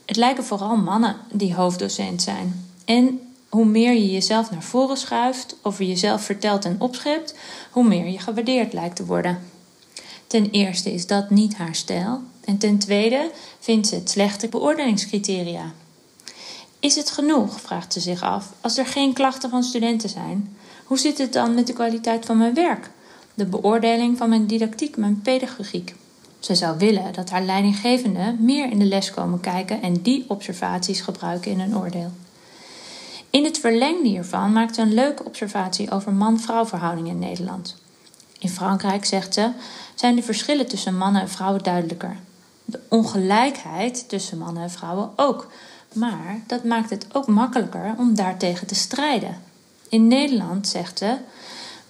Het 0.06 0.16
lijken 0.16 0.44
vooral 0.44 0.76
mannen 0.76 1.16
die 1.32 1.56
hoofddocent 1.56 2.22
zijn. 2.22 2.66
En 2.86 3.20
hoe 3.54 3.66
meer 3.66 3.94
je 3.94 4.12
jezelf 4.12 4.52
naar 4.52 4.64
voren 4.64 4.98
schuift, 4.98 5.56
je 5.78 5.88
jezelf 5.88 6.22
vertelt 6.22 6.66
en 6.66 6.76
opschept, 6.80 7.36
hoe 7.72 7.84
meer 7.84 8.08
je 8.08 8.20
gewaardeerd 8.20 8.74
lijkt 8.74 8.96
te 8.96 9.06
worden. 9.06 9.40
Ten 10.28 10.50
eerste 10.50 10.94
is 10.94 11.08
dat 11.08 11.30
niet 11.30 11.56
haar 11.56 11.76
stijl. 11.76 12.22
En 12.46 12.58
ten 12.58 12.78
tweede 12.78 13.32
vindt 13.60 13.88
ze 13.88 13.96
het 13.96 14.10
slechte 14.10 14.48
beoordelingscriteria. 14.48 15.72
Is 16.80 16.96
het 16.96 17.10
genoeg, 17.10 17.62
vraagt 17.62 17.94
ze 17.94 18.00
zich 18.00 18.22
af, 18.22 18.54
als 18.62 18.78
er 18.78 18.86
geen 18.86 19.14
klachten 19.14 19.50
van 19.50 19.64
studenten 19.64 20.10
zijn? 20.10 20.58
Hoe 20.84 21.00
zit 21.00 21.18
het 21.18 21.34
dan 21.34 21.54
met 21.54 21.68
de 21.68 21.74
kwaliteit 21.74 22.26
van 22.26 22.38
mijn 22.38 22.54
werk? 22.54 22.90
De 23.34 23.46
beoordeling 23.46 24.18
van 24.18 24.30
mijn 24.30 24.48
didactiek, 24.48 24.98
mijn 24.98 25.22
pedagogiek? 25.22 25.96
Ze 26.40 26.56
zou 26.56 26.78
willen 26.78 27.14
dat 27.14 27.30
haar 27.30 27.44
leidinggevenden 27.44 28.38
meer 28.40 28.72
in 28.72 28.80
de 28.80 28.86
les 28.86 29.12
komen 29.12 29.40
kijken 29.40 29.82
en 29.82 30.02
die 30.02 30.26
observaties 30.28 31.02
gebruiken 31.02 31.52
in 31.52 31.60
een 31.60 31.78
oordeel. 31.78 32.12
In 33.34 33.44
het 33.44 33.58
verlengde 33.58 34.08
hiervan 34.08 34.52
maakt 34.52 34.78
een 34.78 34.94
leuke 34.94 35.26
observatie 35.26 35.92
over 35.92 36.14
man-vrouw 36.14 36.66
verhoudingen 36.66 37.12
in 37.12 37.20
Nederland. 37.20 37.76
In 38.40 38.50
Frankrijk, 38.50 39.06
zegt 39.06 39.34
ze, 39.34 39.52
zijn 39.96 40.16
de 40.16 40.24
verschillen 40.24 40.68
tussen 40.68 40.98
mannen 40.98 41.22
en 41.22 41.30
vrouwen 41.30 41.64
duidelijker. 41.64 42.18
De 42.66 42.80
ongelijkheid 42.90 44.10
tussen 44.10 44.38
mannen 44.38 44.64
en 44.64 44.72
vrouwen 44.72 45.10
ook. 45.16 45.52
Maar 45.94 46.42
dat 46.48 46.64
maakt 46.64 46.90
het 46.90 47.06
ook 47.12 47.28
makkelijker 47.28 47.96
om 47.98 48.16
daartegen 48.16 48.68
te 48.68 48.76
strijden. 48.76 49.42
In 49.90 50.08
Nederland, 50.08 50.68
zegt 50.68 50.98
ze, 50.98 51.18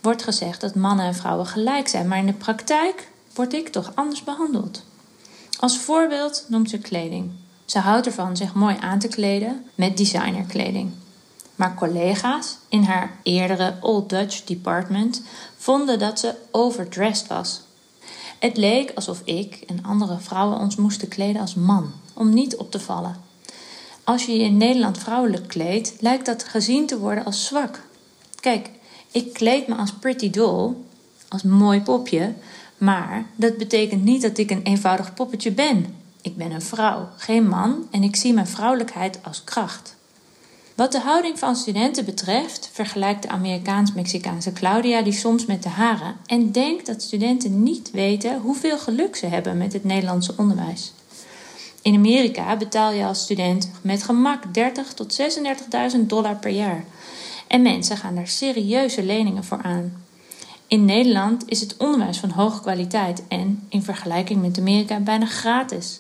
wordt 0.02 0.24
gezegd 0.24 0.62
dat 0.62 0.76
mannen 0.76 1.06
en 1.06 1.16
vrouwen 1.16 1.46
gelijk 1.46 1.88
zijn, 1.88 2.08
maar 2.08 2.18
in 2.18 2.26
de 2.26 2.34
praktijk 2.34 3.08
word 3.34 3.54
ik 3.54 3.70
toch 3.70 3.92
anders 3.96 4.24
behandeld. 4.24 4.84
Als 5.60 5.78
voorbeeld 5.78 6.46
noemt 6.48 6.70
ze 6.70 6.78
kleding. 6.78 7.32
Ze 7.66 7.80
houdt 7.80 8.06
ervan 8.06 8.38
zich 8.38 8.54
mooi 8.54 8.78
aan 8.80 9.00
te 9.00 9.08
kleden 9.08 9.66
met 9.76 9.98
designerkleding. 9.98 10.92
Maar 11.56 11.76
collega's 11.76 12.58
in 12.70 12.84
haar 12.84 13.18
eerdere 13.24 13.78
Old 13.82 14.10
Dutch 14.10 14.44
department 14.44 15.22
vonden 15.58 16.00
dat 16.00 16.20
ze 16.20 16.36
overdressed 16.52 17.28
was. 17.28 17.62
Het 18.40 18.58
leek 18.58 18.92
alsof 18.96 19.22
ik 19.24 19.64
en 19.68 19.84
andere 19.84 20.20
vrouwen 20.20 20.60
ons 20.60 20.76
moesten 20.76 21.08
kleden 21.08 21.42
als 21.42 21.56
man, 21.56 21.92
om 22.14 22.34
niet 22.34 22.56
op 22.56 22.72
te 22.72 22.80
vallen. 22.80 23.16
Als 24.04 24.26
je 24.26 24.38
je 24.38 24.44
in 24.44 24.58
Nederland 24.58 24.98
vrouwelijk 24.98 25.48
kleedt, 25.48 25.94
lijkt 26.00 26.26
dat 26.26 26.44
gezien 26.44 26.86
te 26.86 27.00
worden 27.00 27.26
als 27.26 27.46
zwak. 27.46 27.82
Kijk, 28.40 28.70
ik 29.12 29.34
kleed 29.34 29.68
me 29.68 29.76
als 29.76 29.94
pretty 29.94 30.30
doll, 30.30 30.74
als 31.28 31.44
mooi 31.44 31.82
popje, 31.82 32.34
maar 32.78 33.26
dat 33.36 33.58
betekent 33.58 34.04
niet 34.04 34.22
dat 34.22 34.38
ik 34.38 34.52
een 34.52 34.64
eenvoudig 34.64 35.14
poppetje 35.14 35.52
ben. 35.52 35.96
Ik 36.22 36.38
ben 36.38 36.52
een 36.52 36.62
vrouw, 36.62 37.10
geen 37.18 37.48
man, 37.48 37.88
en 37.92 38.04
ik 38.04 38.16
zie 38.16 38.34
mijn 38.34 38.48
vrouwelijkheid 38.48 39.20
als 39.24 39.44
kracht. 39.44 39.93
Wat 40.76 40.92
de 40.92 41.00
houding 41.00 41.40
van 41.40 41.56
studenten 41.56 42.06
betreft, 42.06 42.70
vergelijkt 42.72 43.22
de 43.22 43.30
Amerikaans-Mexicaanse 43.30 44.54
Claudia 44.54 45.02
die 45.02 45.14
soms 45.14 45.46
met 45.46 45.64
de 45.64 45.70
haren 45.70 46.16
en 46.26 46.52
denkt 46.52 46.86
dat 46.86 47.02
studenten 47.02 47.64
niet 47.64 47.92
weten 47.92 48.40
hoeveel 48.40 48.78
geluk 48.78 49.16
ze 49.16 49.26
hebben 49.26 49.58
met 49.58 49.74
het 49.74 49.84
Nederlandse 49.84 50.34
onderwijs. 50.38 50.94
In 51.82 51.96
Amerika 51.96 52.58
betaal 52.58 52.92
je 52.92 53.06
als 53.06 53.22
student 53.22 53.72
met 53.82 54.04
gemak 54.04 54.54
30 54.54 54.94
tot 54.94 55.22
36.000 55.96 56.00
dollar 56.00 56.36
per 56.36 56.52
jaar. 56.52 56.86
En 57.48 57.62
mensen 57.62 57.98
gaan 57.98 58.16
daar 58.16 58.28
serieuze 58.28 59.04
leningen 59.04 59.44
voor 59.44 59.62
aan. 59.62 60.04
In 60.68 60.86
Nederland 60.86 61.44
is 61.50 61.60
het 61.60 61.78
onderwijs 61.78 62.18
van 62.18 62.30
hoge 62.30 62.62
kwaliteit 62.62 63.24
en, 63.28 63.66
in 63.70 63.84
vergelijking 63.84 64.42
met 64.42 64.58
Amerika, 64.60 65.00
bijna 65.00 65.26
gratis. 65.26 66.00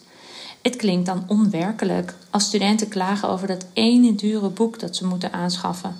Het 0.63 0.75
klinkt 0.75 1.05
dan 1.05 1.23
onwerkelijk 1.27 2.15
als 2.29 2.43
studenten 2.45 2.87
klagen 2.87 3.29
over 3.29 3.47
dat 3.47 3.65
ene 3.73 4.15
dure 4.15 4.49
boek 4.49 4.79
dat 4.79 4.95
ze 4.95 5.05
moeten 5.05 5.33
aanschaffen. 5.33 5.95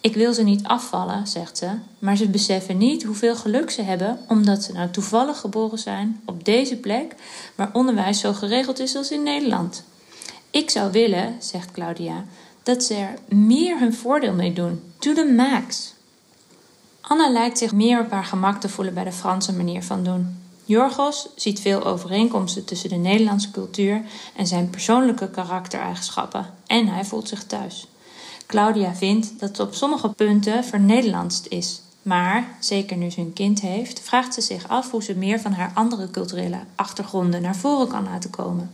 Ik 0.00 0.14
wil 0.14 0.34
ze 0.34 0.42
niet 0.42 0.66
afvallen, 0.66 1.26
zegt 1.26 1.58
ze, 1.58 1.68
maar 1.98 2.16
ze 2.16 2.28
beseffen 2.28 2.78
niet 2.78 3.02
hoeveel 3.02 3.36
geluk 3.36 3.70
ze 3.70 3.82
hebben 3.82 4.18
omdat 4.28 4.62
ze 4.62 4.72
nou 4.72 4.90
toevallig 4.90 5.38
geboren 5.38 5.78
zijn 5.78 6.20
op 6.24 6.44
deze 6.44 6.76
plek 6.76 7.14
waar 7.54 7.70
onderwijs 7.72 8.20
zo 8.20 8.32
geregeld 8.32 8.78
is 8.78 8.96
als 8.96 9.10
in 9.10 9.22
Nederland. 9.22 9.84
Ik 10.50 10.70
zou 10.70 10.92
willen, 10.92 11.36
zegt 11.38 11.70
Claudia, 11.70 12.24
dat 12.62 12.82
ze 12.82 12.94
er 12.94 13.36
meer 13.36 13.78
hun 13.78 13.94
voordeel 13.94 14.34
mee 14.34 14.52
doen. 14.52 14.82
To 14.98 15.12
the 15.12 15.32
max. 15.36 15.94
Anna 17.00 17.30
lijkt 17.30 17.58
zich 17.58 17.72
meer 17.72 18.00
op 18.00 18.10
haar 18.10 18.24
gemak 18.24 18.60
te 18.60 18.68
voelen 18.68 18.94
bij 18.94 19.04
de 19.04 19.12
Franse 19.12 19.52
manier 19.52 19.82
van 19.82 20.04
doen. 20.04 20.41
Jorgos 20.64 21.28
ziet 21.36 21.60
veel 21.60 21.84
overeenkomsten 21.84 22.64
tussen 22.64 22.88
de 22.88 22.96
Nederlandse 22.96 23.50
cultuur 23.50 24.02
en 24.36 24.46
zijn 24.46 24.70
persoonlijke 24.70 25.30
karaktereigenschappen 25.30 26.46
en 26.66 26.86
hij 26.88 27.04
voelt 27.04 27.28
zich 27.28 27.44
thuis. 27.44 27.86
Claudia 28.46 28.94
vindt 28.94 29.40
dat 29.40 29.48
het 29.48 29.60
op 29.60 29.74
sommige 29.74 30.08
punten 30.08 30.64
vernederlandst 30.64 31.46
is, 31.46 31.80
maar, 32.02 32.56
zeker 32.60 32.96
nu 32.96 33.10
ze 33.10 33.20
een 33.20 33.32
kind 33.32 33.60
heeft, 33.60 34.00
vraagt 34.00 34.34
ze 34.34 34.40
zich 34.40 34.68
af 34.68 34.90
hoe 34.90 35.02
ze 35.02 35.14
meer 35.14 35.40
van 35.40 35.52
haar 35.52 35.70
andere 35.74 36.10
culturele 36.10 36.58
achtergronden 36.74 37.42
naar 37.42 37.56
voren 37.56 37.88
kan 37.88 38.04
laten 38.04 38.30
komen. 38.30 38.70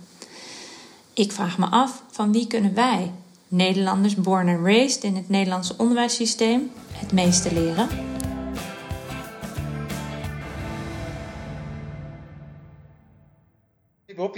Ik 1.12 1.32
vraag 1.32 1.58
me 1.58 1.66
af 1.66 2.02
van 2.10 2.32
wie 2.32 2.46
kunnen 2.46 2.74
wij, 2.74 3.12
Nederlanders 3.48 4.14
born 4.14 4.48
and 4.48 4.64
raised 4.64 5.04
in 5.04 5.16
het 5.16 5.28
Nederlandse 5.28 5.74
onderwijssysteem, 5.76 6.70
het 6.92 7.12
meeste 7.12 7.52
leren? 7.52 7.88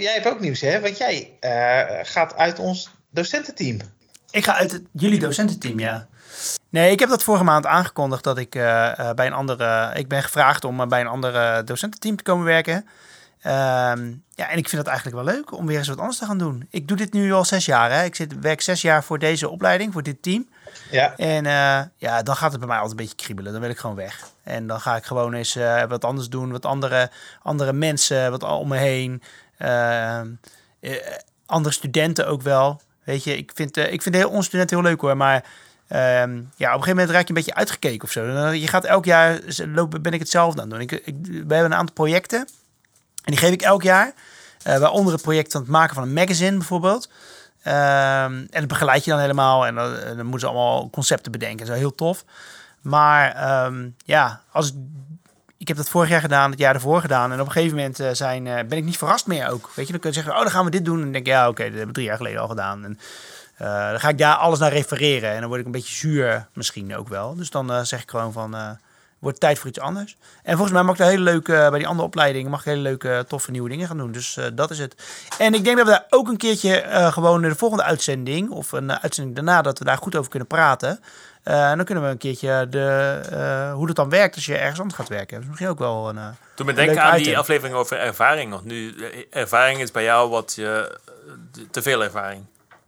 Jij 0.01 0.13
hebt 0.13 0.27
ook 0.27 0.39
nieuws, 0.39 0.61
hè? 0.61 0.79
Want 0.79 0.97
jij 0.97 1.37
uh, 1.41 1.99
gaat 2.03 2.35
uit 2.35 2.59
ons 2.59 2.89
docententeam. 3.09 3.77
Ik 4.31 4.43
ga 4.43 4.55
uit 4.55 4.71
het, 4.71 4.81
jullie 4.91 5.19
docententeam, 5.19 5.79
ja. 5.79 6.07
Nee, 6.69 6.91
ik 6.91 6.99
heb 6.99 7.09
dat 7.09 7.23
vorige 7.23 7.43
maand 7.43 7.65
aangekondigd 7.65 8.23
dat 8.23 8.37
ik 8.37 8.55
uh, 8.55 9.11
bij 9.15 9.25
een 9.25 9.33
andere. 9.33 9.91
Ik 9.93 10.07
ben 10.07 10.23
gevraagd 10.23 10.63
om 10.63 10.89
bij 10.89 11.01
een 11.01 11.07
andere 11.07 11.63
docententeam 11.63 12.15
te 12.15 12.23
komen 12.23 12.45
werken. 12.45 12.75
Um, 13.45 14.23
ja, 14.29 14.49
en 14.49 14.57
ik 14.57 14.69
vind 14.69 14.81
het 14.81 14.87
eigenlijk 14.87 15.23
wel 15.23 15.33
leuk 15.35 15.57
om 15.57 15.65
weer 15.65 15.77
eens 15.77 15.87
wat 15.87 15.97
anders 15.97 16.17
te 16.17 16.25
gaan 16.25 16.37
doen. 16.37 16.67
Ik 16.69 16.87
doe 16.87 16.97
dit 16.97 17.13
nu 17.13 17.33
al 17.33 17.45
zes 17.45 17.65
jaar. 17.65 17.91
Hè. 17.91 18.03
Ik 18.03 18.15
zit, 18.15 18.39
werk 18.39 18.61
zes 18.61 18.81
jaar 18.81 19.03
voor 19.03 19.19
deze 19.19 19.49
opleiding, 19.49 19.93
voor 19.93 20.03
dit 20.03 20.23
team. 20.23 20.49
Ja. 20.91 21.17
En 21.17 21.45
uh, 21.45 21.81
ja, 21.95 22.23
dan 22.23 22.35
gaat 22.35 22.51
het 22.51 22.59
bij 22.59 22.67
mij 22.67 22.77
altijd 22.77 22.99
een 22.99 23.05
beetje 23.05 23.23
kriebelen. 23.23 23.51
Dan 23.51 23.61
wil 23.61 23.69
ik 23.69 23.77
gewoon 23.77 23.95
weg. 23.95 24.27
En 24.43 24.67
dan 24.67 24.81
ga 24.81 24.95
ik 24.95 25.03
gewoon 25.03 25.33
eens 25.33 25.55
uh, 25.55 25.83
wat 25.83 26.05
anders 26.05 26.29
doen. 26.29 26.51
Wat 26.51 26.65
andere, 26.65 27.09
andere 27.43 27.73
mensen, 27.73 28.31
wat 28.31 28.43
om 28.43 28.67
me 28.67 28.77
heen. 28.77 29.23
Uh, 29.61 30.21
andere 31.45 31.73
studenten 31.73 32.27
ook 32.27 32.41
wel. 32.41 32.81
Weet 33.03 33.23
je, 33.23 33.37
ik 33.37 33.51
vind, 33.55 33.77
uh, 33.77 33.91
ik 33.91 34.01
vind 34.01 34.15
de 34.15 34.27
onze 34.27 34.47
studenten 34.47 34.77
heel 34.77 34.85
leuk 34.85 35.01
hoor. 35.01 35.17
Maar 35.17 35.35
um, 35.35 35.49
ja, 35.89 36.67
op 36.69 36.77
een 36.77 36.83
gegeven 36.83 36.89
moment 36.89 37.09
raak 37.09 37.21
je 37.21 37.27
een 37.27 37.35
beetje 37.35 37.53
uitgekeken 37.53 38.03
of 38.03 38.11
zo. 38.11 38.49
Je 38.49 38.67
gaat 38.67 38.85
elk 38.85 39.05
jaar, 39.05 39.39
lopen, 39.73 40.01
ben 40.01 40.13
ik 40.13 40.19
hetzelfde 40.19 40.61
aan 40.61 40.69
doen. 40.69 40.79
Ik, 40.79 40.91
ik, 40.91 41.15
we 41.23 41.33
hebben 41.33 41.65
een 41.65 41.73
aantal 41.73 41.95
projecten. 41.95 42.39
En 43.23 43.31
die 43.31 43.37
geef 43.37 43.51
ik 43.51 43.61
elk 43.61 43.83
jaar. 43.83 44.13
Uh, 44.67 44.77
waaronder 44.77 45.13
het 45.13 45.21
project 45.21 45.51
van 45.51 45.61
het 45.61 45.69
maken 45.69 45.95
van 45.95 46.03
een 46.03 46.13
magazine 46.13 46.57
bijvoorbeeld. 46.57 47.09
Um, 47.65 47.71
en 47.71 48.47
dat 48.51 48.67
begeleid 48.67 49.03
je 49.05 49.11
dan 49.11 49.19
helemaal. 49.19 49.65
En 49.65 49.75
dan, 49.75 50.15
moeten 50.15 50.39
ze 50.39 50.47
allemaal 50.47 50.89
concepten 50.89 51.31
bedenken. 51.31 51.67
Is 51.67 51.77
heel 51.77 51.95
tof. 51.95 52.25
Maar 52.81 53.35
ja, 54.05 54.41
als 54.51 54.73
ik 55.61 55.67
heb 55.67 55.77
dat 55.77 55.89
vorig 55.89 56.09
jaar 56.09 56.21
gedaan, 56.21 56.49
het 56.49 56.59
jaar 56.59 56.73
ervoor 56.73 57.01
gedaan. 57.01 57.31
En 57.31 57.39
op 57.39 57.45
een 57.45 57.51
gegeven 57.51 57.75
moment 57.75 57.99
uh, 57.99 58.09
zijn, 58.11 58.45
uh, 58.45 58.53
ben 58.53 58.77
ik 58.77 58.83
niet 58.83 58.97
verrast 58.97 59.27
meer 59.27 59.49
ook. 59.49 59.69
Weet 59.75 59.85
je, 59.85 59.91
dan 59.91 60.01
kun 60.01 60.09
je 60.09 60.15
zeggen, 60.15 60.33
oh, 60.33 60.41
dan 60.41 60.51
gaan 60.51 60.65
we 60.65 60.71
dit 60.71 60.85
doen. 60.85 60.95
En 60.95 61.01
dan 61.01 61.11
denk 61.11 61.25
ik, 61.25 61.31
ja, 61.31 61.47
oké, 61.47 61.63
dat 61.63 61.71
hebben 61.71 61.87
we 61.87 61.93
drie 61.93 62.05
jaar 62.05 62.17
geleden 62.17 62.41
al 62.41 62.47
gedaan. 62.47 62.83
En 62.83 62.99
uh, 63.61 63.89
dan 63.89 63.99
ga 63.99 64.09
ik 64.09 64.17
daar 64.17 64.35
alles 64.35 64.59
naar 64.59 64.71
refereren. 64.71 65.31
En 65.31 65.39
dan 65.39 65.47
word 65.47 65.59
ik 65.59 65.65
een 65.65 65.71
beetje 65.71 65.95
zuur 65.95 66.47
misschien 66.53 66.95
ook 66.95 67.07
wel. 67.07 67.35
Dus 67.35 67.49
dan 67.49 67.85
zeg 67.85 68.01
ik 68.01 68.09
gewoon 68.09 68.31
van, 68.31 68.77
wordt 69.19 69.39
tijd 69.39 69.59
voor 69.59 69.69
iets 69.69 69.79
anders. 69.79 70.17
En 70.43 70.51
volgens 70.51 70.71
mij 70.71 70.83
mag 70.83 70.93
ik 70.93 70.99
daar 70.99 71.09
hele 71.09 71.23
leuke, 71.23 71.67
bij 71.69 71.79
die 71.79 71.87
andere 71.87 72.07
opleiding, 72.07 72.49
mag 72.49 72.59
ik 72.59 72.65
hele 72.65 72.81
leuke, 72.81 73.25
toffe 73.27 73.51
nieuwe 73.51 73.69
dingen 73.69 73.87
gaan 73.87 73.97
doen. 73.97 74.11
Dus 74.11 74.37
dat 74.53 74.71
is 74.71 74.79
het. 74.79 74.95
En 75.37 75.53
ik 75.53 75.63
denk 75.63 75.77
dat 75.77 75.85
we 75.85 75.91
daar 75.91 76.05
ook 76.09 76.27
een 76.27 76.37
keertje 76.37 76.85
gewoon 77.11 77.43
in 77.43 77.49
de 77.49 77.55
volgende 77.55 77.83
uitzending, 77.83 78.49
of 78.49 78.71
een 78.71 78.99
uitzending 78.99 79.35
daarna, 79.35 79.61
dat 79.61 79.79
we 79.79 79.85
daar 79.85 79.97
goed 79.97 80.15
over 80.15 80.29
kunnen 80.29 80.47
praten. 80.47 80.99
Uh, 81.43 81.69
en 81.69 81.75
dan 81.75 81.85
kunnen 81.85 82.03
we 82.03 82.09
een 82.09 82.17
keertje 82.17 82.67
de, 82.69 83.21
uh, 83.31 83.73
hoe 83.73 83.87
dat 83.87 83.95
dan 83.95 84.09
werkt 84.09 84.35
als 84.35 84.45
je 84.45 84.57
ergens 84.57 84.79
anders 84.79 84.99
gaat 84.99 85.09
werken. 85.09 85.33
Dat 85.33 85.41
is 85.41 85.47
misschien 85.47 85.69
ook 85.69 85.79
wel 85.79 86.09
een. 86.09 86.15
Uh, 86.15 86.27
Toen 86.55 86.65
me 86.65 86.73
denken 86.73 87.01
aan 87.01 87.13
item. 87.13 87.23
die 87.23 87.37
aflevering 87.37 87.75
over 87.75 87.97
ervaring 87.97 88.49
nog. 88.49 88.63
Nu, 88.63 88.95
ervaring 89.29 89.79
is 89.79 89.91
bij 89.91 90.03
jou 90.03 90.29
wat 90.29 90.53
je. 90.55 90.97
te 91.71 91.81
veel 91.81 92.03
ervaring. 92.03 92.45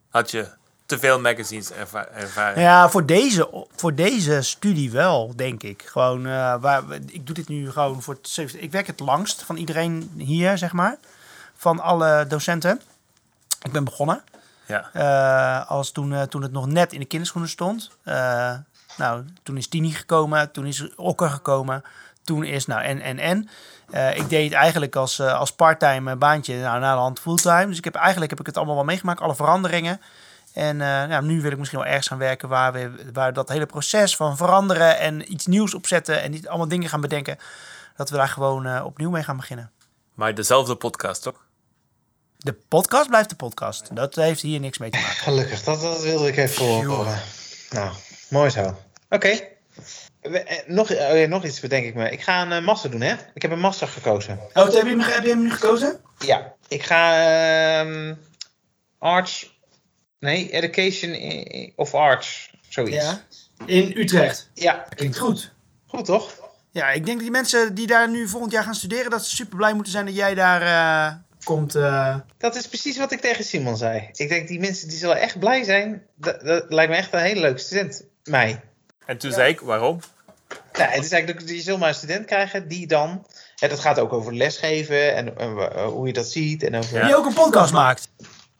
Had 0.09 0.31
je 0.31 0.47
te 0.85 0.99
veel 0.99 1.19
magazines 1.19 1.71
erva 1.71 2.07
ervaring? 2.07 2.59
Ja, 2.59 2.89
voor 2.89 3.05
deze, 3.05 3.65
voor 3.75 3.95
deze 3.95 4.41
studie 4.41 4.91
wel, 4.91 5.33
denk 5.35 5.63
ik. 5.63 5.83
Gewoon, 5.85 6.23
waar, 6.59 6.83
ik 7.07 7.25
doe 7.25 7.35
dit 7.35 7.47
nu 7.47 7.71
gewoon 7.71 8.01
voor 8.01 8.17
het 8.21 8.53
Ik 8.55 8.71
werk 8.71 8.87
het 8.87 8.99
langst 8.99 9.43
van 9.43 9.55
iedereen 9.55 10.11
hier, 10.17 10.57
zeg 10.57 10.71
maar. 10.71 10.97
Van 11.55 11.79
alle 11.79 12.25
docenten. 12.27 12.81
Ik 13.61 13.71
ben 13.71 13.83
begonnen. 13.83 14.23
Ja. 14.65 14.89
Uh, 14.95 15.69
als 15.69 15.91
toen, 15.91 16.11
uh, 16.11 16.21
toen 16.21 16.41
het 16.41 16.51
nog 16.51 16.65
net 16.67 16.93
in 16.93 16.99
de 16.99 17.05
kinderschoenen 17.05 17.49
stond. 17.49 17.91
Uh, 18.05 18.53
nou, 18.97 19.25
toen 19.43 19.57
is 19.57 19.67
Tini 19.67 19.91
gekomen, 19.91 20.51
toen 20.51 20.65
is 20.65 20.95
Okker 20.95 21.29
gekomen, 21.29 21.83
toen 22.23 22.43
is, 22.43 22.65
nou, 22.65 22.81
en, 22.81 23.01
en, 23.01 23.19
en. 23.19 23.49
ik 24.15 24.29
deed 24.29 24.43
het 24.43 24.53
eigenlijk 24.53 24.95
als, 24.95 25.19
als 25.19 25.53
parttime 25.53 26.15
baantje, 26.15 26.61
nou, 26.61 26.79
na 26.79 26.93
de 26.93 26.99
hand 26.99 27.19
fulltime. 27.19 27.67
Dus 27.67 27.77
ik 27.77 27.83
heb, 27.83 27.95
eigenlijk 27.95 28.29
heb 28.29 28.39
ik 28.39 28.45
het 28.45 28.57
allemaal 28.57 28.75
wel 28.75 28.83
meegemaakt, 28.83 29.21
alle 29.21 29.35
veranderingen. 29.35 30.01
En 30.53 30.77
nou, 30.77 31.25
nu 31.25 31.41
wil 31.41 31.51
ik 31.51 31.57
misschien 31.57 31.79
wel 31.79 31.87
ergens 31.87 32.07
gaan 32.07 32.17
werken 32.17 32.49
waar, 32.49 32.73
we, 32.73 32.91
waar 33.13 33.33
dat 33.33 33.49
hele 33.49 33.65
proces 33.65 34.15
van 34.15 34.37
veranderen 34.37 34.99
en 34.99 35.31
iets 35.31 35.45
nieuws 35.45 35.73
opzetten 35.73 36.21
en 36.21 36.31
niet 36.31 36.47
allemaal 36.47 36.67
dingen 36.67 36.89
gaan 36.89 37.01
bedenken, 37.01 37.37
dat 37.95 38.09
we 38.09 38.15
daar 38.15 38.27
gewoon 38.27 38.83
opnieuw 38.83 39.09
mee 39.09 39.23
gaan 39.23 39.37
beginnen. 39.37 39.71
Maar 40.13 40.35
dezelfde 40.35 40.75
podcast, 40.75 41.21
toch? 41.21 41.45
De 42.43 42.53
podcast 42.53 43.07
blijft 43.07 43.29
de 43.29 43.35
podcast. 43.35 43.95
Dat 43.95 44.15
heeft 44.15 44.41
hier 44.41 44.59
niks 44.59 44.77
mee 44.77 44.89
te 44.89 44.97
maken. 44.97 45.15
Gelukkig, 45.15 45.63
dat, 45.63 45.81
dat 45.81 46.01
wilde 46.01 46.27
ik 46.27 46.37
even 46.37 46.85
horen. 46.85 47.21
Nou, 47.69 47.93
mooi 48.29 48.49
zo. 48.49 48.61
Oké. 48.61 48.75
Okay. 49.09 49.57
nog, 50.67 50.91
oh 50.91 51.27
nog 51.27 51.45
iets 51.45 51.59
bedenk 51.59 51.85
ik 51.85 51.95
me. 51.95 52.09
Ik 52.09 52.21
ga 52.21 52.51
een 52.51 52.63
master 52.63 52.91
doen, 52.91 53.01
hè? 53.01 53.15
Ik 53.33 53.41
heb 53.41 53.51
een 53.51 53.59
master 53.59 53.87
gekozen. 53.87 54.39
Oh, 54.53 54.63
heb 54.63 54.73
je 54.73 54.89
hem, 54.89 54.99
heb 54.99 55.23
je 55.23 55.29
hem 55.29 55.41
nu 55.41 55.51
gekozen? 55.51 55.99
Ja, 56.19 56.53
ik 56.67 56.83
ga 56.83 57.85
uh, 57.85 58.11
Arts... 58.99 59.61
Nee, 60.19 60.49
Education 60.51 61.17
of 61.75 61.93
Arts, 61.93 62.51
zoiets. 62.69 62.95
Ja. 62.95 63.21
In 63.65 63.91
Utrecht? 63.95 64.49
Ja. 64.53 64.85
Klinkt 64.95 65.17
goed. 65.17 65.53
Goed, 65.87 66.05
toch? 66.05 66.33
Ja, 66.71 66.89
ik 66.89 67.05
denk 67.05 67.17
dat 67.17 67.19
die 67.19 67.31
mensen 67.31 67.75
die 67.75 67.87
daar 67.87 68.09
nu 68.09 68.27
volgend 68.27 68.51
jaar 68.51 68.63
gaan 68.63 68.75
studeren... 68.75 69.11
dat 69.11 69.25
ze 69.25 69.35
super 69.35 69.57
blij 69.57 69.73
moeten 69.73 69.91
zijn 69.91 70.05
dat 70.05 70.15
jij 70.15 70.35
daar 70.35 70.61
uh, 70.61 71.13
komt. 71.43 71.75
Uh... 71.75 72.15
Dat 72.37 72.55
is 72.55 72.67
precies 72.67 72.97
wat 72.97 73.11
ik 73.11 73.21
tegen 73.21 73.43
Simon 73.43 73.77
zei. 73.77 74.09
Ik 74.13 74.29
denk, 74.29 74.47
die 74.47 74.59
mensen 74.59 74.87
die 74.87 74.97
zullen 74.97 75.19
echt 75.19 75.39
blij 75.39 75.63
zijn. 75.63 76.03
Dat, 76.15 76.41
dat 76.41 76.65
lijkt 76.69 76.91
me 76.91 76.97
echt 76.97 77.13
een 77.13 77.19
hele 77.19 77.41
leuke 77.41 77.59
student. 77.59 78.03
Mij. 78.23 78.61
En 79.05 79.17
toen 79.17 79.31
zei 79.31 79.51
ik, 79.51 79.59
waarom? 79.59 79.99
Nou, 80.73 80.91
het 80.91 81.03
is 81.03 81.11
eigenlijk, 81.11 81.49
je 81.49 81.61
zult 81.61 81.79
maar 81.79 81.89
een 81.89 81.95
student 81.95 82.25
krijgen 82.25 82.67
die 82.67 82.87
dan... 82.87 83.27
En 83.59 83.69
dat 83.69 83.79
gaat 83.79 83.99
ook 83.99 84.13
over 84.13 84.35
lesgeven 84.35 85.15
en, 85.15 85.37
en 85.37 85.85
hoe 85.85 86.07
je 86.07 86.13
dat 86.13 86.27
ziet. 86.31 86.63
En 86.63 86.75
over... 86.75 87.05
Die 87.05 87.15
ook 87.15 87.25
een 87.25 87.33
podcast 87.33 87.73
maakt. 87.73 88.09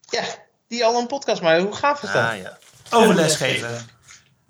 Ja, 0.10 0.24
die 0.68 0.86
al 0.86 1.00
een 1.00 1.08
podcast 1.08 1.42
maakt. 1.42 1.62
Hoe 1.62 1.76
gaaf 1.76 2.04
is 2.04 2.12
dat? 2.12 2.24
Ah, 2.24 2.38
ja. 2.42 2.58
Over 2.92 3.16
lesgeven. 3.16 3.88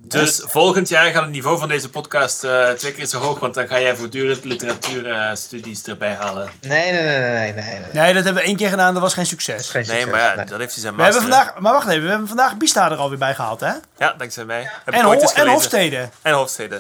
Dus 0.06 0.42
volgend 0.46 0.90
jaar 0.90 1.12
gaat 1.12 1.22
het 1.22 1.32
niveau 1.32 1.58
van 1.60 1.68
deze 1.68 1.90
podcast 1.90 2.44
uh, 2.44 2.70
twee 2.70 2.92
keer 2.92 3.06
zo 3.06 3.20
hoog, 3.20 3.40
want 3.40 3.54
dan 3.54 3.68
ga 3.68 3.80
jij 3.80 3.96
voortdurend 3.96 4.44
literatuurstudies 4.44 5.82
uh, 5.82 5.88
erbij 5.88 6.14
halen. 6.14 6.50
Nee, 6.62 6.92
nee, 6.92 7.02
nee, 7.02 7.20
nee, 7.20 7.54
nee, 7.54 7.80
nee. 7.80 7.80
Nee, 7.94 8.14
dat 8.14 8.24
hebben 8.24 8.42
we 8.42 8.48
één 8.48 8.58
keer 8.58 8.70
gedaan, 8.70 8.94
dat 8.94 9.02
was 9.02 9.14
geen 9.14 9.26
succes. 9.26 9.70
Geen 9.70 9.86
nee, 9.88 10.06
maar 10.06 10.20
ja, 10.20 10.36
nee. 10.36 10.46
dat 10.46 10.60
heeft 10.60 10.74
hij 10.74 10.82
zijn 10.82 10.96
we 10.96 11.04
hebben 11.04 11.22
vandaag, 11.22 11.60
Maar 11.60 11.74
wacht 11.74 11.88
even, 11.88 12.04
we 12.04 12.10
hebben 12.10 12.28
vandaag 12.28 12.58
Bista 12.58 12.92
er 12.92 12.98
alweer 12.98 13.18
bij 13.18 13.36
gehaald, 13.36 13.60
hè? 13.60 13.72
Ja, 13.98 14.14
dankzij 14.18 14.46
mij. 14.46 14.70
Heb 14.86 14.94
en, 14.94 15.04
ho 15.04 15.12
en 15.12 15.48
Hofstede. 15.48 16.10
En 16.22 16.34
Hofstede. 16.34 16.80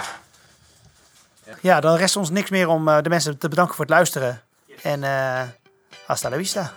Ja. 1.45 1.53
ja, 1.61 1.79
dan 1.79 1.95
rest 1.95 2.15
ons 2.15 2.29
niks 2.29 2.49
meer 2.49 2.67
om 2.67 2.87
uh, 2.87 2.97
de 3.01 3.09
mensen 3.09 3.37
te 3.37 3.47
bedanken 3.47 3.75
voor 3.75 3.85
het 3.85 3.93
luisteren. 3.93 4.41
En 4.81 5.01
uh, 5.01 5.41
hasta 6.05 6.29
la 6.29 6.35
vista. 6.35 6.73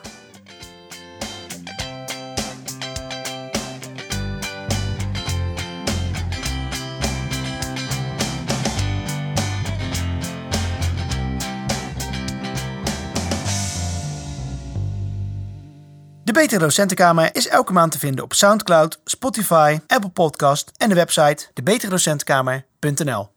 Betere 16.37 16.61
Docentenkamer 16.61 17.28
is 17.32 17.49
elke 17.49 17.72
maand 17.72 17.93
te 17.93 17.99
vinden 17.99 18.24
op 18.24 18.32
Soundcloud, 18.32 18.99
Spotify, 19.05 19.78
Apple 19.87 20.11
Podcast 20.11 20.72
en 20.76 20.89
de 20.89 20.95
website 20.95 21.47
debeteredocentenkamer.nl. 21.55 23.28